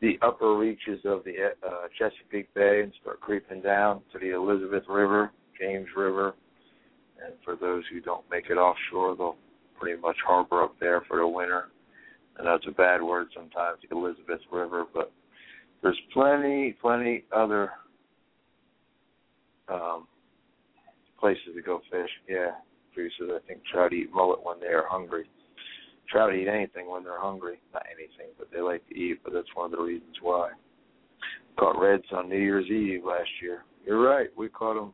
the 0.00 0.18
upper 0.22 0.56
reaches 0.56 1.00
of 1.04 1.24
the 1.24 1.32
uh, 1.66 1.88
Chesapeake 1.98 2.52
Bay 2.54 2.82
and 2.82 2.92
start 3.00 3.20
creeping 3.20 3.62
down 3.62 4.02
to 4.12 4.18
the 4.18 4.34
Elizabeth 4.34 4.84
River, 4.88 5.30
James 5.58 5.88
River, 5.96 6.34
and 7.24 7.34
for 7.44 7.56
those 7.56 7.84
who 7.92 8.00
don't 8.00 8.24
make 8.30 8.50
it 8.50 8.54
offshore, 8.54 9.16
they'll 9.16 9.36
pretty 9.78 10.00
much 10.00 10.16
harbor 10.26 10.62
up 10.62 10.74
there 10.80 11.02
for 11.08 11.18
the 11.18 11.26
winter. 11.26 11.68
And 12.36 12.46
that's 12.46 12.64
a 12.66 12.72
bad 12.72 13.02
word 13.02 13.28
sometimes, 13.34 13.78
Elizabeth 13.90 14.40
River, 14.50 14.84
but 14.92 15.12
there's 15.82 16.00
plenty, 16.12 16.74
plenty 16.80 17.24
other 17.34 17.70
um, 19.68 20.06
places 21.20 21.54
to 21.54 21.62
go 21.62 21.80
fish. 21.90 22.10
Yeah, 22.28 22.52
producers 22.92 23.30
I 23.34 23.46
think 23.46 23.60
trout 23.70 23.92
eat 23.92 24.12
mullet 24.12 24.40
when 24.42 24.60
they 24.60 24.68
are 24.68 24.86
hungry. 24.88 25.24
Trout 26.10 26.34
eat 26.34 26.48
anything 26.48 26.90
when 26.90 27.04
they're 27.04 27.20
hungry. 27.20 27.60
Not 27.72 27.84
anything, 27.86 28.32
but 28.38 28.48
they 28.52 28.60
like 28.60 28.86
to 28.88 28.94
eat. 28.94 29.20
But 29.22 29.32
that's 29.32 29.48
one 29.54 29.66
of 29.66 29.72
the 29.72 29.82
reasons 29.82 30.16
why. 30.20 30.50
Caught 31.58 31.80
reds 31.80 32.04
on 32.12 32.28
New 32.28 32.38
Year's 32.38 32.66
Eve 32.66 33.04
last 33.04 33.30
year. 33.40 33.64
You're 33.86 34.02
right. 34.02 34.28
We 34.36 34.48
caught 34.48 34.74
them 34.74 34.92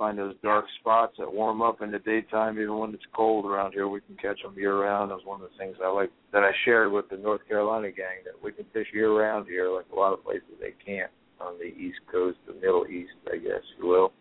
find 0.00 0.16
those 0.16 0.34
dark 0.42 0.64
spots 0.80 1.12
that 1.18 1.30
warm 1.30 1.60
up 1.60 1.82
in 1.82 1.90
the 1.90 1.98
daytime, 1.98 2.58
even 2.58 2.78
when 2.78 2.94
it's 2.94 3.02
cold 3.14 3.44
around 3.44 3.72
here. 3.72 3.86
We 3.86 4.00
can 4.00 4.16
catch 4.16 4.42
them 4.42 4.54
year 4.56 4.80
round. 4.80 5.10
That's 5.10 5.26
one 5.26 5.42
of 5.42 5.50
the 5.50 5.58
things 5.58 5.76
I 5.84 5.92
like 5.92 6.10
that 6.32 6.42
I 6.42 6.52
shared 6.64 6.90
with 6.90 7.10
the 7.10 7.18
North 7.18 7.46
Carolina 7.46 7.90
gang 7.90 8.24
that 8.24 8.42
we 8.42 8.50
can 8.50 8.64
fish 8.72 8.86
year 8.94 9.12
round 9.12 9.46
here, 9.46 9.68
like 9.70 9.84
a 9.92 9.94
lot 9.94 10.14
of 10.14 10.24
places 10.24 10.48
they 10.58 10.72
can't 10.84 11.10
on 11.38 11.58
the 11.58 11.66
East 11.66 11.98
Coast, 12.10 12.38
the 12.46 12.54
Middle 12.54 12.86
East, 12.86 13.12
I 13.30 13.36
guess 13.36 13.60
you 13.78 13.88
will, 13.88 14.12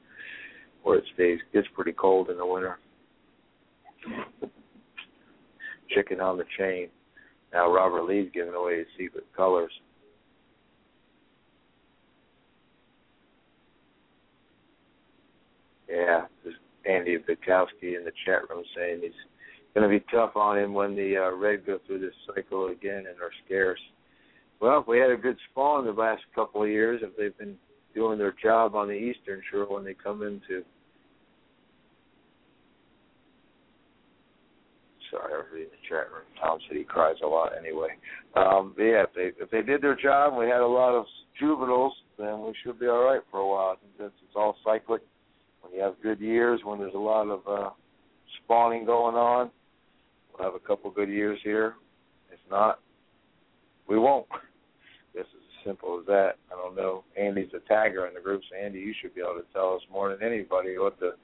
where 0.84 0.98
it 0.98 1.06
stays 1.14 1.40
gets 1.54 1.68
pretty 1.74 1.94
cold 1.94 2.30
in 2.30 2.36
the 2.36 2.46
winter. 2.46 2.78
Chicken 5.96 6.20
on 6.20 6.38
the 6.38 6.46
chain. 6.58 6.90
Now 7.54 7.74
Robert 7.74 8.04
Lee's 8.04 8.30
giving 8.34 8.54
away 8.54 8.80
his 8.80 8.88
secret 8.98 9.26
colors. 9.36 9.72
Yeah, 15.90 16.26
there's 16.44 16.56
Andy 16.86 17.18
Bukowski 17.18 17.98
in 17.98 18.06
the 18.06 18.12
chat 18.26 18.50
room 18.50 18.64
saying 18.76 19.00
he's 19.02 19.12
going 19.74 19.90
to 19.90 20.00
be 20.00 20.06
tough 20.12 20.36
on 20.36 20.58
him 20.58 20.74
when 20.74 20.96
the 20.96 21.18
uh, 21.18 21.36
red 21.36 21.66
go 21.66 21.80
through 21.86 22.00
this 22.00 22.14
cycle 22.28 22.68
again 22.68 23.06
and 23.10 23.20
are 23.22 23.32
scarce. 23.46 23.80
Well, 24.62 24.84
we 24.88 25.00
had 25.00 25.10
a 25.10 25.18
good 25.18 25.38
spawn 25.50 25.86
the 25.86 25.92
last 25.92 26.22
couple 26.36 26.64
of 26.64 26.70
years, 26.70 27.02
if 27.04 27.16
they've 27.18 27.38
been 27.38 27.56
doing 27.96 28.18
their 28.18 28.36
job 28.44 28.76
on 28.76 28.88
the 28.88 28.94
eastern 28.94 29.42
shore 29.52 29.66
when 29.66 29.84
they 29.84 29.94
come 29.94 30.22
into 30.22 30.64
sorry, 35.12 35.34
I 35.34 35.38
was 35.38 35.46
reading 35.54 35.70
the 35.72 35.88
chat 35.88 36.12
room. 36.12 36.28
Tom 36.42 36.60
said 36.68 36.78
he 36.78 36.84
cries 36.84 37.16
a 37.24 37.28
lot 37.28 37.52
anyway. 37.58 37.90
Um, 38.36 38.74
but 38.76 38.84
yeah, 38.84 39.04
if 39.04 39.14
they 39.16 39.44
if 39.44 39.50
they 39.50 39.62
did 39.62 39.82
their 39.82 39.96
job, 39.96 40.34
and 40.34 40.40
we 40.40 40.48
had 40.48 40.62
a 40.62 40.68
lot 40.68 40.94
of 40.94 41.06
juveniles, 41.40 41.94
then 42.18 42.42
we 42.42 42.54
should 42.64 42.80
be 42.80 42.88
all 42.88 43.04
right 43.04 43.22
for 43.32 43.40
a 43.40 43.48
while. 43.48 43.76
I 43.76 43.82
think 43.82 43.94
that's 44.00 44.24
it's 44.24 44.36
all 44.36 44.56
cyclic 44.64 45.02
when 45.70 45.78
you 45.78 45.84
have 45.84 45.96
good 46.02 46.20
years, 46.20 46.62
when 46.64 46.80
there's 46.80 46.94
a 46.94 46.98
lot 46.98 47.28
of 47.28 47.42
uh, 47.48 47.70
spawning 48.44 48.86
going 48.86 49.16
on, 49.16 49.52
we'll 50.32 50.52
have 50.52 50.56
a 50.56 50.68
couple 50.68 50.90
good 50.92 51.10
years 51.10 51.40
here. 51.44 51.76
If 52.32 52.40
not, 52.50 52.80
we 53.88 53.98
won't. 53.98 54.28
This 55.12 55.26
is 55.26 55.42
as 55.42 55.66
simple 55.66 56.00
as 56.00 56.06
that. 56.06 56.34
I 56.54 56.56
don't 56.56 56.76
know. 56.76 57.04
Andy's 57.20 57.50
a 57.56 57.74
tagger 57.74 58.08
in 58.08 58.14
the 58.14 58.22
group, 58.22 58.44
so 58.48 58.56
Andy, 58.56 58.78
you 58.78 58.94
should 59.02 59.16
be 59.16 59.22
able 59.22 59.42
to 59.42 59.46
tell 59.52 59.74
us 59.74 59.82
more 59.92 60.16
than 60.16 60.22
anybody 60.22 60.78
what 60.78 61.00
the 61.00 61.16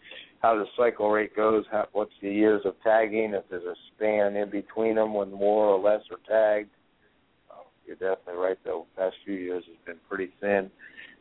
how 0.42 0.56
the 0.56 0.66
cycle 0.76 1.12
rate 1.12 1.36
goes. 1.36 1.66
How, 1.72 1.86
what's 1.94 2.12
the 2.20 2.32
years 2.34 2.64
of 2.66 2.74
tagging? 2.84 3.36
If 3.36 3.44
there's 3.48 3.64
a 3.64 3.76
span 3.94 4.36
in 4.36 4.50
between 4.50 4.96
them 4.96 5.14
when 5.14 5.32
more 5.32 5.68
or 5.68 5.80
less 5.80 6.02
are 6.10 6.18
tagged. 6.28 6.72
Uh, 7.52 7.62
you're 7.86 7.96
definitely 7.96 8.42
right. 8.42 8.58
Though 8.66 8.88
past 8.98 9.16
few 9.24 9.36
years 9.36 9.64
has 9.68 9.78
been 9.86 9.98
pretty 10.10 10.34
thin, 10.42 10.72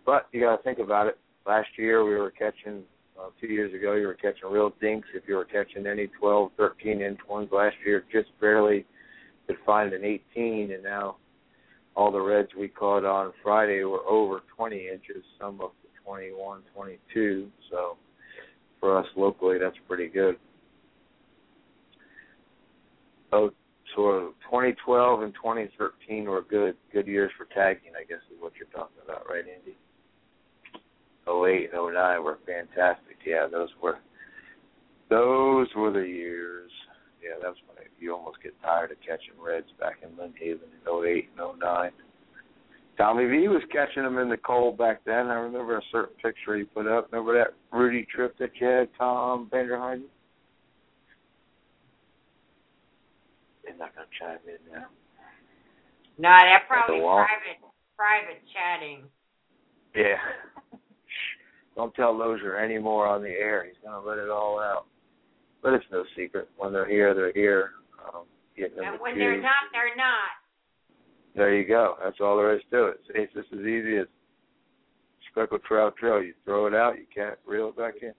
but 0.07 0.27
you 0.33 0.41
got 0.41 0.57
to 0.57 0.63
think 0.63 0.79
about 0.79 1.07
it. 1.07 1.19
Last 1.47 1.69
year 1.77 2.03
we 2.03 2.15
were 2.15 2.31
catching 2.31 2.83
uh, 3.25 3.31
two 3.41 3.47
years 3.47 3.73
ago, 3.75 3.95
you 3.95 4.07
were 4.07 4.15
catching 4.15 4.51
real 4.51 4.73
dinks. 4.81 5.09
If 5.15 5.25
you 5.27 5.37
were 5.37 5.45
catching 5.45 5.87
any 5.87 6.09
12, 6.19 6.51
13 6.57 7.01
inch 7.01 7.19
ones 7.29 7.49
last 7.53 7.77
year, 7.85 8.05
just 8.13 8.29
barely 8.41 8.85
could 9.47 9.57
find 9.65 9.93
an 9.93 10.05
18, 10.05 10.73
and 10.73 10.83
now 10.83 11.17
all 11.97 12.11
the 12.11 12.21
reds 12.21 12.49
we 12.59 12.69
caught 12.69 13.05
on 13.05 13.33
Friday 13.43 13.85
were 13.85 14.05
over 14.09 14.43
20 14.57 14.77
inches, 14.77 15.23
some 15.41 15.61
up 15.61 15.75
to 15.83 15.89
21, 16.05 16.63
22. 16.75 17.49
So 17.71 17.97
for 18.81 18.99
us 18.99 19.07
locally, 19.17 19.59
that's 19.59 19.77
pretty 19.87 20.09
good. 20.09 20.37
So 23.31 23.53
2012 23.97 25.23
and 25.23 25.35
2013 25.35 26.25
were 26.25 26.43
good 26.43 26.77
good 26.93 27.07
years 27.07 27.31
for 27.37 27.47
tagging, 27.47 27.93
I 27.99 28.05
guess 28.05 28.19
is 28.33 28.41
what 28.41 28.53
you're 28.57 28.69
talking 28.69 28.97
about, 29.05 29.29
right, 29.29 29.45
Andy? 29.45 29.77
08 31.29 31.71
and 31.73 31.95
09 31.95 32.25
were 32.25 32.39
fantastic. 32.47 33.17
Yeah, 33.27 33.47
those 33.51 33.71
were 33.83 33.99
those 35.11 35.69
were 35.77 35.93
the 35.93 36.07
years. 36.07 36.71
Yeah, 37.23 37.37
that's 37.43 37.57
when 37.67 37.85
it, 37.85 37.91
you 37.99 38.15
almost 38.15 38.43
get 38.43 38.53
tired 38.63 38.91
of 38.91 38.99
catching 39.01 39.41
reds 39.43 39.69
back 39.81 39.97
in 40.03 40.11
Lynnhaven 40.11 40.69
in 40.69 41.07
'08 41.07 41.29
and 41.39 41.61
'09. 41.61 41.91
Tommy 42.97 43.27
V 43.27 43.49
was 43.49 43.63
catching 43.73 44.05
them 44.05 44.19
in 44.19 44.29
the 44.29 44.37
cold 44.37 44.79
back 44.79 45.01
then. 45.05 45.27
I 45.27 45.35
remember 45.35 45.79
a 45.79 45.83
certain 45.91 46.15
picture 46.23 46.57
he 46.57 46.65
put 46.65 46.87
up. 46.87 47.09
Remember 47.11 47.37
that 47.39 47.55
Rudy 47.77 48.07
trip 48.15 48.39
that 48.39 48.51
you 48.61 48.67
had, 48.67 48.89
Tom 48.97 49.51
Vanderheiden? 49.53 50.05
They're 53.65 53.77
not 53.77 53.95
going 53.97 54.07
to 54.07 54.25
chime 54.25 54.39
in 54.47 54.73
now. 54.73 54.87
No, 56.19 56.29
that 56.29 56.69
probably 56.69 57.01
private 57.01 57.59
private 57.97 58.43
chatting. 58.53 59.05
Yeah. 59.97 60.19
Don't 61.77 61.95
tell 61.95 62.17
Lozier 62.17 62.57
any 62.57 62.79
more 62.79 63.07
on 63.07 63.23
the 63.23 63.31
air. 63.31 63.65
He's 63.65 63.75
going 63.83 64.01
to 64.01 64.09
let 64.09 64.19
it 64.19 64.31
all 64.31 64.61
out. 64.61 64.87
But 65.63 65.75
it's 65.75 65.85
no 65.91 66.05
secret. 66.17 66.49
When 66.57 66.73
they're 66.73 66.89
here, 66.89 67.15
they're 67.15 67.33
here. 67.33 67.71
Um, 68.07 68.25
getting 68.57 68.79
And 68.85 69.01
when 69.01 69.19
they're 69.19 69.41
not, 69.41 69.71
they're 69.73 69.97
not. 69.97 70.31
There 71.35 71.55
you 71.57 71.67
go. 71.67 71.97
That's 72.03 72.21
all 72.21 72.37
there 72.37 72.55
is 72.55 72.63
to 72.71 72.87
it. 72.89 73.01
It's 73.15 73.33
just 73.33 73.53
as 73.53 73.61
easy 73.61 73.97
as 73.97 74.07
speckled 75.31 75.63
trout 75.65 75.97
trail. 75.97 76.23
You 76.23 76.35
throw 76.45 76.67
it 76.67 76.75
out, 76.75 76.97
you 76.97 77.07
can't 77.13 77.39
reel 77.45 77.71
it 77.71 77.77
back 77.77 77.95
in. 78.03 78.13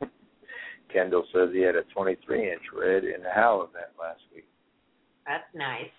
Kendall 0.92 1.24
says 1.34 1.50
he 1.52 1.60
had 1.60 1.76
a 1.76 1.82
23 1.94 2.52
inch 2.52 2.62
red 2.74 3.04
in 3.04 3.22
the 3.22 3.30
Howl 3.34 3.62
event 3.64 3.90
last 4.00 4.22
week. 4.34 4.46
That's 5.26 5.44
nice. 5.54 5.90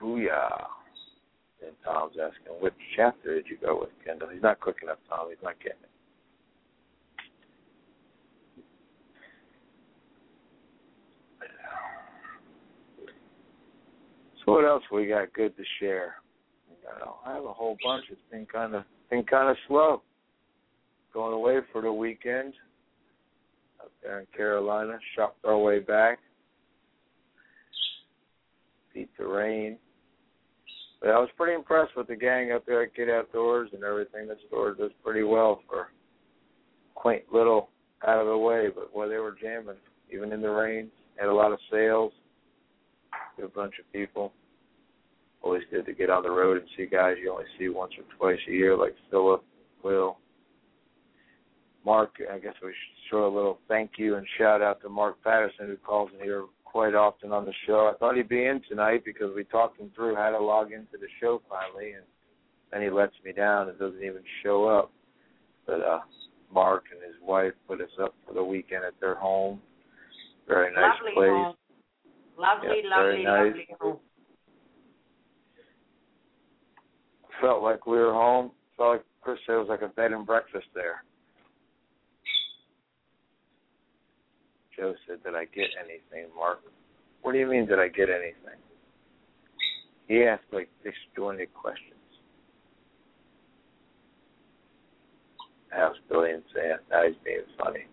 Booyah. 0.00 0.66
And 1.66 1.74
Tom's 1.84 2.14
asking, 2.22 2.60
which 2.60 2.74
chapter 2.94 3.34
did 3.34 3.46
you 3.48 3.56
go 3.60 3.80
with, 3.80 3.90
Kendall? 4.04 4.28
He's 4.32 4.42
not 4.42 4.60
quick 4.60 4.76
enough, 4.82 4.98
Tom. 5.08 5.28
He's 5.30 5.42
not 5.42 5.58
getting 5.58 5.78
it. 5.82 5.90
So 14.44 14.52
what 14.52 14.64
else 14.64 14.84
we 14.92 15.06
got 15.06 15.32
good 15.32 15.56
to 15.56 15.62
share? 15.80 16.16
I 17.26 17.34
have 17.34 17.44
a 17.44 17.52
whole 17.52 17.76
bunch. 17.82 18.04
It's 18.10 18.20
been 18.30 18.46
kind 18.46 18.76
of 18.76 18.84
been 19.10 19.24
kind 19.24 19.50
of 19.50 19.56
slow. 19.66 20.02
Going 21.12 21.32
away 21.32 21.58
for 21.72 21.82
the 21.82 21.92
weekend 21.92 22.54
up 23.80 23.90
there 24.02 24.20
in 24.20 24.26
Carolina. 24.36 24.98
Shopped 25.16 25.44
our 25.44 25.58
way 25.58 25.80
back. 25.80 26.18
Beat 28.94 29.10
the 29.18 29.26
rain. 29.26 29.78
But 31.00 31.10
I 31.10 31.18
was 31.18 31.28
pretty 31.36 31.54
impressed 31.54 31.96
with 31.96 32.08
the 32.08 32.16
gang 32.16 32.52
up 32.52 32.64
there 32.66 32.82
at 32.82 32.94
Get 32.94 33.10
Outdoors 33.10 33.70
and 33.72 33.84
everything. 33.84 34.28
The 34.28 34.36
store 34.48 34.74
does 34.74 34.90
pretty 35.04 35.22
well 35.22 35.60
for 35.68 35.88
quaint 36.94 37.24
little 37.32 37.68
out 38.06 38.20
of 38.20 38.26
the 38.26 38.36
way, 38.36 38.68
but 38.74 38.92
boy, 38.92 39.08
they 39.08 39.18
were 39.18 39.36
jamming 39.40 39.76
even 40.12 40.32
in 40.32 40.40
the 40.40 40.50
rain. 40.50 40.90
Had 41.16 41.28
a 41.28 41.34
lot 41.34 41.52
of 41.52 41.58
sales. 41.70 42.12
Good 43.36 43.52
bunch 43.54 43.74
of 43.78 43.92
people. 43.92 44.32
Always 45.42 45.62
good 45.70 45.86
to 45.86 45.92
get 45.92 46.10
on 46.10 46.22
the 46.22 46.30
road 46.30 46.58
and 46.58 46.66
see 46.76 46.86
guys 46.86 47.16
you 47.22 47.30
only 47.30 47.44
see 47.58 47.68
once 47.68 47.92
or 47.98 48.04
twice 48.16 48.40
a 48.48 48.52
year, 48.52 48.76
like 48.76 48.94
Philip, 49.10 49.44
Will, 49.82 50.18
Mark. 51.84 52.16
I 52.32 52.38
guess 52.38 52.54
we 52.62 52.70
should 52.70 53.10
throw 53.10 53.32
a 53.32 53.34
little 53.34 53.58
thank 53.68 53.92
you 53.96 54.16
and 54.16 54.26
shout 54.38 54.62
out 54.62 54.80
to 54.82 54.88
Mark 54.88 55.22
Patterson, 55.22 55.66
who 55.66 55.76
calls 55.76 56.10
in 56.18 56.24
here 56.24 56.44
quite 56.76 56.94
often 56.94 57.32
on 57.32 57.46
the 57.46 57.54
show. 57.66 57.90
I 57.90 57.96
thought 57.96 58.16
he'd 58.16 58.28
be 58.28 58.44
in 58.44 58.60
tonight 58.68 59.02
because 59.02 59.34
we 59.34 59.44
talked 59.44 59.80
him 59.80 59.90
through 59.96 60.14
how 60.14 60.28
to 60.28 60.38
log 60.38 60.72
into 60.72 60.98
the 61.00 61.06
show 61.22 61.40
finally, 61.48 61.92
and 61.92 62.04
then 62.70 62.82
he 62.82 62.90
lets 62.90 63.14
me 63.24 63.32
down 63.32 63.70
and 63.70 63.78
doesn't 63.78 64.02
even 64.02 64.20
show 64.42 64.66
up. 64.68 64.92
But 65.66 65.80
uh 65.80 66.00
Mark 66.52 66.84
and 66.92 67.00
his 67.02 67.14
wife 67.26 67.54
put 67.66 67.80
us 67.80 67.88
up 68.00 68.14
for 68.26 68.34
the 68.34 68.44
weekend 68.44 68.84
at 68.84 68.92
their 69.00 69.14
home. 69.14 69.58
Very 70.46 70.70
nice 70.74 70.98
lovely 70.98 71.14
place. 71.14 71.28
home. 71.30 71.54
Lovely, 72.38 72.68
Yeah, 72.84 72.96
lovely, 72.96 73.24
nice. 73.24 73.46
lovely 73.46 73.68
home. 73.80 73.98
Felt 77.40 77.62
like 77.62 77.86
we 77.86 77.96
were 77.96 78.12
home. 78.12 78.50
Felt 78.76 78.90
like 78.90 79.04
Chris 79.22 79.38
said 79.46 79.54
it 79.54 79.58
was 79.60 79.68
like 79.70 79.80
a 79.80 79.88
bed 79.88 80.12
and 80.12 80.26
breakfast 80.26 80.66
there. 80.74 81.04
Joe 84.76 84.94
said, 85.06 85.22
Did 85.24 85.34
I 85.34 85.44
get 85.46 85.68
anything, 85.78 86.30
Mark? 86.36 86.60
What 87.22 87.32
do 87.32 87.38
you 87.38 87.46
mean, 87.46 87.66
did 87.66 87.78
I 87.78 87.88
get 87.88 88.08
anything? 88.08 88.60
He 90.06 90.22
asked 90.22 90.44
like 90.52 90.68
disjointed 90.84 91.52
questions. 91.54 91.92
Asked 95.76 95.98
Billy 96.08 96.30
and 96.30 96.42
Sam. 96.54 96.78
Now 96.90 97.02
he's 97.06 97.16
being 97.24 97.40
funny. 97.62 97.86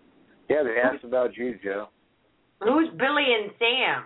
Yeah, 0.49 0.63
they 0.63 0.79
asked 0.79 1.03
about 1.03 1.35
you, 1.35 1.57
Joe. 1.63 1.87
Who's 2.59 2.89
Billy 2.97 3.25
and 3.41 3.51
Sam? 3.57 4.03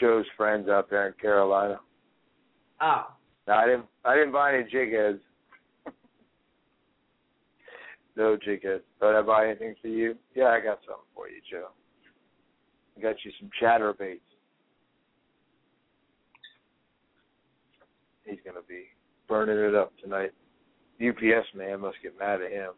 Joe's 0.00 0.26
friends 0.36 0.68
out 0.68 0.90
there 0.90 1.06
in 1.06 1.14
Carolina. 1.20 1.78
Oh. 2.80 3.04
No, 3.46 3.54
I 3.54 3.66
didn't. 3.66 3.86
I 4.04 4.16
didn't 4.16 4.32
buy 4.32 4.54
any 4.54 4.64
jig 4.64 4.92
heads. 4.92 5.20
No 8.16 8.36
heads. 8.44 8.62
Did 8.62 8.84
I 9.02 9.22
buy 9.22 9.46
anything 9.48 9.74
for 9.80 9.88
you? 9.88 10.16
Yeah, 10.34 10.46
I 10.46 10.60
got 10.60 10.78
something 10.86 11.04
for 11.14 11.28
you, 11.28 11.40
Joe. 11.50 11.68
I 12.96 13.00
got 13.00 13.16
you 13.24 13.32
some 13.40 13.50
chatterbaits. 13.60 14.20
He's 18.24 18.38
gonna 18.44 18.60
be 18.66 18.84
burning 19.28 19.58
it 19.58 19.74
up 19.74 19.92
tonight. 20.02 20.30
UPS 21.04 21.46
man 21.54 21.80
must 21.80 21.96
get 22.02 22.18
mad 22.18 22.40
at 22.40 22.50
him. 22.50 22.70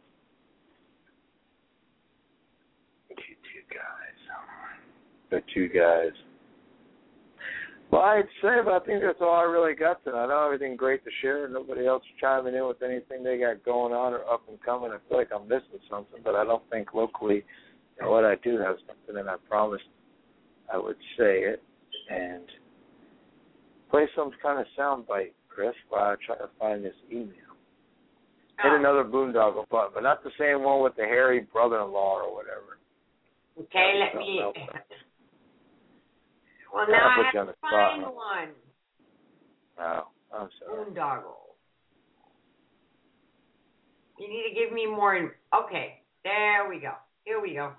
You 3.10 3.16
two 3.16 3.74
guys. 3.74 4.16
The 5.30 5.42
two 5.54 5.68
guys. 5.68 6.12
Well, 7.90 8.02
I'd 8.02 8.24
say, 8.42 8.56
but 8.64 8.72
I 8.72 8.84
think 8.84 9.00
that's 9.02 9.18
all 9.20 9.36
I 9.36 9.44
really 9.44 9.74
got 9.74 10.02
tonight. 10.04 10.24
I 10.24 10.26
don't 10.26 10.52
have 10.52 10.60
anything 10.60 10.76
great 10.76 11.04
to 11.04 11.10
share. 11.22 11.48
Nobody 11.48 11.86
else 11.86 12.02
chiming 12.20 12.54
in 12.54 12.66
with 12.66 12.82
anything 12.82 13.22
they 13.22 13.38
got 13.38 13.64
going 13.64 13.92
on 13.92 14.12
or 14.12 14.24
up 14.24 14.42
and 14.48 14.60
coming. 14.62 14.90
I 14.90 14.98
feel 15.08 15.18
like 15.18 15.30
I'm 15.34 15.48
missing 15.48 15.80
something, 15.88 16.20
but 16.24 16.34
I 16.34 16.44
don't 16.44 16.68
think 16.70 16.94
locally. 16.94 17.44
You 17.98 18.04
know 18.04 18.10
what 18.10 18.24
I 18.24 18.34
do 18.42 18.58
have 18.58 18.76
something, 18.86 19.18
and 19.18 19.30
I 19.30 19.36
promised 19.48 19.84
I 20.72 20.76
would 20.76 20.96
say 21.16 21.40
it 21.40 21.62
and 22.10 22.42
play 23.90 24.06
some 24.16 24.32
kind 24.42 24.60
of 24.60 24.66
sound 24.76 25.06
bite, 25.06 25.34
Chris, 25.48 25.74
while 25.88 26.02
I 26.04 26.14
try 26.26 26.36
to 26.36 26.50
find 26.58 26.84
this 26.84 26.94
email. 27.10 27.30
Hit 28.62 28.72
Oh. 28.72 28.76
another 28.76 29.04
boondoggle 29.04 29.68
button, 29.68 29.92
but 29.94 30.02
not 30.02 30.24
the 30.24 30.30
same 30.38 30.62
one 30.62 30.82
with 30.82 30.96
the 30.96 31.04
hairy 31.04 31.40
brother-in-law 31.52 32.20
or 32.20 32.34
whatever. 32.34 32.78
Okay, 33.58 33.92
let 34.00 34.14
me. 34.16 34.40
Something 36.76 36.94
else. 36.94 37.00
Well, 37.00 37.00
now 37.00 37.08
I'll 37.08 37.16
put 37.16 37.26
I 37.26 37.32
you 37.32 37.40
on 37.40 37.46
have 37.46 37.46
to 37.46 37.52
the 37.52 37.56
spot, 37.58 37.70
find 37.72 38.02
huh? 38.04 38.10
one. 38.12 38.48
Oh, 39.78 40.38
I'm 40.38 40.48
sorry. 40.58 40.90
Boondoggle. 40.90 41.42
You 44.18 44.28
need 44.28 44.44
to 44.48 44.54
give 44.54 44.72
me 44.72 44.86
more. 44.86 45.14
in- 45.16 45.30
Okay, 45.54 46.00
there 46.24 46.68
we 46.68 46.78
go. 46.80 46.92
Here 47.24 47.40
we 47.40 47.54
go. 47.54 47.72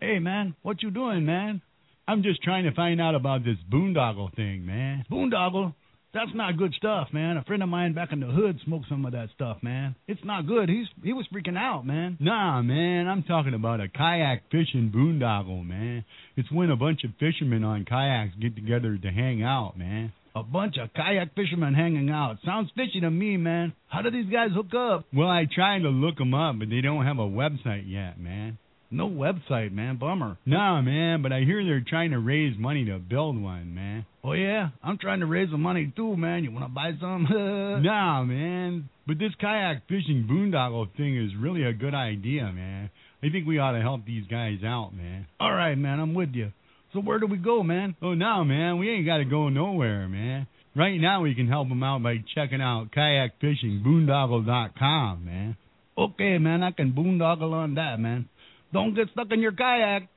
Hey 0.00 0.18
man, 0.18 0.54
what 0.62 0.82
you 0.82 0.90
doing, 0.90 1.24
man? 1.24 1.62
I'm 2.08 2.22
just 2.22 2.42
trying 2.42 2.64
to 2.64 2.72
find 2.74 3.00
out 3.00 3.14
about 3.14 3.44
this 3.44 3.56
boondoggle 3.72 4.34
thing, 4.34 4.66
man. 4.66 5.04
Boondoggle? 5.10 5.74
That's 6.14 6.30
not 6.34 6.58
good 6.58 6.74
stuff, 6.74 7.08
man. 7.12 7.38
A 7.38 7.44
friend 7.44 7.62
of 7.62 7.70
mine 7.70 7.94
back 7.94 8.12
in 8.12 8.20
the 8.20 8.26
hood 8.26 8.60
smoked 8.64 8.86
some 8.88 9.06
of 9.06 9.12
that 9.12 9.28
stuff, 9.34 9.58
man. 9.62 9.94
It's 10.06 10.20
not 10.24 10.46
good. 10.46 10.68
He's 10.68 10.86
he 11.02 11.14
was 11.14 11.26
freaking 11.32 11.56
out, 11.56 11.86
man. 11.86 12.18
Nah, 12.20 12.60
man, 12.60 13.08
I'm 13.08 13.22
talking 13.22 13.54
about 13.54 13.80
a 13.80 13.88
kayak 13.88 14.42
fishing 14.50 14.92
boondoggle, 14.94 15.66
man. 15.66 16.04
It's 16.36 16.52
when 16.52 16.70
a 16.70 16.76
bunch 16.76 17.04
of 17.04 17.12
fishermen 17.18 17.64
on 17.64 17.86
kayaks 17.86 18.34
get 18.40 18.54
together 18.54 18.98
to 18.98 19.08
hang 19.08 19.42
out, 19.42 19.78
man. 19.78 20.12
A 20.34 20.42
bunch 20.42 20.76
of 20.78 20.92
kayak 20.92 21.34
fishermen 21.34 21.72
hanging 21.72 22.10
out. 22.10 22.38
Sounds 22.44 22.70
fishy 22.76 23.00
to 23.00 23.10
me, 23.10 23.38
man. 23.38 23.72
How 23.88 24.02
do 24.02 24.10
these 24.10 24.30
guys 24.30 24.50
hook 24.54 24.74
up? 24.74 25.06
Well, 25.14 25.28
I 25.28 25.46
tried 25.52 25.80
to 25.80 25.88
look 25.88 26.18
them 26.18 26.34
up, 26.34 26.58
but 26.58 26.68
they 26.68 26.82
don't 26.82 27.06
have 27.06 27.18
a 27.18 27.28
website 27.28 27.84
yet, 27.86 28.18
man. 28.20 28.58
No 28.92 29.08
website, 29.08 29.72
man. 29.72 29.96
Bummer. 29.96 30.36
Nah, 30.44 30.82
man, 30.82 31.22
but 31.22 31.32
I 31.32 31.40
hear 31.40 31.64
they're 31.64 31.82
trying 31.86 32.10
to 32.10 32.18
raise 32.18 32.58
money 32.58 32.84
to 32.84 32.98
build 32.98 33.40
one, 33.40 33.74
man. 33.74 34.04
Oh, 34.22 34.32
yeah? 34.32 34.68
I'm 34.84 34.98
trying 34.98 35.20
to 35.20 35.26
raise 35.26 35.50
some 35.50 35.62
money, 35.62 35.90
too, 35.96 36.14
man. 36.14 36.44
You 36.44 36.52
want 36.52 36.66
to 36.66 36.68
buy 36.68 36.92
some? 37.00 37.22
nah, 37.82 38.22
man. 38.22 38.90
But 39.06 39.18
this 39.18 39.32
kayak 39.40 39.84
fishing 39.88 40.28
boondoggle 40.30 40.94
thing 40.96 41.16
is 41.16 41.30
really 41.40 41.64
a 41.64 41.72
good 41.72 41.94
idea, 41.94 42.52
man. 42.52 42.90
I 43.22 43.30
think 43.30 43.46
we 43.46 43.58
ought 43.58 43.72
to 43.72 43.80
help 43.80 44.04
these 44.04 44.26
guys 44.30 44.58
out, 44.62 44.90
man. 44.94 45.26
All 45.40 45.52
right, 45.52 45.78
man. 45.78 45.98
I'm 45.98 46.12
with 46.12 46.34
you. 46.34 46.52
So 46.92 47.00
where 47.00 47.18
do 47.18 47.26
we 47.26 47.38
go, 47.38 47.62
man? 47.62 47.96
Oh, 48.02 48.12
no, 48.12 48.44
man. 48.44 48.78
We 48.78 48.90
ain't 48.90 49.06
got 49.06 49.16
to 49.18 49.24
go 49.24 49.48
nowhere, 49.48 50.06
man. 50.06 50.46
Right 50.76 51.00
now, 51.00 51.22
we 51.22 51.34
can 51.34 51.48
help 51.48 51.70
them 51.70 51.82
out 51.82 52.02
by 52.02 52.16
checking 52.34 52.60
out 52.60 52.88
kayakfishingboondoggle.com, 52.94 55.24
man. 55.24 55.56
Okay, 55.96 56.36
man. 56.36 56.62
I 56.62 56.72
can 56.72 56.92
boondoggle 56.92 57.52
on 57.52 57.76
that, 57.76 57.98
man. 57.98 58.28
Don't 58.72 58.94
get 58.94 59.08
stuck 59.12 59.30
in 59.32 59.40
your 59.40 59.52
kayak. 59.52 60.08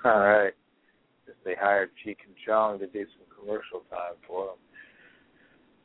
All 0.04 0.18
right. 0.18 0.52
They 1.44 1.54
hired 1.58 1.90
Cheech 2.04 2.18
and 2.26 2.34
Chong 2.46 2.78
to 2.80 2.86
do 2.86 3.04
some 3.04 3.38
commercial 3.38 3.80
time 3.90 4.14
for 4.26 4.46
them. 4.46 4.56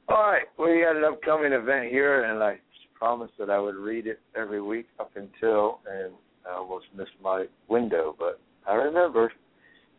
All 0.07 0.31
right, 0.31 0.43
we 0.59 0.83
got 0.83 0.95
an 0.95 1.03
upcoming 1.03 1.51
event 1.51 1.89
here, 1.89 2.25
and 2.25 2.43
I 2.43 2.59
promised 2.93 3.33
that 3.39 3.49
I 3.49 3.59
would 3.59 3.75
read 3.75 4.05
it 4.05 4.19
every 4.35 4.61
week 4.61 4.85
up 4.99 5.11
until, 5.15 5.79
and 5.89 6.13
I 6.47 6.57
almost 6.57 6.85
missed 6.95 7.17
my 7.23 7.45
window, 7.69 8.15
but 8.17 8.39
I 8.67 8.75
remembered. 8.75 9.31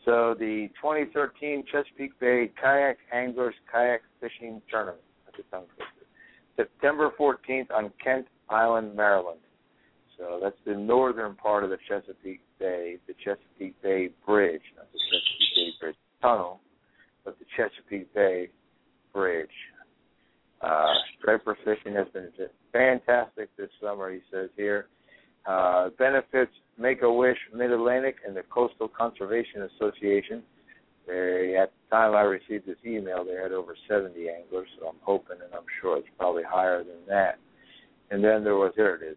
So 0.05 0.37
the 0.39 0.69
2013 0.81 1.65
Chesapeake 1.71 2.19
Bay 2.21 2.53
Kayak 2.61 2.99
Anglers 3.13 3.55
Kayak 3.71 4.03
Fishing 4.21 4.63
Tournament. 4.71 5.03
September 6.57 7.11
14th 7.19 7.71
on 7.75 7.93
Kent 8.03 8.27
Island, 8.49 8.95
Maryland. 8.95 9.41
So 10.19 10.41
that's 10.43 10.57
the 10.65 10.75
northern 10.75 11.35
part 11.35 11.65
of 11.65 11.71
the 11.71 11.79
Chesapeake 11.89 12.41
Bay, 12.59 12.97
the 13.07 13.15
Chesapeake 13.23 13.81
Bay 13.83 14.11
Bridge, 14.25 14.63
not 14.77 14.91
the 14.93 14.99
Chesapeake 15.11 15.55
Bay 15.55 15.71
Bridge 15.81 15.97
Tunnel, 16.23 16.61
but 17.25 17.39
the 17.39 17.45
Chesapeake 17.57 18.13
Bay 18.15 18.49
Bridge. 19.13 19.49
Uh, 20.63 20.95
striper 21.19 21.57
fishing 21.65 21.95
has 21.95 22.07
been 22.15 22.31
fantastic 22.73 23.55
this 23.57 23.69
summer, 23.81 24.11
he 24.11 24.21
says 24.33 24.49
here. 24.57 24.87
Uh, 25.47 25.91
benefits 25.99 26.53
Make 26.79 27.03
a 27.03 27.11
Wish 27.11 27.39
Mid 27.55 27.73
Atlantic 27.73 28.17
and 28.27 28.37
the 28.37 28.43
Coastal 28.43 28.89
Conservation 28.89 29.63
Association. 29.63 30.43
They, 31.07 31.57
at 31.57 31.73
the 31.73 31.97
time 31.97 32.15
I 32.15 32.23
received 32.23 32.67
this 32.67 32.77
email, 32.85 33.25
they 33.25 33.41
had 33.41 33.53
over 33.53 33.75
70 33.89 34.29
anglers, 34.29 34.69
so 34.79 34.89
I'm 34.89 34.97
hoping 35.01 35.37
and 35.43 35.55
I'm 35.55 35.65
sure 35.81 35.99
it's 35.99 36.09
probably 36.19 36.43
higher 36.43 36.83
than 36.85 37.07
that. 37.09 37.39
And 38.11 38.23
then 38.23 38.45
there 38.45 38.57
was, 38.57 38.73
here 38.77 38.99
it 39.01 39.07
is. 39.07 39.17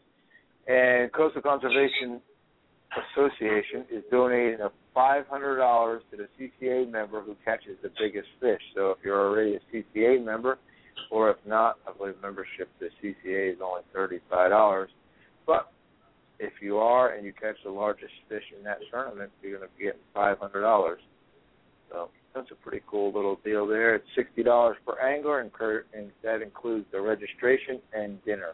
And 0.68 1.12
Coastal 1.14 1.42
Conservation 1.42 2.22
Association 3.14 3.86
is 3.92 4.04
donating 4.12 4.60
a 4.62 4.72
$500 4.96 6.00
to 6.12 6.18
the 6.18 6.28
CCA 6.38 6.90
member 6.92 7.22
who 7.22 7.36
catches 7.46 7.78
the 7.82 7.90
biggest 8.00 8.28
fish. 8.40 8.62
So 8.76 8.92
if 8.92 8.98
you're 9.04 9.20
already 9.20 9.56
a 9.56 9.60
CCA 9.72 10.24
member, 10.24 10.58
or 11.12 11.30
if 11.32 11.38
not, 11.46 11.78
I 11.88 11.98
believe 11.98 12.16
membership 12.22 12.70
to 12.80 12.90
CCA 13.02 13.54
is 13.54 13.60
only 13.64 13.82
$35. 13.96 14.88
But 15.46 15.72
if 16.40 16.54
you 16.62 16.78
are 16.78 17.14
and 17.14 17.26
you 17.26 17.34
catch 17.34 17.56
the 17.64 17.72
largest 17.72 18.14
fish 18.28 18.44
in 18.58 18.64
that 18.64 18.80
tournament, 18.92 19.32
you're 19.42 19.58
going 19.58 19.70
to 19.70 19.78
be 19.78 19.86
getting 19.86 20.00
$500. 20.16 20.96
So 21.90 22.10
that's 22.36 22.52
a 22.52 22.56
pretty 22.56 22.84
cool 22.88 23.12
little 23.14 23.40
deal 23.44 23.66
there. 23.68 23.96
It's 23.96 24.08
$60 24.18 24.74
per 24.86 25.00
angler, 25.00 25.40
and 25.94 26.12
that 26.24 26.42
includes 26.42 26.86
the 26.92 27.02
registration 27.02 27.80
and 27.94 28.24
dinner. 28.26 28.54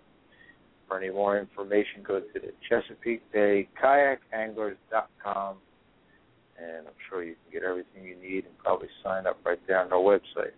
For 0.87 0.99
any 0.99 1.09
more 1.09 1.39
information, 1.39 2.03
go 2.05 2.19
to 2.19 2.25
the 2.33 2.51
Chesapeake 2.69 3.23
Bay 3.31 3.67
Kayakanglers.com, 3.81 5.57
and 6.61 6.87
I'm 6.87 6.93
sure 7.09 7.23
you 7.23 7.35
can 7.43 7.59
get 7.59 7.67
everything 7.67 8.03
you 8.03 8.15
need 8.15 8.45
and 8.45 8.57
probably 8.59 8.87
sign 9.03 9.25
up 9.25 9.39
right 9.45 9.59
there 9.67 9.79
on 9.79 9.89
their 9.89 9.97
website. 9.97 10.53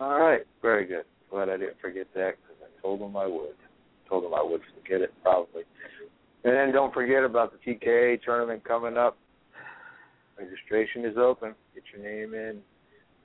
All 0.00 0.20
right, 0.20 0.42
very 0.60 0.86
good. 0.86 1.04
Glad 1.30 1.48
I 1.48 1.56
didn't 1.56 1.80
forget 1.80 2.06
that 2.14 2.34
because 2.42 2.62
I 2.62 2.82
told 2.82 3.00
them 3.00 3.16
I 3.16 3.26
would. 3.26 3.56
Told 4.08 4.24
them 4.24 4.34
I 4.34 4.42
would 4.42 4.60
forget 4.74 5.00
it 5.00 5.14
probably. 5.22 5.62
And 6.44 6.54
then 6.54 6.72
don't 6.72 6.92
forget 6.92 7.24
about 7.24 7.52
the 7.52 7.58
TKA 7.72 8.22
tournament 8.22 8.64
coming 8.64 8.98
up. 8.98 9.16
Registration 10.38 11.06
is 11.06 11.16
open. 11.16 11.54
Get 11.74 11.84
your 11.94 12.04
name 12.04 12.34
in. 12.34 12.60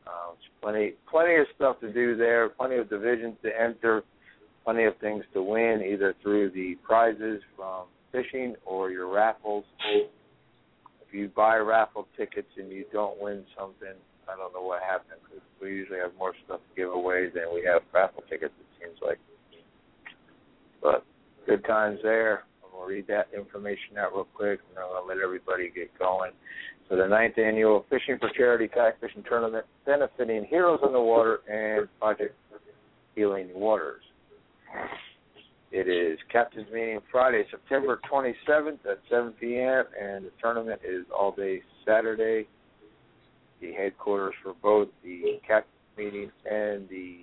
Uh, 0.08 0.34
it's 0.34 0.44
plenty, 0.62 0.94
plenty 1.10 1.36
of 1.36 1.46
stuff 1.56 1.80
to 1.82 1.92
do 1.92 2.16
there. 2.16 2.50
Plenty 2.50 2.78
of 2.78 2.90
divisions 2.90 3.36
to 3.44 3.50
enter 3.60 4.04
plenty 4.64 4.86
of 4.86 4.98
things 4.98 5.24
to 5.34 5.42
win, 5.42 5.82
either 5.82 6.16
through 6.22 6.52
the 6.52 6.76
prizes 6.84 7.42
from 7.56 7.86
fishing 8.12 8.56
or 8.66 8.92
your 8.92 9.08
raffles. 9.14 9.66
If 9.96 11.14
you 11.14 11.30
buy 11.36 11.58
raffle 11.58 12.08
tickets 12.18 12.50
and 12.58 12.72
you 12.72 12.86
don't 12.92 13.20
win 13.20 13.44
something, 13.58 13.96
I 14.32 14.36
don't 14.36 14.54
know 14.54 14.62
what 14.62 14.82
because 15.08 15.44
we 15.62 15.70
usually 15.70 16.00
have 16.00 16.12
more 16.18 16.34
stuff 16.46 16.60
to 16.60 16.76
give 16.76 16.92
away 16.92 17.30
than 17.34 17.46
we 17.54 17.64
have 17.66 17.82
raffle 17.94 18.24
tickets. 18.30 18.54
It 18.60 18.84
seems 18.84 19.00
like, 19.02 19.18
but 20.82 21.04
good 21.48 21.66
times 21.66 22.00
there. 22.04 22.44
I'm 22.64 22.72
gonna 22.72 22.86
read 22.86 23.08
that 23.08 23.28
information 23.36 23.98
out 23.98 24.14
real 24.14 24.28
quick, 24.36 24.60
and 24.70 24.78
I'm 24.78 24.90
gonna 24.92 25.08
let 25.08 25.18
everybody 25.18 25.72
get 25.74 25.98
going. 25.98 26.32
So 26.88 26.96
the 26.96 27.08
ninth 27.08 27.38
annual 27.38 27.86
Fishing 27.90 28.18
for 28.20 28.30
Charity 28.36 28.68
Kayak 28.68 29.00
Fishing 29.00 29.24
Tournament, 29.28 29.66
benefiting 29.86 30.46
Heroes 30.46 30.80
on 30.84 30.94
the 30.94 31.02
Water 31.02 31.40
and 31.50 31.88
Project 32.00 32.36
Healing 33.16 33.50
Waters. 33.54 34.04
It 35.72 35.88
is 35.88 36.18
captain's 36.32 36.68
meeting 36.74 37.00
Friday, 37.12 37.44
September 37.52 38.00
27th 38.12 38.80
at 38.90 39.00
7 39.10 39.34
p.m. 39.40 39.84
and 40.00 40.26
the 40.26 40.32
tournament 40.42 40.82
is 40.84 41.06
all 41.16 41.32
day 41.32 41.62
Saturday. 41.86 42.48
The 43.62 43.74
headquarters 43.74 44.34
for 44.42 44.56
both 44.64 44.88
the 45.04 45.40
captain's 45.48 45.74
meeting 45.96 46.32
and 46.50 46.90
the 46.90 47.20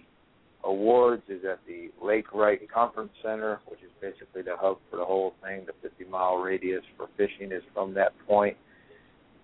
awards 0.63 1.23
is 1.29 1.41
at 1.45 1.59
the 1.67 1.91
Lake 2.05 2.33
Wright 2.33 2.61
Conference 2.73 3.11
Center, 3.23 3.61
which 3.67 3.81
is 3.81 3.91
basically 4.01 4.43
the 4.43 4.57
hub 4.57 4.79
for 4.91 4.97
the 4.97 5.05
whole 5.05 5.35
thing. 5.43 5.67
The 5.67 5.89
50 5.89 6.05
mile 6.05 6.37
radius 6.37 6.83
for 6.97 7.09
fishing 7.17 7.51
is 7.51 7.63
from 7.75 7.95
that 7.95 8.13
point. 8.29 8.57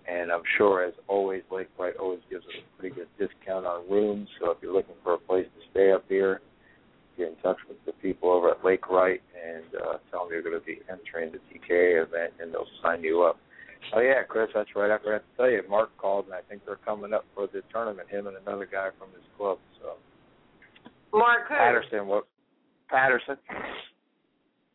And 0.09 0.31
I'm 0.31 0.43
sure, 0.57 0.83
as 0.83 0.93
always, 1.07 1.43
Lake 1.51 1.69
Wright 1.77 1.95
always 1.97 2.19
gives 2.29 2.45
us 2.45 2.51
a 2.57 2.79
pretty 2.79 2.95
good 2.95 3.07
discount 3.17 3.65
on 3.65 3.89
rooms. 3.89 4.29
So 4.39 4.51
if 4.51 4.57
you're 4.61 4.73
looking 4.73 4.95
for 5.03 5.13
a 5.13 5.17
place 5.17 5.45
to 5.45 5.61
stay 5.71 5.91
up 5.91 6.03
here, 6.09 6.41
get 7.17 7.29
in 7.29 7.35
touch 7.37 7.57
with 7.67 7.77
the 7.85 7.91
people 7.93 8.31
over 8.31 8.51
at 8.51 8.63
Lake 8.65 8.89
Wright 8.89 9.21
and 9.35 9.63
uh, 9.75 9.97
tell 10.11 10.23
them 10.23 10.29
you're 10.31 10.41
going 10.41 10.59
to 10.59 10.65
be 10.65 10.79
entering 10.89 11.31
the 11.31 11.39
TKA 11.49 12.03
event, 12.03 12.33
and 12.39 12.53
they'll 12.53 12.67
sign 12.81 13.03
you 13.03 13.23
up. 13.23 13.37
Oh 13.93 13.99
yeah, 13.99 14.23
Chris, 14.27 14.49
that's 14.55 14.69
right. 14.75 14.89
I 14.89 14.97
forgot 14.97 15.23
to 15.29 15.37
tell 15.37 15.49
you, 15.49 15.61
Mark 15.69 15.95
called, 15.97 16.25
and 16.25 16.33
I 16.33 16.41
think 16.47 16.61
they're 16.65 16.77
coming 16.77 17.13
up 17.13 17.25
for 17.35 17.47
the 17.47 17.61
tournament. 17.71 18.09
Him 18.09 18.27
and 18.27 18.37
another 18.37 18.65
guy 18.65 18.89
from 18.97 19.09
his 19.13 19.23
club. 19.37 19.57
So 19.81 19.95
Mark 21.17 21.47
who? 21.49 21.55
Patterson, 21.55 22.07
what? 22.07 22.25
Patterson. 22.89 23.35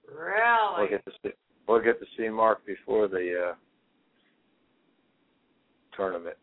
Really? 0.06 0.78
We'll 0.78 0.88
get 0.88 1.04
to 1.04 1.12
see. 1.22 1.30
We'll 1.66 1.82
get 1.82 2.00
to 2.00 2.06
see 2.16 2.28
Mark 2.28 2.64
before 2.66 3.08
the 3.08 3.50
uh, 3.50 3.54
tournament, 5.96 6.36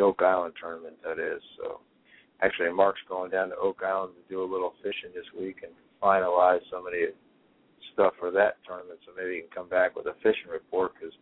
Oak 0.00 0.22
Island 0.22 0.54
tournament. 0.60 0.94
That 1.04 1.18
is 1.18 1.42
so 1.58 1.80
actually 2.42 2.72
Mark's 2.72 3.00
going 3.08 3.30
down 3.30 3.48
to 3.50 3.56
Oak 3.56 3.82
Island 3.84 4.14
to 4.14 4.32
do 4.32 4.42
a 4.42 4.48
little 4.50 4.74
fishing 4.82 5.10
this 5.14 5.26
week 5.38 5.58
and 5.62 5.72
finalize 6.02 6.60
some 6.70 6.86
of 6.86 6.92
the 6.92 7.12
stuff 7.92 8.14
for 8.18 8.30
that 8.30 8.56
tournament. 8.66 8.98
So 9.06 9.12
maybe 9.16 9.36
he 9.36 9.40
can 9.40 9.50
come 9.54 9.68
back 9.68 9.96
with 9.96 10.06
a 10.06 10.14
fishing 10.22 10.50
report 10.50 10.92
because 10.94 11.14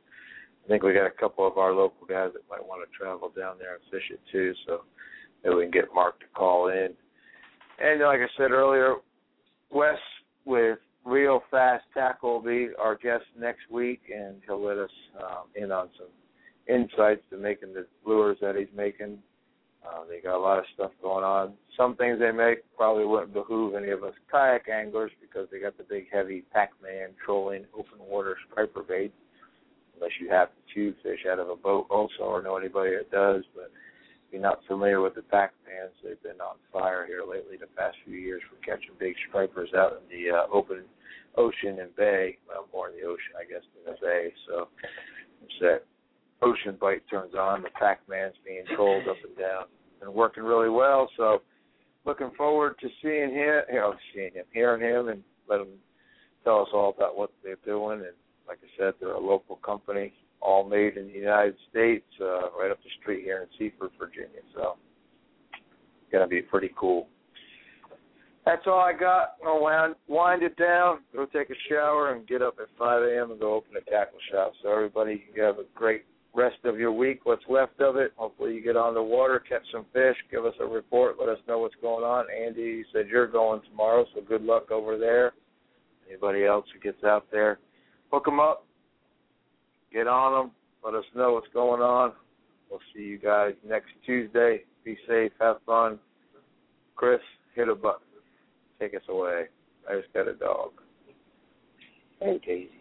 I 0.65 0.69
think 0.69 0.83
we 0.83 0.93
got 0.93 1.07
a 1.07 1.11
couple 1.11 1.47
of 1.47 1.59
our 1.59 1.73
local 1.73 2.07
guys 2.07 2.31
that 2.35 2.43
might 2.51 2.65
want 2.65 2.87
to 2.87 2.97
travel 2.97 3.33
down 3.37 3.57
there 3.59 3.75
and 3.75 3.83
fish 3.91 4.11
it 4.11 4.21
too. 4.31 4.53
So 4.67 4.83
maybe 5.43 5.57
we 5.57 5.63
can 5.65 5.73
get 5.73 5.95
Mark 5.95 6.21
to 6.21 6.27
call 6.35 6.69
in. 6.69 6.91
And 7.81 8.01
like 8.01 8.21
I 8.21 8.29
said 8.37 8.51
earlier, 8.51 8.97
Wes 9.71 9.99
with 10.45 10.79
Real 11.05 11.43
Fast 11.51 11.85
Tackle 11.95 12.35
will 12.35 12.43
be 12.43 12.69
our 12.79 12.97
guest 12.97 13.25
next 13.39 13.71
week, 13.71 14.01
and 14.15 14.37
he'll 14.47 14.65
let 14.65 14.79
us 14.79 14.91
um, 15.21 15.47
in 15.55 15.73
on 15.73 15.89
some 15.97 16.09
insights 16.69 17.23
to 17.31 17.37
making 17.37 17.73
the 17.73 17.87
lures 18.05 18.37
that 18.41 18.57
he's 18.57 18.69
making 18.77 19.19
uh, 19.89 20.05
they 20.09 20.21
got 20.21 20.37
a 20.37 20.41
lot 20.41 20.59
of 20.59 20.65
stuff 20.75 20.91
going 21.03 21.25
on. 21.25 21.55
Some 21.77 21.97
things 21.97 22.19
they 22.19 22.31
make 22.31 22.59
probably 22.77 23.05
wouldn't 23.05 23.33
behoove 23.33 23.75
any 23.75 23.91
of 23.91 24.03
us 24.03 24.15
kayak 24.31 24.69
anglers 24.69 25.13
because 25.21 25.49
they 25.51 25.61
got 25.61 25.79
the 25.79 25.85
big 25.85 26.07
heavy 26.13 26.43
Pac-Man 26.53 27.11
trolling 27.25 27.65
open 27.75 27.99
water 27.99 28.37
striper 28.51 28.83
baits. 28.83 29.15
Unless 29.97 30.13
you 30.21 30.29
have 30.31 30.49
to 30.75 30.95
fish 31.03 31.27
out 31.31 31.39
of 31.39 31.49
a 31.49 31.57
boat 31.57 31.87
also 31.91 32.23
or 32.23 32.43
know 32.43 32.57
anybody 32.57 32.91
that 32.91 33.11
does. 33.11 33.45
But 33.55 33.71
if 34.27 34.33
you're 34.33 34.43
not 34.43 34.61
familiar 34.69 35.01
with 35.01 35.15
the 35.15 35.23
Pac-Mans, 35.23 35.93
they've 36.05 36.23
been 36.23 36.41
on 36.41 36.57
fire 36.73 37.07
here 37.07 37.23
lately 37.29 37.57
the 37.57 37.67
past 37.77 37.97
few 38.05 38.17
years 38.17 38.43
for 38.49 38.57
catching 38.65 38.95
big 38.99 39.15
stripers 39.29 39.71
out 39.77 39.99
in 39.99 40.05
the 40.11 40.37
uh, 40.37 40.47
open 40.53 40.85
ocean 41.37 41.81
and 41.81 41.95
bay. 41.97 42.39
Well, 42.47 42.69
more 42.73 42.91
in 42.91 42.97
the 42.97 43.07
ocean, 43.07 43.35
I 43.39 43.43
guess, 43.43 43.63
than 43.75 43.95
the 43.95 43.99
bay. 44.01 44.33
So 44.47 44.69
it's 45.43 45.59
that 45.61 45.83
ocean 46.43 46.77
bite 46.81 47.03
turns 47.11 47.35
on, 47.35 47.63
the 47.63 47.71
Pac-Man's 47.71 48.37
being 48.45 48.65
trolled 48.77 49.09
up 49.09 49.17
and 49.27 49.37
down 49.37 49.65
and 50.03 50.13
working 50.13 50.45
really 50.45 50.71
well. 50.71 51.09
So 51.17 51.43
looking 52.05 52.31
forward 52.37 52.77
to 52.81 52.89
seeing 53.03 53.35
him, 53.35 53.63
you 53.71 53.79
know, 53.79 53.95
seeing 54.15 54.33
him, 54.33 54.45
hearing 54.53 54.83
him, 54.83 55.09
and 55.09 55.23
let 55.49 55.61
him 55.61 55.69
tell 56.45 56.61
us 56.63 56.69
all 56.73 56.95
about 56.97 57.17
what 57.17 57.31
they're 57.43 57.57
doing. 57.65 58.01
And 58.01 58.17
like 58.47 58.59
I 58.63 58.69
said, 58.79 58.95
they're 59.01 59.13
a 59.13 59.21
local 59.21 59.57
company, 59.57 60.13
all 60.41 60.69
made 60.69 60.97
in 60.97 61.07
the 61.07 61.13
United 61.13 61.57
States, 61.71 62.07
uh, 62.21 62.51
right 62.59 62.71
up 62.71 62.79
the 62.83 62.91
street 63.01 63.25
here 63.25 63.43
in 63.43 63.49
Seaford, 63.59 63.91
Virginia. 63.99 64.41
So 64.55 64.77
gonna 66.11 66.27
be 66.27 66.43
pretty 66.43 66.73
cool. 66.77 67.09
That's 68.49 68.67
all 68.67 68.81
I 68.81 68.95
got. 68.95 69.35
I'll 69.45 69.61
wind, 69.63 69.95
wind 70.07 70.43
it 70.43 70.57
down, 70.57 71.01
go 71.15 71.27
take 71.27 71.51
a 71.51 71.55
shower, 71.69 72.15
and 72.15 72.27
get 72.27 72.41
up 72.41 72.57
at 72.59 72.69
5 72.79 73.03
a.m. 73.03 73.31
and 73.33 73.39
go 73.39 73.55
open 73.55 73.77
a 73.77 73.91
tackle 73.91 74.19
shop. 74.33 74.55
So 74.63 74.73
everybody, 74.73 75.25
have 75.37 75.59
a 75.59 75.65
great 75.75 76.05
rest 76.35 76.59
of 76.65 76.79
your 76.79 76.93
week, 76.93 77.21
what's 77.25 77.45
left 77.49 77.81
of 77.81 77.97
it. 77.97 78.13
Hopefully, 78.17 78.55
you 78.55 78.63
get 78.63 78.77
on 78.77 78.95
the 78.95 79.03
water, 79.03 79.43
catch 79.47 79.63
some 79.73 79.87
fish, 79.93 80.17
give 80.31 80.45
us 80.45 80.55
a 80.61 80.67
report, 80.67 81.17
let 81.19 81.29
us 81.29 81.39
know 81.49 81.59
what's 81.59 81.75
going 81.81 82.05
on. 82.05 82.27
Andy, 82.31 82.85
said 82.93 83.09
you're 83.09 83.27
going 83.27 83.61
tomorrow, 83.69 84.05
so 84.15 84.21
good 84.21 84.43
luck 84.43 84.71
over 84.71 84.99
there. 84.99 85.33
Anybody 86.09 86.45
else 86.45 86.67
who 86.73 86.81
gets 86.81 87.05
out 87.05 87.27
there, 87.31 87.59
hook 88.13 88.25
them 88.25 88.41
up, 88.41 88.67
get 89.93 90.07
on 90.07 90.33
them, 90.33 90.53
let 90.85 90.95
us 90.95 91.05
know 91.15 91.33
what's 91.35 91.49
going 91.53 91.83
on. 91.83 92.13
We'll 92.71 92.81
see 92.95 93.03
you 93.03 93.19
guys 93.19 93.55
next 93.67 93.91
Tuesday. 94.07 94.65
Be 94.85 94.97
safe, 95.07 95.33
have 95.41 95.57
fun, 95.67 95.99
Chris, 96.95 97.21
hit 97.55 97.69
a 97.69 97.75
button. 97.75 98.01
Take 98.81 98.95
us 98.95 99.03
away. 99.09 99.47
I 99.91 99.97
just 100.01 100.13
got 100.13 100.29
a 100.29 100.35
dog. 100.35 100.71
Hey, 102.21 102.39
Daisy. 102.45 102.78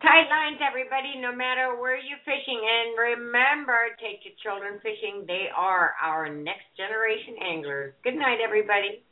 Tight 0.00 0.32
lines, 0.32 0.56
everybody, 0.64 1.20
no 1.20 1.28
matter 1.28 1.76
where 1.76 2.00
you're 2.00 2.24
fishing. 2.24 2.56
And 2.56 2.96
remember, 2.96 3.76
take 4.00 4.24
your 4.24 4.32
children 4.40 4.80
fishing. 4.80 5.24
They 5.28 5.52
are 5.52 5.92
our 6.00 6.32
next 6.32 6.72
generation 6.76 7.36
anglers. 7.44 7.92
Good 8.02 8.16
night, 8.16 8.40
everybody. 8.40 9.04